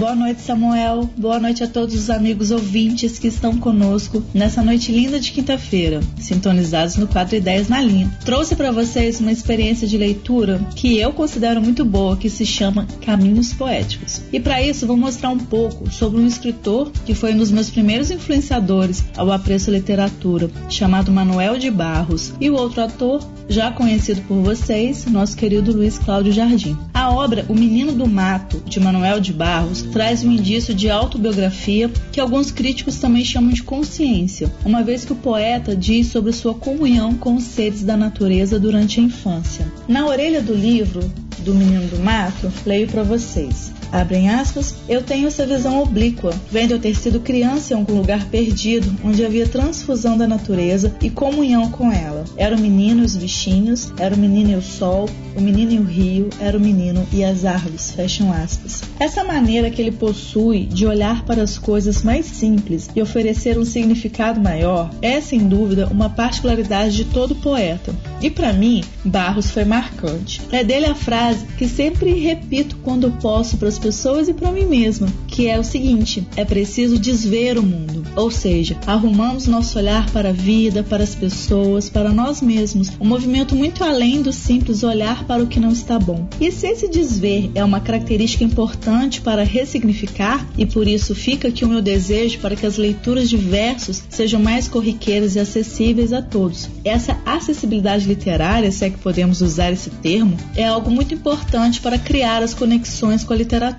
Boa 0.04 0.16
noite, 0.16 0.41
Samuel. 0.41 1.10
Boa 1.16 1.39
noite 1.39 1.64
a 1.64 1.68
todos 1.68 1.95
os 1.95 2.10
amigos 2.10 2.51
ouvintes 2.51 3.18
que 3.18 3.28
estão 3.28 3.58
conosco 3.58 4.22
nessa 4.34 4.62
noite 4.62 4.91
linda 4.91 5.18
de 5.18 5.32
quinta-feira, 5.32 6.01
sintonizados 6.20 6.97
no 6.97 7.08
quadro 7.08 7.38
Ideias 7.38 7.70
na 7.70 7.82
Linha. 7.82 8.12
Trouxe 8.26 8.54
para 8.54 8.70
vocês 8.70 9.22
uma 9.22 9.32
experiência 9.32 9.88
de 9.88 9.97
leitura 9.97 10.60
que 10.76 10.97
eu 10.97 11.14
considero 11.14 11.62
muito 11.62 11.86
boa, 11.86 12.18
que 12.18 12.30
se 12.30 12.45
chama 12.45 12.86
Caminhos 12.99 13.54
Poéticos. 13.54 14.22
E 14.34 14.41
para 14.41 14.62
isso, 14.62 14.86
vou 14.86 14.97
mostrar 14.97 15.30
um 15.30 15.39
pouco 15.39 15.89
sobre 15.89 16.20
um 16.20 16.28
escritor 16.28 16.91
que 17.06 17.16
foi 17.16 17.34
um 17.34 17.38
dos 17.38 17.49
meus 17.49 17.70
primeiros 17.70 18.12
influenciadores 18.12 19.06
ao 19.16 19.32
apreço 19.32 19.72
literatura, 19.72 20.51
chamado 20.70 21.14
Manuel 21.14 21.58
de 21.58 21.72
Barros, 21.72 22.34
e 22.41 22.49
o 22.49 22.56
outro 22.56 22.82
ator, 22.82 23.26
já 23.47 23.72
conhecido 23.72 24.22
por 24.28 24.41
vocês, 24.41 25.06
nosso 25.06 25.38
querido 25.38 25.72
Luiz 25.72 25.97
Cláudio 25.97 26.34
Jardim. 26.34 26.78
A 26.93 27.10
obra 27.10 27.45
O 27.47 27.56
Menino 27.56 27.93
do 27.93 28.06
Mato, 28.06 28.62
de 28.66 28.82
Manuel 28.82 29.22
de 29.22 29.32
Barros, 29.32 29.93
traz 29.94 30.24
um 30.24 30.32
indício 30.32 30.74
de 30.74 30.89
autobiografia 30.89 31.89
que 32.12 32.20
alguns 32.20 32.52
críticos 32.52 32.98
também 32.98 33.24
chamam 33.24 33.52
de 33.52 33.62
consciência, 33.62 34.52
uma 34.66 34.82
vez 34.82 35.06
que 35.06 35.14
o 35.14 35.16
poeta 35.16 35.76
diz 35.76 36.08
sobre 36.08 36.34
sua 36.34 36.56
comunhão 36.56 37.14
com 37.14 37.36
os 37.36 37.44
seres 37.44 37.84
da 37.84 37.96
natureza 37.96 38.60
durante 38.60 39.00
a 39.00 39.04
infância. 39.04 39.72
Na 39.88 40.08
orelha 40.08 40.41
do 40.41 40.56
livro 40.56 41.00
do 41.39 41.54
Menino 41.54 41.88
do 41.88 42.00
Mato, 42.00 42.52
leio 42.66 42.88
para 42.88 43.04
vocês. 43.04 43.72
Abrem 43.94 44.28
aspas, 44.28 44.74
eu 44.89 45.04
tenho 45.04 45.28
essa 45.28 45.46
visão 45.46 45.80
oblíqua, 45.80 46.34
vendo 46.52 46.72
eu 46.72 46.80
ter 46.80 46.96
sido 46.96 47.20
criança 47.20 47.74
em 47.74 47.78
algum 47.78 47.96
lugar 47.96 48.26
perdido, 48.26 48.91
onde 49.04 49.24
havia 49.24 49.48
transfusão 49.48 50.18
da 50.18 50.28
natureza 50.28 50.96
e 51.00 51.12
comunhão 51.12 51.70
com 51.70 51.91
ela. 51.91 52.24
Era 52.36 52.56
o 52.56 52.60
menino 52.60 53.04
e 53.04 53.06
os 53.06 53.16
bichinhos, 53.16 53.94
era 54.00 54.16
o 54.16 54.18
menino 54.18 54.50
e 54.50 54.56
o 54.56 54.62
sol, 54.64 55.08
o 55.36 55.41
menino 55.41 55.74
e 55.74 55.80
o 55.80 55.84
rio, 55.84 56.30
era 56.39 56.58
o 56.58 56.60
menino 56.60 57.06
e 57.14 57.24
as 57.24 57.46
árvores, 57.46 57.91
fecham 57.91 58.34
aspas. 58.34 58.82
Essa 59.00 59.24
maneira 59.24 59.70
que 59.70 59.80
ele 59.80 59.91
possui 59.91 60.66
de 60.66 60.88
olhar 60.88 61.24
para 61.24 61.44
as 61.44 61.60
coisas 61.60 62.02
mais 62.02 62.26
simples 62.26 62.89
e 62.96 63.02
oferecer 63.02 63.60
um 63.60 63.66
significado 63.66 64.41
maior 64.41 64.89
é, 65.04 65.22
sem 65.22 65.48
dúvida, 65.48 65.88
uma 65.91 66.10
particularidade 66.10 66.96
de 66.96 67.06
todo 67.06 67.36
poeta. 67.36 67.94
E 68.20 68.30
para 68.30 68.54
mim, 68.54 68.84
Barros 69.04 69.52
foi 69.52 69.66
marcante. 69.66 70.41
É 70.52 70.64
dele 70.64 70.86
a 70.86 70.96
frase 70.96 71.46
que 71.58 71.68
sempre 71.68 72.14
repito 72.20 72.78
quando 72.84 73.12
posso 73.22 73.58
para 73.58 73.68
as 73.68 73.78
pessoas 73.84 74.30
e 74.30 74.34
para 74.34 74.50
mim 74.50 74.66
mesma, 74.66 75.08
que 75.28 75.50
é 75.50 75.60
o 75.60 75.64
seguinte: 75.64 76.26
é 76.38 76.46
preciso 76.46 76.98
desver 76.98 77.58
o 77.58 77.64
mundo. 77.64 78.02
Ou 78.16 78.32
seja, 78.32 78.78
arrumamos 78.88 79.48
nosso 79.48 79.78
olhar 79.78 80.10
para 80.12 80.30
a 80.30 80.34
vida, 80.34 80.84
para 80.84 81.04
as 81.04 81.14
pessoas, 81.14 81.90
para 81.90 82.12
nós 82.12 82.42
mesmos. 82.42 82.92
Um 83.02 83.06
movimento 83.06 83.56
muito 83.56 83.84
além 83.84 84.22
do 84.22 84.32
simples 84.32 84.84
olhar 84.84 85.26
para 85.26 85.44
o 85.44 85.48
que 85.48 85.60
não 85.60 85.72
está 85.72 86.00
bom. 86.00 86.28
E 86.40 86.52
se 86.52 86.68
esse 86.68 86.88
desver 86.88 87.52
é 87.56 87.64
uma 87.64 87.82
característica 87.82 88.44
importante 88.44 89.20
para 89.20 89.44
ressignificar, 89.44 90.48
e 90.58 90.66
por 90.66 90.88
isso 90.88 91.14
fica 91.14 91.50
aqui 91.50 91.66
o 91.66 91.68
meu 91.68 91.82
desejo 91.82 92.40
para 92.40 92.56
que 92.56 92.66
as 92.66 92.78
leituras 92.78 93.30
de 93.30 93.36
versos 93.36 94.04
sejam 94.10 94.42
mais 94.42 94.68
corriqueiras 94.68 95.36
e 95.36 95.40
acessíveis 95.40 96.14
a 96.14 96.22
todos. 96.22 96.70
Essa 96.86 97.18
acessibilidade 97.26 98.08
literária, 98.08 98.72
se 98.72 98.86
é 98.86 98.90
que 98.90 99.00
podemos 99.00 99.42
usar 99.42 99.72
esse 99.72 99.90
termo, 99.90 100.38
é 100.56 100.66
algo 100.66 100.90
muito 100.90 101.14
importante 101.14 101.82
para 101.82 101.98
criar 101.98 102.44
as 102.44 102.54
conexões 102.54 103.24
com 103.24 103.34
a 103.34 103.36
literatura. 103.36 103.73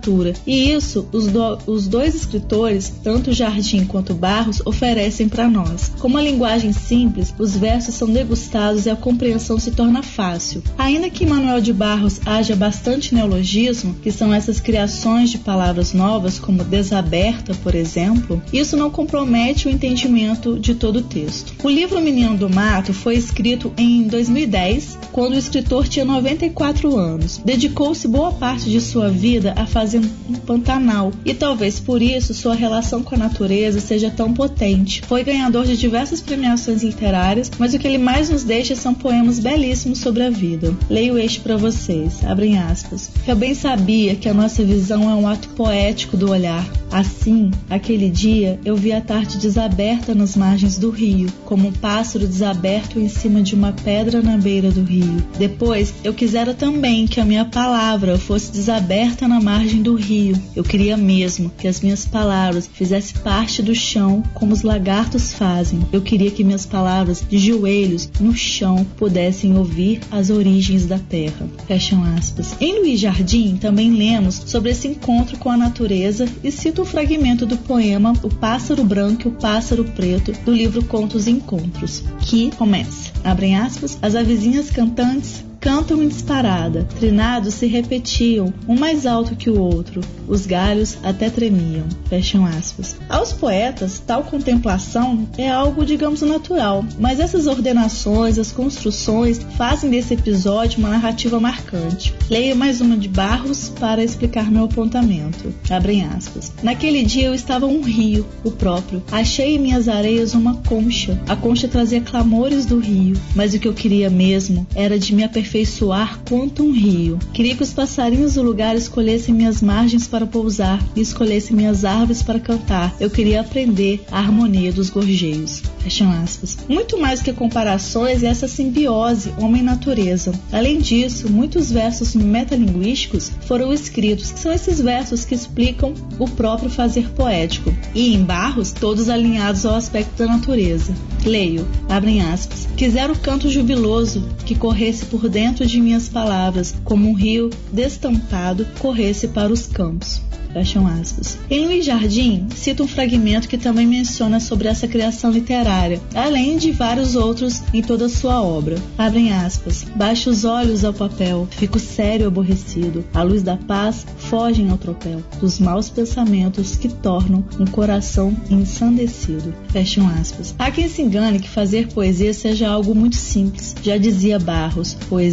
E 0.46 0.72
isso 0.72 1.06
os, 1.12 1.26
do, 1.26 1.58
os 1.66 1.86
dois 1.86 2.14
escritores, 2.14 2.92
tanto 3.02 3.32
Jardim 3.32 3.84
quanto 3.84 4.14
Barros, 4.14 4.62
oferecem 4.64 5.28
para 5.28 5.48
nós. 5.48 5.92
Com 5.98 6.08
uma 6.08 6.22
linguagem 6.22 6.72
simples, 6.72 7.34
os 7.38 7.56
versos 7.56 7.94
são 7.94 8.10
degustados 8.10 8.86
e 8.86 8.90
a 8.90 8.96
compreensão 8.96 9.58
se 9.58 9.70
torna 9.70 10.02
fácil. 10.02 10.62
Ainda 10.78 11.10
que 11.10 11.26
Manuel 11.26 11.60
de 11.60 11.72
Barros 11.72 12.20
haja 12.24 12.54
bastante 12.56 13.14
neologismo, 13.14 13.94
que 14.02 14.12
são 14.12 14.32
essas 14.32 14.60
criações 14.60 15.30
de 15.30 15.38
palavras 15.38 15.92
novas, 15.92 16.38
como 16.38 16.64
desaberta, 16.64 17.54
por 17.54 17.74
exemplo, 17.74 18.42
isso 18.52 18.76
não 18.76 18.90
compromete 18.90 19.66
o 19.66 19.70
entendimento 19.70 20.58
de 20.58 20.74
todo 20.74 20.96
o 20.96 21.02
texto. 21.02 21.54
O 21.62 21.68
livro 21.68 22.00
Menino 22.00 22.36
do 22.36 22.48
Mato 22.48 22.92
foi 22.92 23.16
escrito 23.16 23.72
em 23.76 24.06
2010, 24.08 24.98
quando 25.12 25.34
o 25.34 25.38
escritor 25.38 25.88
tinha 25.88 26.04
94 26.04 26.96
anos. 26.96 27.40
Dedicou-se 27.44 28.06
boa 28.08 28.32
parte 28.32 28.70
de 28.70 28.80
sua 28.80 29.08
vida 29.08 29.52
a 29.56 29.66
fazer 29.74 29.98
um 29.98 30.34
Pantanal 30.46 31.10
e 31.24 31.34
talvez 31.34 31.80
por 31.80 32.00
isso 32.00 32.32
sua 32.32 32.54
relação 32.54 33.02
com 33.02 33.16
a 33.16 33.18
natureza 33.18 33.80
seja 33.80 34.08
tão 34.08 34.32
potente. 34.32 35.02
Foi 35.02 35.24
ganhador 35.24 35.66
de 35.66 35.76
diversas 35.76 36.20
premiações 36.20 36.84
literárias, 36.84 37.50
mas 37.58 37.74
o 37.74 37.78
que 37.78 37.88
ele 37.88 37.98
mais 37.98 38.30
nos 38.30 38.44
deixa 38.44 38.76
são 38.76 38.94
poemas 38.94 39.40
belíssimos 39.40 39.98
sobre 39.98 40.22
a 40.22 40.30
vida. 40.30 40.72
Leio 40.88 41.18
este 41.18 41.40
para 41.40 41.56
vocês, 41.56 42.24
abrem 42.24 42.56
aspas. 42.56 43.10
Eu 43.26 43.34
bem 43.34 43.52
sabia 43.52 44.14
que 44.14 44.28
a 44.28 44.34
nossa 44.34 44.62
visão 44.62 45.10
é 45.10 45.14
um 45.14 45.26
ato 45.26 45.48
poético 45.50 46.16
do 46.16 46.30
olhar. 46.30 46.64
Assim, 46.92 47.50
aquele 47.68 48.08
dia 48.08 48.60
eu 48.64 48.76
vi 48.76 48.92
a 48.92 49.00
tarde 49.00 49.38
desaberta 49.38 50.14
nas 50.14 50.36
margens 50.36 50.78
do 50.78 50.90
rio, 50.90 51.28
como 51.44 51.68
um 51.68 51.72
pássaro 51.72 52.28
desaberto 52.28 53.00
em 53.00 53.08
cima 53.08 53.42
de 53.42 53.56
uma 53.56 53.72
pedra 53.72 54.22
na 54.22 54.36
beira 54.36 54.70
do 54.70 54.84
rio. 54.84 55.16
Depois, 55.36 55.92
eu 56.04 56.14
quisera 56.14 56.54
também 56.54 57.08
que 57.08 57.18
a 57.18 57.24
minha 57.24 57.44
palavra 57.44 58.16
fosse 58.16 58.52
desaberta 58.52 59.26
na 59.26 59.40
margem 59.40 59.63
do 59.72 59.94
rio. 59.94 60.36
Eu 60.54 60.62
queria 60.62 60.96
mesmo 60.96 61.50
que 61.56 61.66
as 61.66 61.80
minhas 61.80 62.04
palavras 62.04 62.68
fizessem 62.70 63.16
parte 63.22 63.62
do 63.62 63.74
chão 63.74 64.22
como 64.34 64.52
os 64.52 64.62
lagartos 64.62 65.32
fazem. 65.32 65.80
Eu 65.90 66.02
queria 66.02 66.30
que 66.30 66.44
minhas 66.44 66.66
palavras 66.66 67.24
de 67.26 67.38
joelhos 67.38 68.10
no 68.20 68.34
chão 68.34 68.84
pudessem 68.96 69.56
ouvir 69.56 70.00
as 70.10 70.28
origens 70.28 70.86
da 70.86 70.98
terra. 70.98 71.48
Fecham 71.66 72.04
aspas. 72.16 72.54
Em 72.60 72.80
Luiz 72.80 73.00
Jardim 73.00 73.56
também 73.56 73.92
lemos 73.92 74.34
sobre 74.46 74.70
esse 74.70 74.86
encontro 74.86 75.38
com 75.38 75.50
a 75.50 75.56
natureza 75.56 76.28
e 76.42 76.50
cito 76.50 76.82
um 76.82 76.84
fragmento 76.84 77.46
do 77.46 77.56
poema 77.56 78.12
O 78.22 78.28
Pássaro 78.28 78.84
Branco 78.84 79.22
e 79.24 79.28
o 79.28 79.34
Pássaro 79.34 79.84
Preto 79.84 80.32
do 80.44 80.52
livro 80.52 80.84
Contos 80.84 81.26
e 81.26 81.30
Encontros, 81.30 82.04
que 82.20 82.50
começa. 82.56 83.12
Abrem 83.24 83.56
aspas, 83.56 83.98
as 84.02 84.14
avezinhas 84.14 84.70
cantantes 84.70 85.44
cantam 85.64 86.02
em 86.02 86.08
disparada, 86.08 86.86
trinados 86.98 87.54
se 87.54 87.66
repetiam, 87.66 88.52
um 88.68 88.78
mais 88.78 89.06
alto 89.06 89.34
que 89.34 89.48
o 89.48 89.58
outro, 89.58 90.02
os 90.28 90.44
galhos 90.44 90.98
até 91.02 91.30
tremiam. 91.30 91.86
Fecham 92.06 92.44
aspas. 92.44 92.96
Aos 93.08 93.32
poetas, 93.32 93.98
tal 93.98 94.24
contemplação 94.24 95.26
é 95.38 95.50
algo, 95.50 95.86
digamos, 95.86 96.20
natural, 96.20 96.84
mas 96.98 97.18
essas 97.18 97.46
ordenações, 97.46 98.38
as 98.38 98.52
construções, 98.52 99.40
fazem 99.56 99.88
desse 99.88 100.12
episódio 100.12 100.80
uma 100.80 100.90
narrativa 100.90 101.40
marcante. 101.40 102.12
Leio 102.28 102.54
mais 102.54 102.82
uma 102.82 102.94
de 102.94 103.08
Barros 103.08 103.70
para 103.80 104.04
explicar 104.04 104.50
meu 104.50 104.64
apontamento. 104.64 105.50
Abrem 105.70 106.04
aspas. 106.04 106.52
Naquele 106.62 107.02
dia 107.04 107.28
eu 107.28 107.34
estava 107.34 107.64
um 107.64 107.80
rio, 107.80 108.26
o 108.44 108.50
próprio. 108.50 109.02
Achei 109.10 109.56
em 109.56 109.58
minhas 109.58 109.88
areias 109.88 110.34
uma 110.34 110.56
concha. 110.56 111.18
A 111.26 111.34
concha 111.34 111.66
trazia 111.66 112.02
clamores 112.02 112.66
do 112.66 112.78
rio, 112.78 113.16
mas 113.34 113.54
o 113.54 113.58
que 113.58 113.66
eu 113.66 113.72
queria 113.72 114.10
mesmo 114.10 114.66
era 114.74 114.98
de 114.98 115.14
me 115.14 115.24
aperfeiçoar 115.24 115.53
aperfeiçoar 115.54 116.20
quanto 116.28 116.64
um 116.64 116.72
rio. 116.72 117.18
Queria 117.32 117.54
que 117.54 117.62
os 117.62 117.72
passarinhos 117.72 118.34
do 118.34 118.42
lugar 118.42 118.74
escolhessem 118.74 119.32
minhas 119.32 119.62
margens 119.62 120.08
para 120.08 120.26
pousar 120.26 120.82
e 120.96 121.00
escolhessem 121.00 121.56
minhas 121.56 121.84
árvores 121.84 122.22
para 122.22 122.40
cantar. 122.40 122.94
Eu 122.98 123.08
queria 123.08 123.40
aprender 123.40 124.04
a 124.10 124.18
harmonia 124.18 124.72
dos 124.72 124.90
gorjeios. 124.90 125.62
Fecham 125.78 126.10
aspas. 126.10 126.58
Muito 126.68 126.98
mais 126.98 127.22
que 127.22 127.32
comparações 127.32 128.22
é 128.22 128.26
essa 128.26 128.48
simbiose 128.48 129.32
homem-natureza. 129.38 130.32
Além 130.50 130.78
disso, 130.78 131.30
muitos 131.30 131.70
versos 131.70 132.14
metalinguísticos 132.14 133.30
foram 133.46 133.72
escritos, 133.72 134.32
são 134.36 134.52
esses 134.52 134.80
versos 134.80 135.24
que 135.24 135.34
explicam 135.34 135.94
o 136.18 136.28
próprio 136.28 136.70
fazer 136.70 137.10
poético. 137.10 137.72
E 137.94 138.14
em 138.14 138.24
Barros, 138.24 138.72
todos 138.72 139.08
alinhados 139.08 139.64
ao 139.64 139.74
aspecto 139.74 140.16
da 140.16 140.26
natureza. 140.26 140.94
Leio, 141.24 141.66
abrem 141.88 142.22
aspas. 142.22 142.66
Quisera 142.76 143.12
o 143.12 143.18
canto 143.18 143.48
jubiloso 143.48 144.26
que 144.44 144.54
corresse 144.54 145.04
por 145.06 145.28
dentro 145.28 145.43
de 145.52 145.80
minhas 145.80 146.08
palavras, 146.08 146.74
como 146.84 147.10
um 147.10 147.12
rio 147.12 147.50
destampado, 147.70 148.66
corresse 148.78 149.28
para 149.28 149.52
os 149.52 149.66
campos. 149.66 150.22
Fecham 150.54 150.86
aspas. 150.86 151.36
Em 151.50 151.66
Luiz 151.66 151.84
Jardim, 151.84 152.46
cita 152.54 152.84
um 152.84 152.86
fragmento 152.86 153.48
que 153.48 153.58
também 153.58 153.84
menciona 153.88 154.38
sobre 154.38 154.68
essa 154.68 154.86
criação 154.86 155.32
literária, 155.32 156.00
além 156.14 156.56
de 156.56 156.70
vários 156.70 157.16
outros 157.16 157.60
em 157.72 157.82
toda 157.82 158.08
sua 158.08 158.40
obra. 158.40 158.76
Abrem 158.96 159.32
aspas. 159.32 159.84
Baixo 159.96 160.30
os 160.30 160.44
olhos 160.44 160.84
ao 160.84 160.94
papel, 160.94 161.48
fico 161.50 161.80
sério 161.80 162.24
e 162.24 162.28
aborrecido. 162.28 163.04
A 163.12 163.24
luz 163.24 163.42
da 163.42 163.56
paz 163.56 164.06
fogem 164.16 164.70
ao 164.70 164.78
tropel, 164.78 165.24
dos 165.40 165.58
maus 165.58 165.90
pensamentos 165.90 166.76
que 166.76 166.88
tornam 166.88 167.44
um 167.58 167.66
coração 167.66 168.32
ensandecido. 168.48 169.52
Fecham 169.70 170.08
aspas. 170.08 170.54
Há 170.56 170.70
quem 170.70 170.88
se 170.88 171.02
engane 171.02 171.40
que 171.40 171.48
fazer 171.48 171.88
poesia 171.88 172.32
seja 172.32 172.68
algo 172.68 172.94
muito 172.94 173.16
simples. 173.16 173.74
Já 173.82 173.96
dizia 173.96 174.38
Barros, 174.38 174.94
poesia 175.08 175.23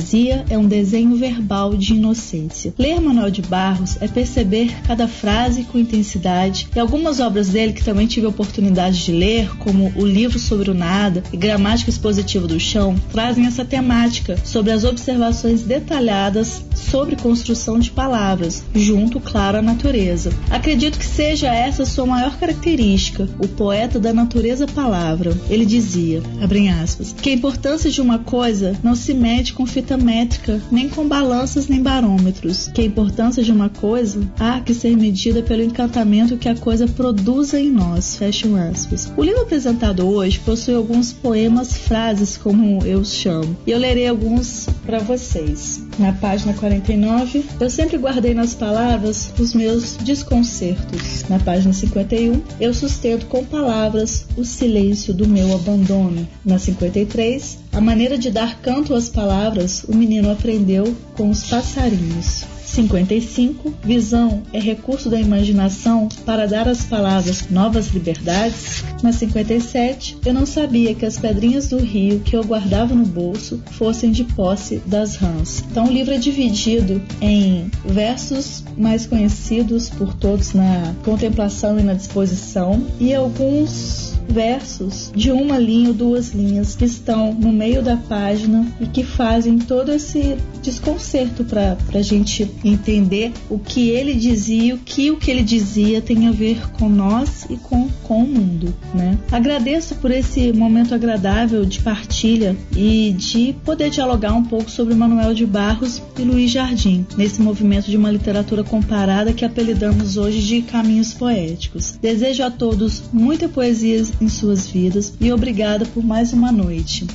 é 0.50 0.58
um 0.58 0.68
desenho 0.68 1.16
verbal 1.16 1.76
de 1.76 1.94
inocência. 1.94 2.74
Ler 2.78 3.02
Manuel 3.02 3.30
de 3.30 3.42
Barros 3.42 3.98
é 4.00 4.08
perceber 4.08 4.74
cada 4.84 5.08
frase 5.08 5.64
com 5.64 5.78
intensidade. 5.78 6.68
E 6.76 6.80
algumas 6.80 7.20
obras 7.20 7.50
dele 7.50 7.74
que 7.74 7.84
também 7.84 8.08
tive 8.08 8.26
a 8.26 8.30
oportunidade 8.30 9.04
de 9.04 9.12
ler, 9.12 9.58
como 9.58 9.92
O 9.96 10.06
Livro 10.06 10.40
sobre 10.40 10.72
o 10.72 10.74
Nada 10.74 11.24
e 11.34 11.38
Gramática 11.38 11.90
Expositiva 11.90 12.48
do 12.48 12.60
Chão, 12.60 12.96
trazem 13.12 13.46
essa 13.46 13.66
temática 13.66 14.38
sobre 14.46 14.72
as 14.72 14.84
observações 14.84 15.64
detalhadas 15.64 16.64
sobre 16.74 17.16
construção 17.16 17.80
de 17.80 17.92
palavras, 17.92 18.64
junto, 18.74 19.20
claro, 19.20 19.58
à 19.58 19.62
natureza. 19.62 20.32
Acredito 20.50 20.98
que 20.98 21.06
seja 21.06 21.54
essa 21.54 21.86
sua 21.86 22.06
maior 22.06 22.38
característica, 22.38 23.28
o 23.40 23.48
poeta 23.48 24.00
da 24.00 24.14
natureza 24.14 24.66
palavra. 24.68 25.38
Ele 25.50 25.66
dizia, 25.66 26.22
abre 26.42 26.68
aspas, 26.70 27.14
que 27.14 27.30
a 27.30 27.34
importância 27.34 27.90
de 27.90 28.02
uma 28.02 28.20
coisa 28.20 28.76
não 28.84 28.96
se 28.96 29.14
mede 29.14 29.54
com 29.54 29.66
fita 29.82 29.98
métrica, 29.98 30.62
nem 30.72 30.88
com 30.88 31.08
balanças 31.08 31.68
nem 31.68 31.82
barômetros, 31.82 32.68
que 32.68 32.82
a 32.82 32.86
importância 32.86 33.44
de 33.44 33.52
uma 33.52 33.68
coisa 33.68 34.22
há 34.40 34.60
que 34.60 34.76
ser 34.76 34.96
medida 34.96 35.42
pelo 35.42 35.64
encantamento 35.64 36.38
que 36.38 36.48
a 36.48 36.56
coisa 36.56 36.88
produza 36.88 37.60
em 37.60 37.72
nós. 37.72 38.20
Aspas. 38.22 39.12
O 39.18 39.24
livro 39.24 39.42
apresentado 39.42 40.08
hoje 40.08 40.40
possui 40.40 40.76
alguns 40.76 41.12
poemas, 41.12 41.76
frases, 41.76 42.38
como 42.38 42.86
eu 42.86 43.04
chamo, 43.04 43.58
e 43.66 43.72
eu 43.72 43.80
lerei 43.80 44.08
alguns 44.08 44.68
para 44.86 45.00
vocês. 45.00 45.84
Na 45.98 46.14
página 46.14 46.54
49, 46.54 47.44
eu 47.60 47.70
sempre 47.70 47.98
guardei 47.98 48.34
nas 48.34 48.54
palavras 48.54 49.34
os 49.40 49.54
meus 49.54 49.98
desconcertos. 49.98 51.26
Na 51.28 51.40
página 51.40 51.74
51, 51.74 52.42
eu 52.60 52.74
sustento 52.74 53.26
com 53.26 53.44
palavras 53.44 54.26
o 54.38 54.46
silêncio 54.46 55.14
do 55.14 55.28
meu 55.28 55.54
abandono. 55.56 56.28
Na 56.46 56.60
53, 56.60 57.58
a 57.72 57.80
maneira 57.80 58.18
de 58.18 58.30
dar 58.30 58.60
canto 58.62 58.94
às 58.94 59.10
palavras 59.10 59.84
o 59.84 59.96
menino 59.96 60.32
aprendeu 60.32 60.96
com 61.16 61.30
os 61.30 61.44
passarinhos. 61.44 62.46
55. 62.72 63.74
Visão 63.84 64.44
é 64.54 64.60
recurso 64.60 65.10
da 65.10 65.20
imaginação 65.20 66.08
para 66.26 66.48
dar 66.48 66.68
às 66.68 66.84
palavras 66.84 67.50
novas 67.50 67.88
liberdades. 67.88 68.84
Na 69.04 69.12
57. 69.12 70.18
Eu 70.26 70.34
não 70.34 70.46
sabia 70.46 70.94
que 70.94 71.06
as 71.06 71.18
pedrinhas 71.18 71.70
do 71.70 71.80
rio 71.80 72.20
que 72.20 72.36
eu 72.36 72.44
guardava 72.44 72.94
no 72.94 73.06
bolso 73.06 73.62
fossem 73.72 74.12
de 74.12 74.24
posse 74.24 74.82
das 74.86 75.16
rãs. 75.16 75.64
Então 75.70 75.86
o 75.86 75.92
livro 75.92 76.14
é 76.14 76.18
dividido 76.18 77.02
em 77.20 77.70
versos 77.86 78.64
mais 78.78 79.06
conhecidos 79.06 79.90
por 79.90 80.14
todos 80.14 80.54
na 80.54 80.94
contemplação 81.04 81.80
e 81.80 81.84
na 81.84 81.94
disposição 81.94 82.86
e 83.00 83.14
alguns 83.14 84.11
versos 84.32 85.12
de 85.16 85.32
uma 85.32 85.58
linha 85.58 85.90
ou 85.90 85.94
duas 85.94 86.30
linhas 86.30 86.76
que 86.76 86.86
estão 86.86 87.34
no 87.34 87.52
meio 87.52 87.82
da 87.82 87.98
página 87.98 88.66
e 88.80 88.86
que 88.86 89.04
fazem 89.04 89.58
todo 89.58 89.92
esse 89.92 90.38
desconcerto 90.62 91.44
para 91.44 91.78
a 91.94 92.02
gente 92.02 92.50
entender 92.64 93.32
o 93.50 93.58
que 93.58 93.90
ele 93.90 94.14
dizia 94.14 94.76
o 94.76 94.78
que 94.78 95.12
o 95.12 95.18
que 95.18 95.32
ele 95.32 95.44
dizia 95.44 96.02
tem 96.02 96.28
a 96.28 96.32
ver 96.32 96.72
com 96.74 96.88
nós 96.88 97.46
e 97.50 97.58
com, 97.58 97.90
com 98.04 98.24
o 98.24 98.28
mundo. 98.28 98.74
Né? 98.94 99.18
Agradeço 99.32 99.96
por 99.96 100.12
esse 100.12 100.54
momento 100.54 100.94
agradável 100.94 101.66
de 101.66 101.80
partilha 101.80 102.56
e 102.76 103.14
de 103.18 103.56
poder 103.66 103.90
dialogar 103.90 104.34
um 104.34 104.44
pouco 104.44 104.70
sobre 104.70 104.94
Manuel 104.94 105.34
de 105.34 105.46
Barros 105.46 106.02
e 106.18 106.22
Luiz 106.22 106.52
Jardim, 106.52 107.06
nesse 107.18 107.42
movimento 107.42 107.90
de 107.90 107.98
uma 107.98 108.12
literatura 108.12 108.64
comparada 108.64 109.34
que 109.34 109.46
apelidamos 109.46 110.18
hoje 110.18 110.42
de 110.42 110.62
caminhos 110.62 111.14
poéticos. 111.14 111.98
Desejo 112.02 112.44
a 112.44 112.52
todos 112.52 113.04
muita 113.12 113.50
poesia 113.50 114.02
em 114.22 114.30
suas 114.30 114.68
vidas 114.68 115.14
e 115.20 115.32
obrigada 115.34 115.86
por 115.86 116.04
mais 116.04 116.32
uma 116.32 116.52
noite. 116.52 117.08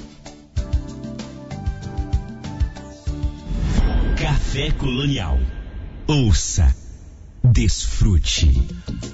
Café 4.16 4.70
Colonial. 4.72 5.38
Ouça, 6.08 6.74
desfrute. 7.52 8.66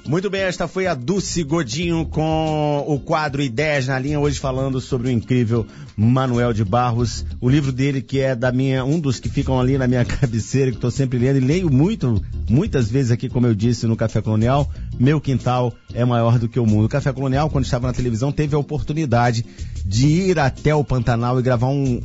Muito 0.07 0.29
bem, 0.31 0.43
esta 0.43 0.67
foi 0.67 0.87
a 0.87 0.95
Dulce 0.95 1.43
Godinho 1.43 2.07
com 2.07 2.85
o 2.87 2.99
quadro 2.99 3.43
Ideias 3.43 3.87
na 3.87 3.99
Linha, 3.99 4.19
hoje 4.19 4.39
falando 4.39 4.81
sobre 4.81 5.09
o 5.09 5.11
incrível 5.11 5.67
Manuel 5.97 6.53
de 6.53 6.65
Barros, 6.65 7.25
o 7.41 7.49
livro 7.49 7.71
dele 7.71 8.01
que 8.01 8.21
é 8.21 8.35
da 8.35 8.51
minha, 8.51 8.85
um 8.85 8.99
dos 8.99 9.21
que 9.21 9.29
ficam 9.29 9.61
ali 9.61 9.77
na 9.79 9.87
minha 9.87 10.05
cabeceira, 10.07 10.71
que 10.71 10.77
estou 10.77 10.91
sempre 10.91 11.19
lendo 11.19 11.37
e 11.37 11.41
leio 11.41 11.71
muito, 11.71 12.23
muitas 12.49 12.91
vezes 12.91 13.11
aqui, 13.11 13.29
como 13.29 13.47
eu 13.47 13.55
disse 13.55 13.87
no 13.87 13.97
Café 13.97 14.21
Colonial, 14.21 14.71
meu 14.99 15.21
quintal 15.21 15.73
é 15.95 16.05
maior 16.05 16.39
do 16.39 16.49
que 16.49 16.59
o 16.59 16.67
mundo. 16.67 16.87
O 16.87 16.89
Café 16.89 17.13
Colonial, 17.13 17.51
quando 17.51 17.65
estava 17.65 17.87
na 17.87 17.93
televisão, 17.93 18.33
teve 18.33 18.55
a 18.55 18.59
oportunidade 18.59 19.45
de 19.85 20.07
ir 20.07 20.39
até 20.39 20.75
o 20.75 20.85
Pantanal 20.85 21.39
e 21.39 21.43
gravar 21.43 21.69
um, 21.69 22.01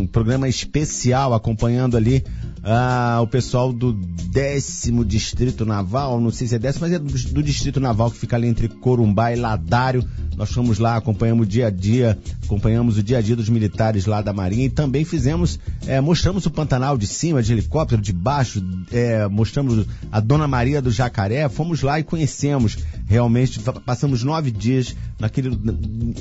um 0.00 0.08
programa 0.10 0.48
especial 0.48 1.32
acompanhando 1.32 1.96
ali 1.96 2.24
ah, 2.62 3.20
o 3.22 3.26
pessoal 3.26 3.72
do 3.72 3.92
décimo 3.92 5.04
distrito 5.04 5.64
naval, 5.64 6.20
não 6.20 6.30
sei 6.30 6.46
se 6.46 6.54
é 6.56 6.58
décimo, 6.58 6.82
mas 6.82 6.92
é 6.92 6.98
do, 6.98 7.32
do, 7.34 7.42
distrito 7.42 7.80
naval 7.80 8.10
que 8.10 8.18
fica 8.18 8.36
ali 8.36 8.48
entre 8.48 8.68
Corumbá 8.68 9.32
e 9.32 9.36
Ladário. 9.36 10.04
Nós 10.36 10.52
fomos 10.52 10.78
lá, 10.78 10.96
acompanhamos 10.96 11.46
o 11.46 11.48
dia 11.48 11.68
a 11.68 11.70
dia, 11.70 12.18
acompanhamos 12.44 12.98
o 12.98 13.02
dia 13.02 13.18
a 13.18 13.20
dia 13.20 13.34
dos 13.34 13.48
militares 13.48 14.06
lá 14.06 14.20
da 14.20 14.32
Marinha. 14.32 14.66
E 14.66 14.70
também 14.70 15.04
fizemos, 15.04 15.58
é, 15.86 16.00
mostramos 16.00 16.46
o 16.46 16.50
Pantanal 16.50 16.98
de 16.98 17.06
cima, 17.06 17.42
de 17.42 17.52
helicóptero, 17.52 18.02
de 18.02 18.12
baixo, 18.12 18.62
é, 18.92 19.26
mostramos 19.28 19.86
a 20.12 20.20
Dona 20.20 20.46
Maria 20.46 20.82
do 20.82 20.90
Jacaré, 20.90 21.48
fomos 21.48 21.82
lá 21.82 21.98
e 21.98 22.04
conhecemos. 22.04 22.78
Realmente, 23.06 23.58
passamos 23.86 24.22
nove 24.22 24.50
dias 24.50 24.94
naquele, 25.18 25.58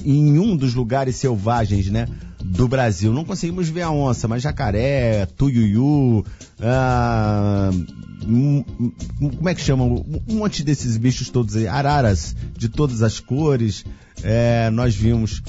em 0.06 0.40
um 0.40 0.56
dos 0.56 0.67
lugares 0.74 1.16
selvagens, 1.16 1.90
né? 1.90 2.08
do 2.44 2.68
Brasil. 2.68 3.14
Não 3.14 3.26
conseguimos 3.26 3.70
ver 3.70 3.82
a 3.82 3.92
onça, 3.92 4.28
mas 4.28 4.42
jacaré, 4.42 5.26
tuiuiu, 5.26 6.26
ah, 6.62 7.70
como 8.22 9.50
é 9.50 9.56
que 9.56 9.62
chamam? 9.62 10.06
Um 10.28 10.36
monte 10.36 10.64
desses 10.64 10.98
bichos 10.98 11.30
todos 11.30 11.56
aí, 11.56 11.68
araras 11.68 12.36
de 12.58 12.70
todas 12.70 13.02
as 13.02 13.20
cores, 13.20 13.86
é, 14.24 14.70
nós 14.70 14.96
vimos 14.96 15.42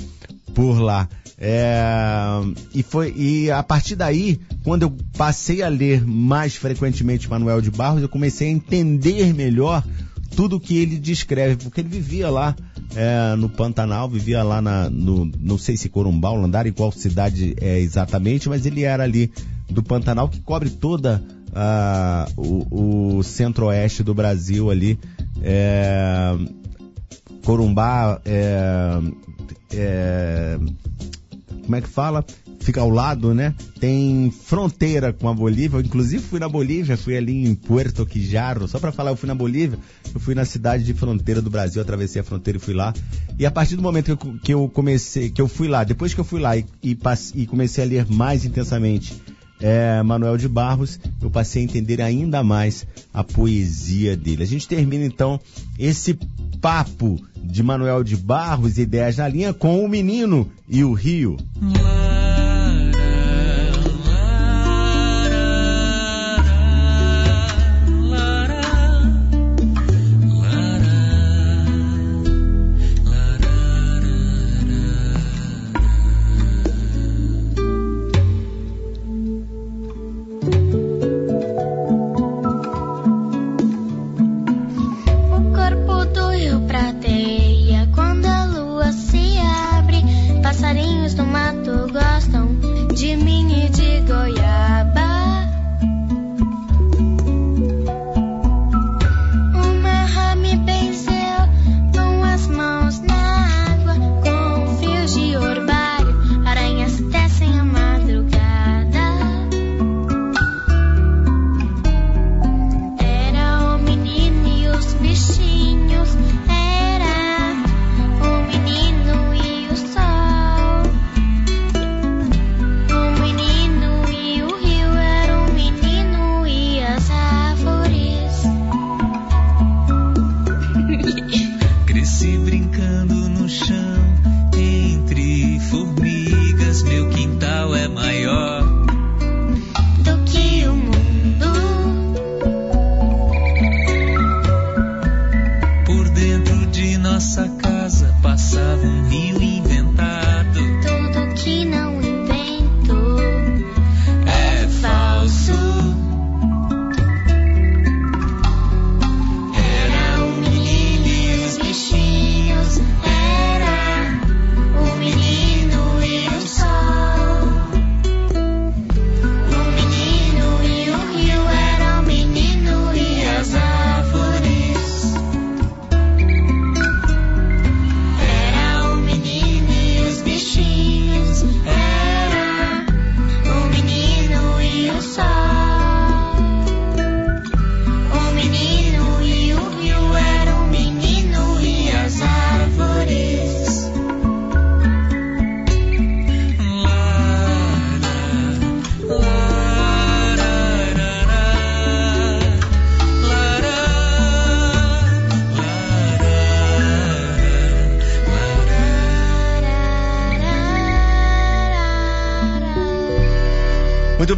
por 0.55 0.79
lá. 0.81 1.09
É, 1.41 2.41
e 2.75 2.83
foi 2.83 3.15
e 3.17 3.49
a 3.51 3.63
partir 3.63 3.95
daí, 3.95 4.41
quando 4.65 4.83
eu 4.83 4.97
passei 5.17 5.63
a 5.63 5.69
ler 5.69 6.05
mais 6.05 6.57
frequentemente 6.57 7.31
Manuel 7.31 7.61
de 7.61 7.71
Barros, 7.71 8.03
eu 8.03 8.09
comecei 8.09 8.49
a 8.49 8.51
entender 8.51 9.33
melhor 9.33 9.85
tudo 10.35 10.59
que 10.59 10.77
ele 10.77 10.99
descreve, 10.99 11.57
porque 11.57 11.81
ele 11.81 11.89
vivia 11.89 12.29
lá 12.29 12.57
é, 12.97 13.37
no 13.37 13.49
Pantanal, 13.49 14.09
vivia 14.09 14.43
lá 14.43 14.63
na, 14.63 14.89
no, 14.89 15.31
não 15.39 15.59
sei 15.59 15.77
se 15.77 15.89
Corumbau, 15.89 16.37
Landara, 16.37 16.69
em 16.69 16.73
qual 16.73 16.91
cidade 16.91 17.55
é 17.61 17.79
exatamente, 17.79 18.49
mas 18.49 18.67
ele 18.67 18.85
era 18.85 19.03
ali 19.03 19.31
do 19.69 19.83
Pantanal, 19.83 20.29
que 20.29 20.41
cobre 20.41 20.71
toda 20.71 21.23
a, 21.55 22.29
o, 22.37 23.19
o 23.19 23.23
centro-oeste 23.23 24.03
do 24.03 24.15
Brasil 24.15 24.71
ali. 24.71 24.99
É, 25.43 26.35
Corumbá, 27.45 28.21
é, 28.25 29.01
é, 29.73 30.59
como 31.69 31.77
é 31.77 31.83
que 31.83 31.89
fala? 31.89 32.25
fica 32.61 32.81
ao 32.81 32.91
lado, 32.91 33.35
né? 33.35 33.55
Tem 33.81 34.31
fronteira 34.31 35.13
com 35.13 35.29
a 35.29 35.35
Bolívia. 35.35 35.79
Eu, 35.79 35.81
inclusive 35.81 36.23
fui 36.23 36.39
na 36.39 36.49
Bolívia, 36.49 36.97
fui 36.97 37.17
ali 37.17 37.47
em 37.47 37.55
Puerto 37.55 38.05
Quijarro. 38.05 38.69
Só 38.69 38.79
para 38.79 38.93
falar, 38.93 39.11
eu 39.11 39.17
fui 39.17 39.27
na 39.27 39.35
Bolívia. 39.35 39.79
Eu 40.13 40.21
fui 40.21 40.35
na 40.35 40.45
cidade 40.45 40.85
de 40.85 40.93
fronteira 40.93 41.41
do 41.41 41.49
Brasil, 41.49 41.81
atravessei 41.81 42.21
a 42.21 42.25
fronteira 42.25 42.59
e 42.59 42.61
fui 42.61 42.75
lá. 42.75 42.93
E 43.39 43.47
a 43.47 43.51
partir 43.51 43.77
do 43.77 43.83
momento 43.83 44.17
que 44.17 44.27
eu, 44.27 44.39
que 44.39 44.55
eu 44.55 44.69
comecei, 44.69 45.31
que 45.31 45.41
eu 45.41 45.49
fui 45.49 45.69
lá, 45.69 45.85
depois 45.85 46.13
que 46.13 46.21
eu 46.21 46.25
fui 46.25 46.41
lá 46.41 46.57
e, 46.57 46.67
e, 46.83 46.99
e 47.35 47.47
comecei 47.47 47.85
a 47.85 47.87
ler 47.87 48.07
mais 48.07 48.45
intensamente 48.45 49.15
é, 49.61 50.03
Manuel 50.03 50.37
de 50.37 50.49
Barros, 50.49 50.99
eu 51.21 51.31
passei 51.31 51.63
a 51.63 51.65
entender 51.65 52.01
ainda 52.01 52.43
mais 52.43 52.87
a 53.13 53.25
poesia 53.25 54.17
dele. 54.17 54.43
A 54.43 54.47
gente 54.47 54.69
termina 54.69 55.05
então 55.05 55.41
esse 55.79 56.19
papo 56.61 57.21
de 57.37 57.63
Manuel 57.63 58.03
de 58.03 58.17
Barros, 58.17 58.79
ideias 58.79 59.17
na 59.17 59.29
linha, 59.29 59.53
com 59.53 59.85
o 59.85 59.89
menino 59.89 60.51
e 60.69 60.85
o 60.85 60.93
rio. 60.93 61.37
Muito 61.61 62.18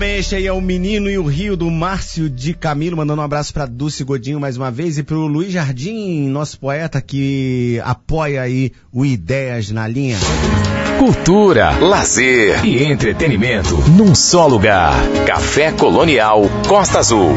bem, 0.01 0.17
este 0.17 0.35
aí 0.35 0.47
é 0.47 0.53
o 0.53 0.63
Menino 0.63 1.11
e 1.11 1.19
o 1.19 1.27
Rio 1.27 1.55
do 1.59 1.71
Márcio 1.71 2.31
de 2.31 2.55
Camilo, 2.55 2.97
mandando 2.97 3.21
um 3.21 3.25
abraço 3.25 3.53
para 3.53 3.67
Dulce 3.67 4.03
Godinho 4.03 4.41
mais 4.41 4.57
uma 4.57 4.71
vez 4.71 4.97
e 4.97 5.03
para 5.03 5.15
o 5.15 5.27
Luiz 5.27 5.53
Jardim, 5.53 6.27
nosso 6.31 6.59
poeta 6.59 7.03
que 7.03 7.79
apoia 7.85 8.41
aí 8.41 8.73
o 8.91 9.05
Ideias 9.05 9.71
na 9.71 9.87
Linha. 9.87 10.17
Cultura, 10.99 11.73
lazer 11.81 12.65
e 12.65 12.83
entretenimento 12.83 13.77
num 13.91 14.15
só 14.15 14.47
lugar. 14.47 14.95
Café 15.27 15.71
Colonial 15.71 16.45
Costa 16.67 16.99
Azul. 16.99 17.35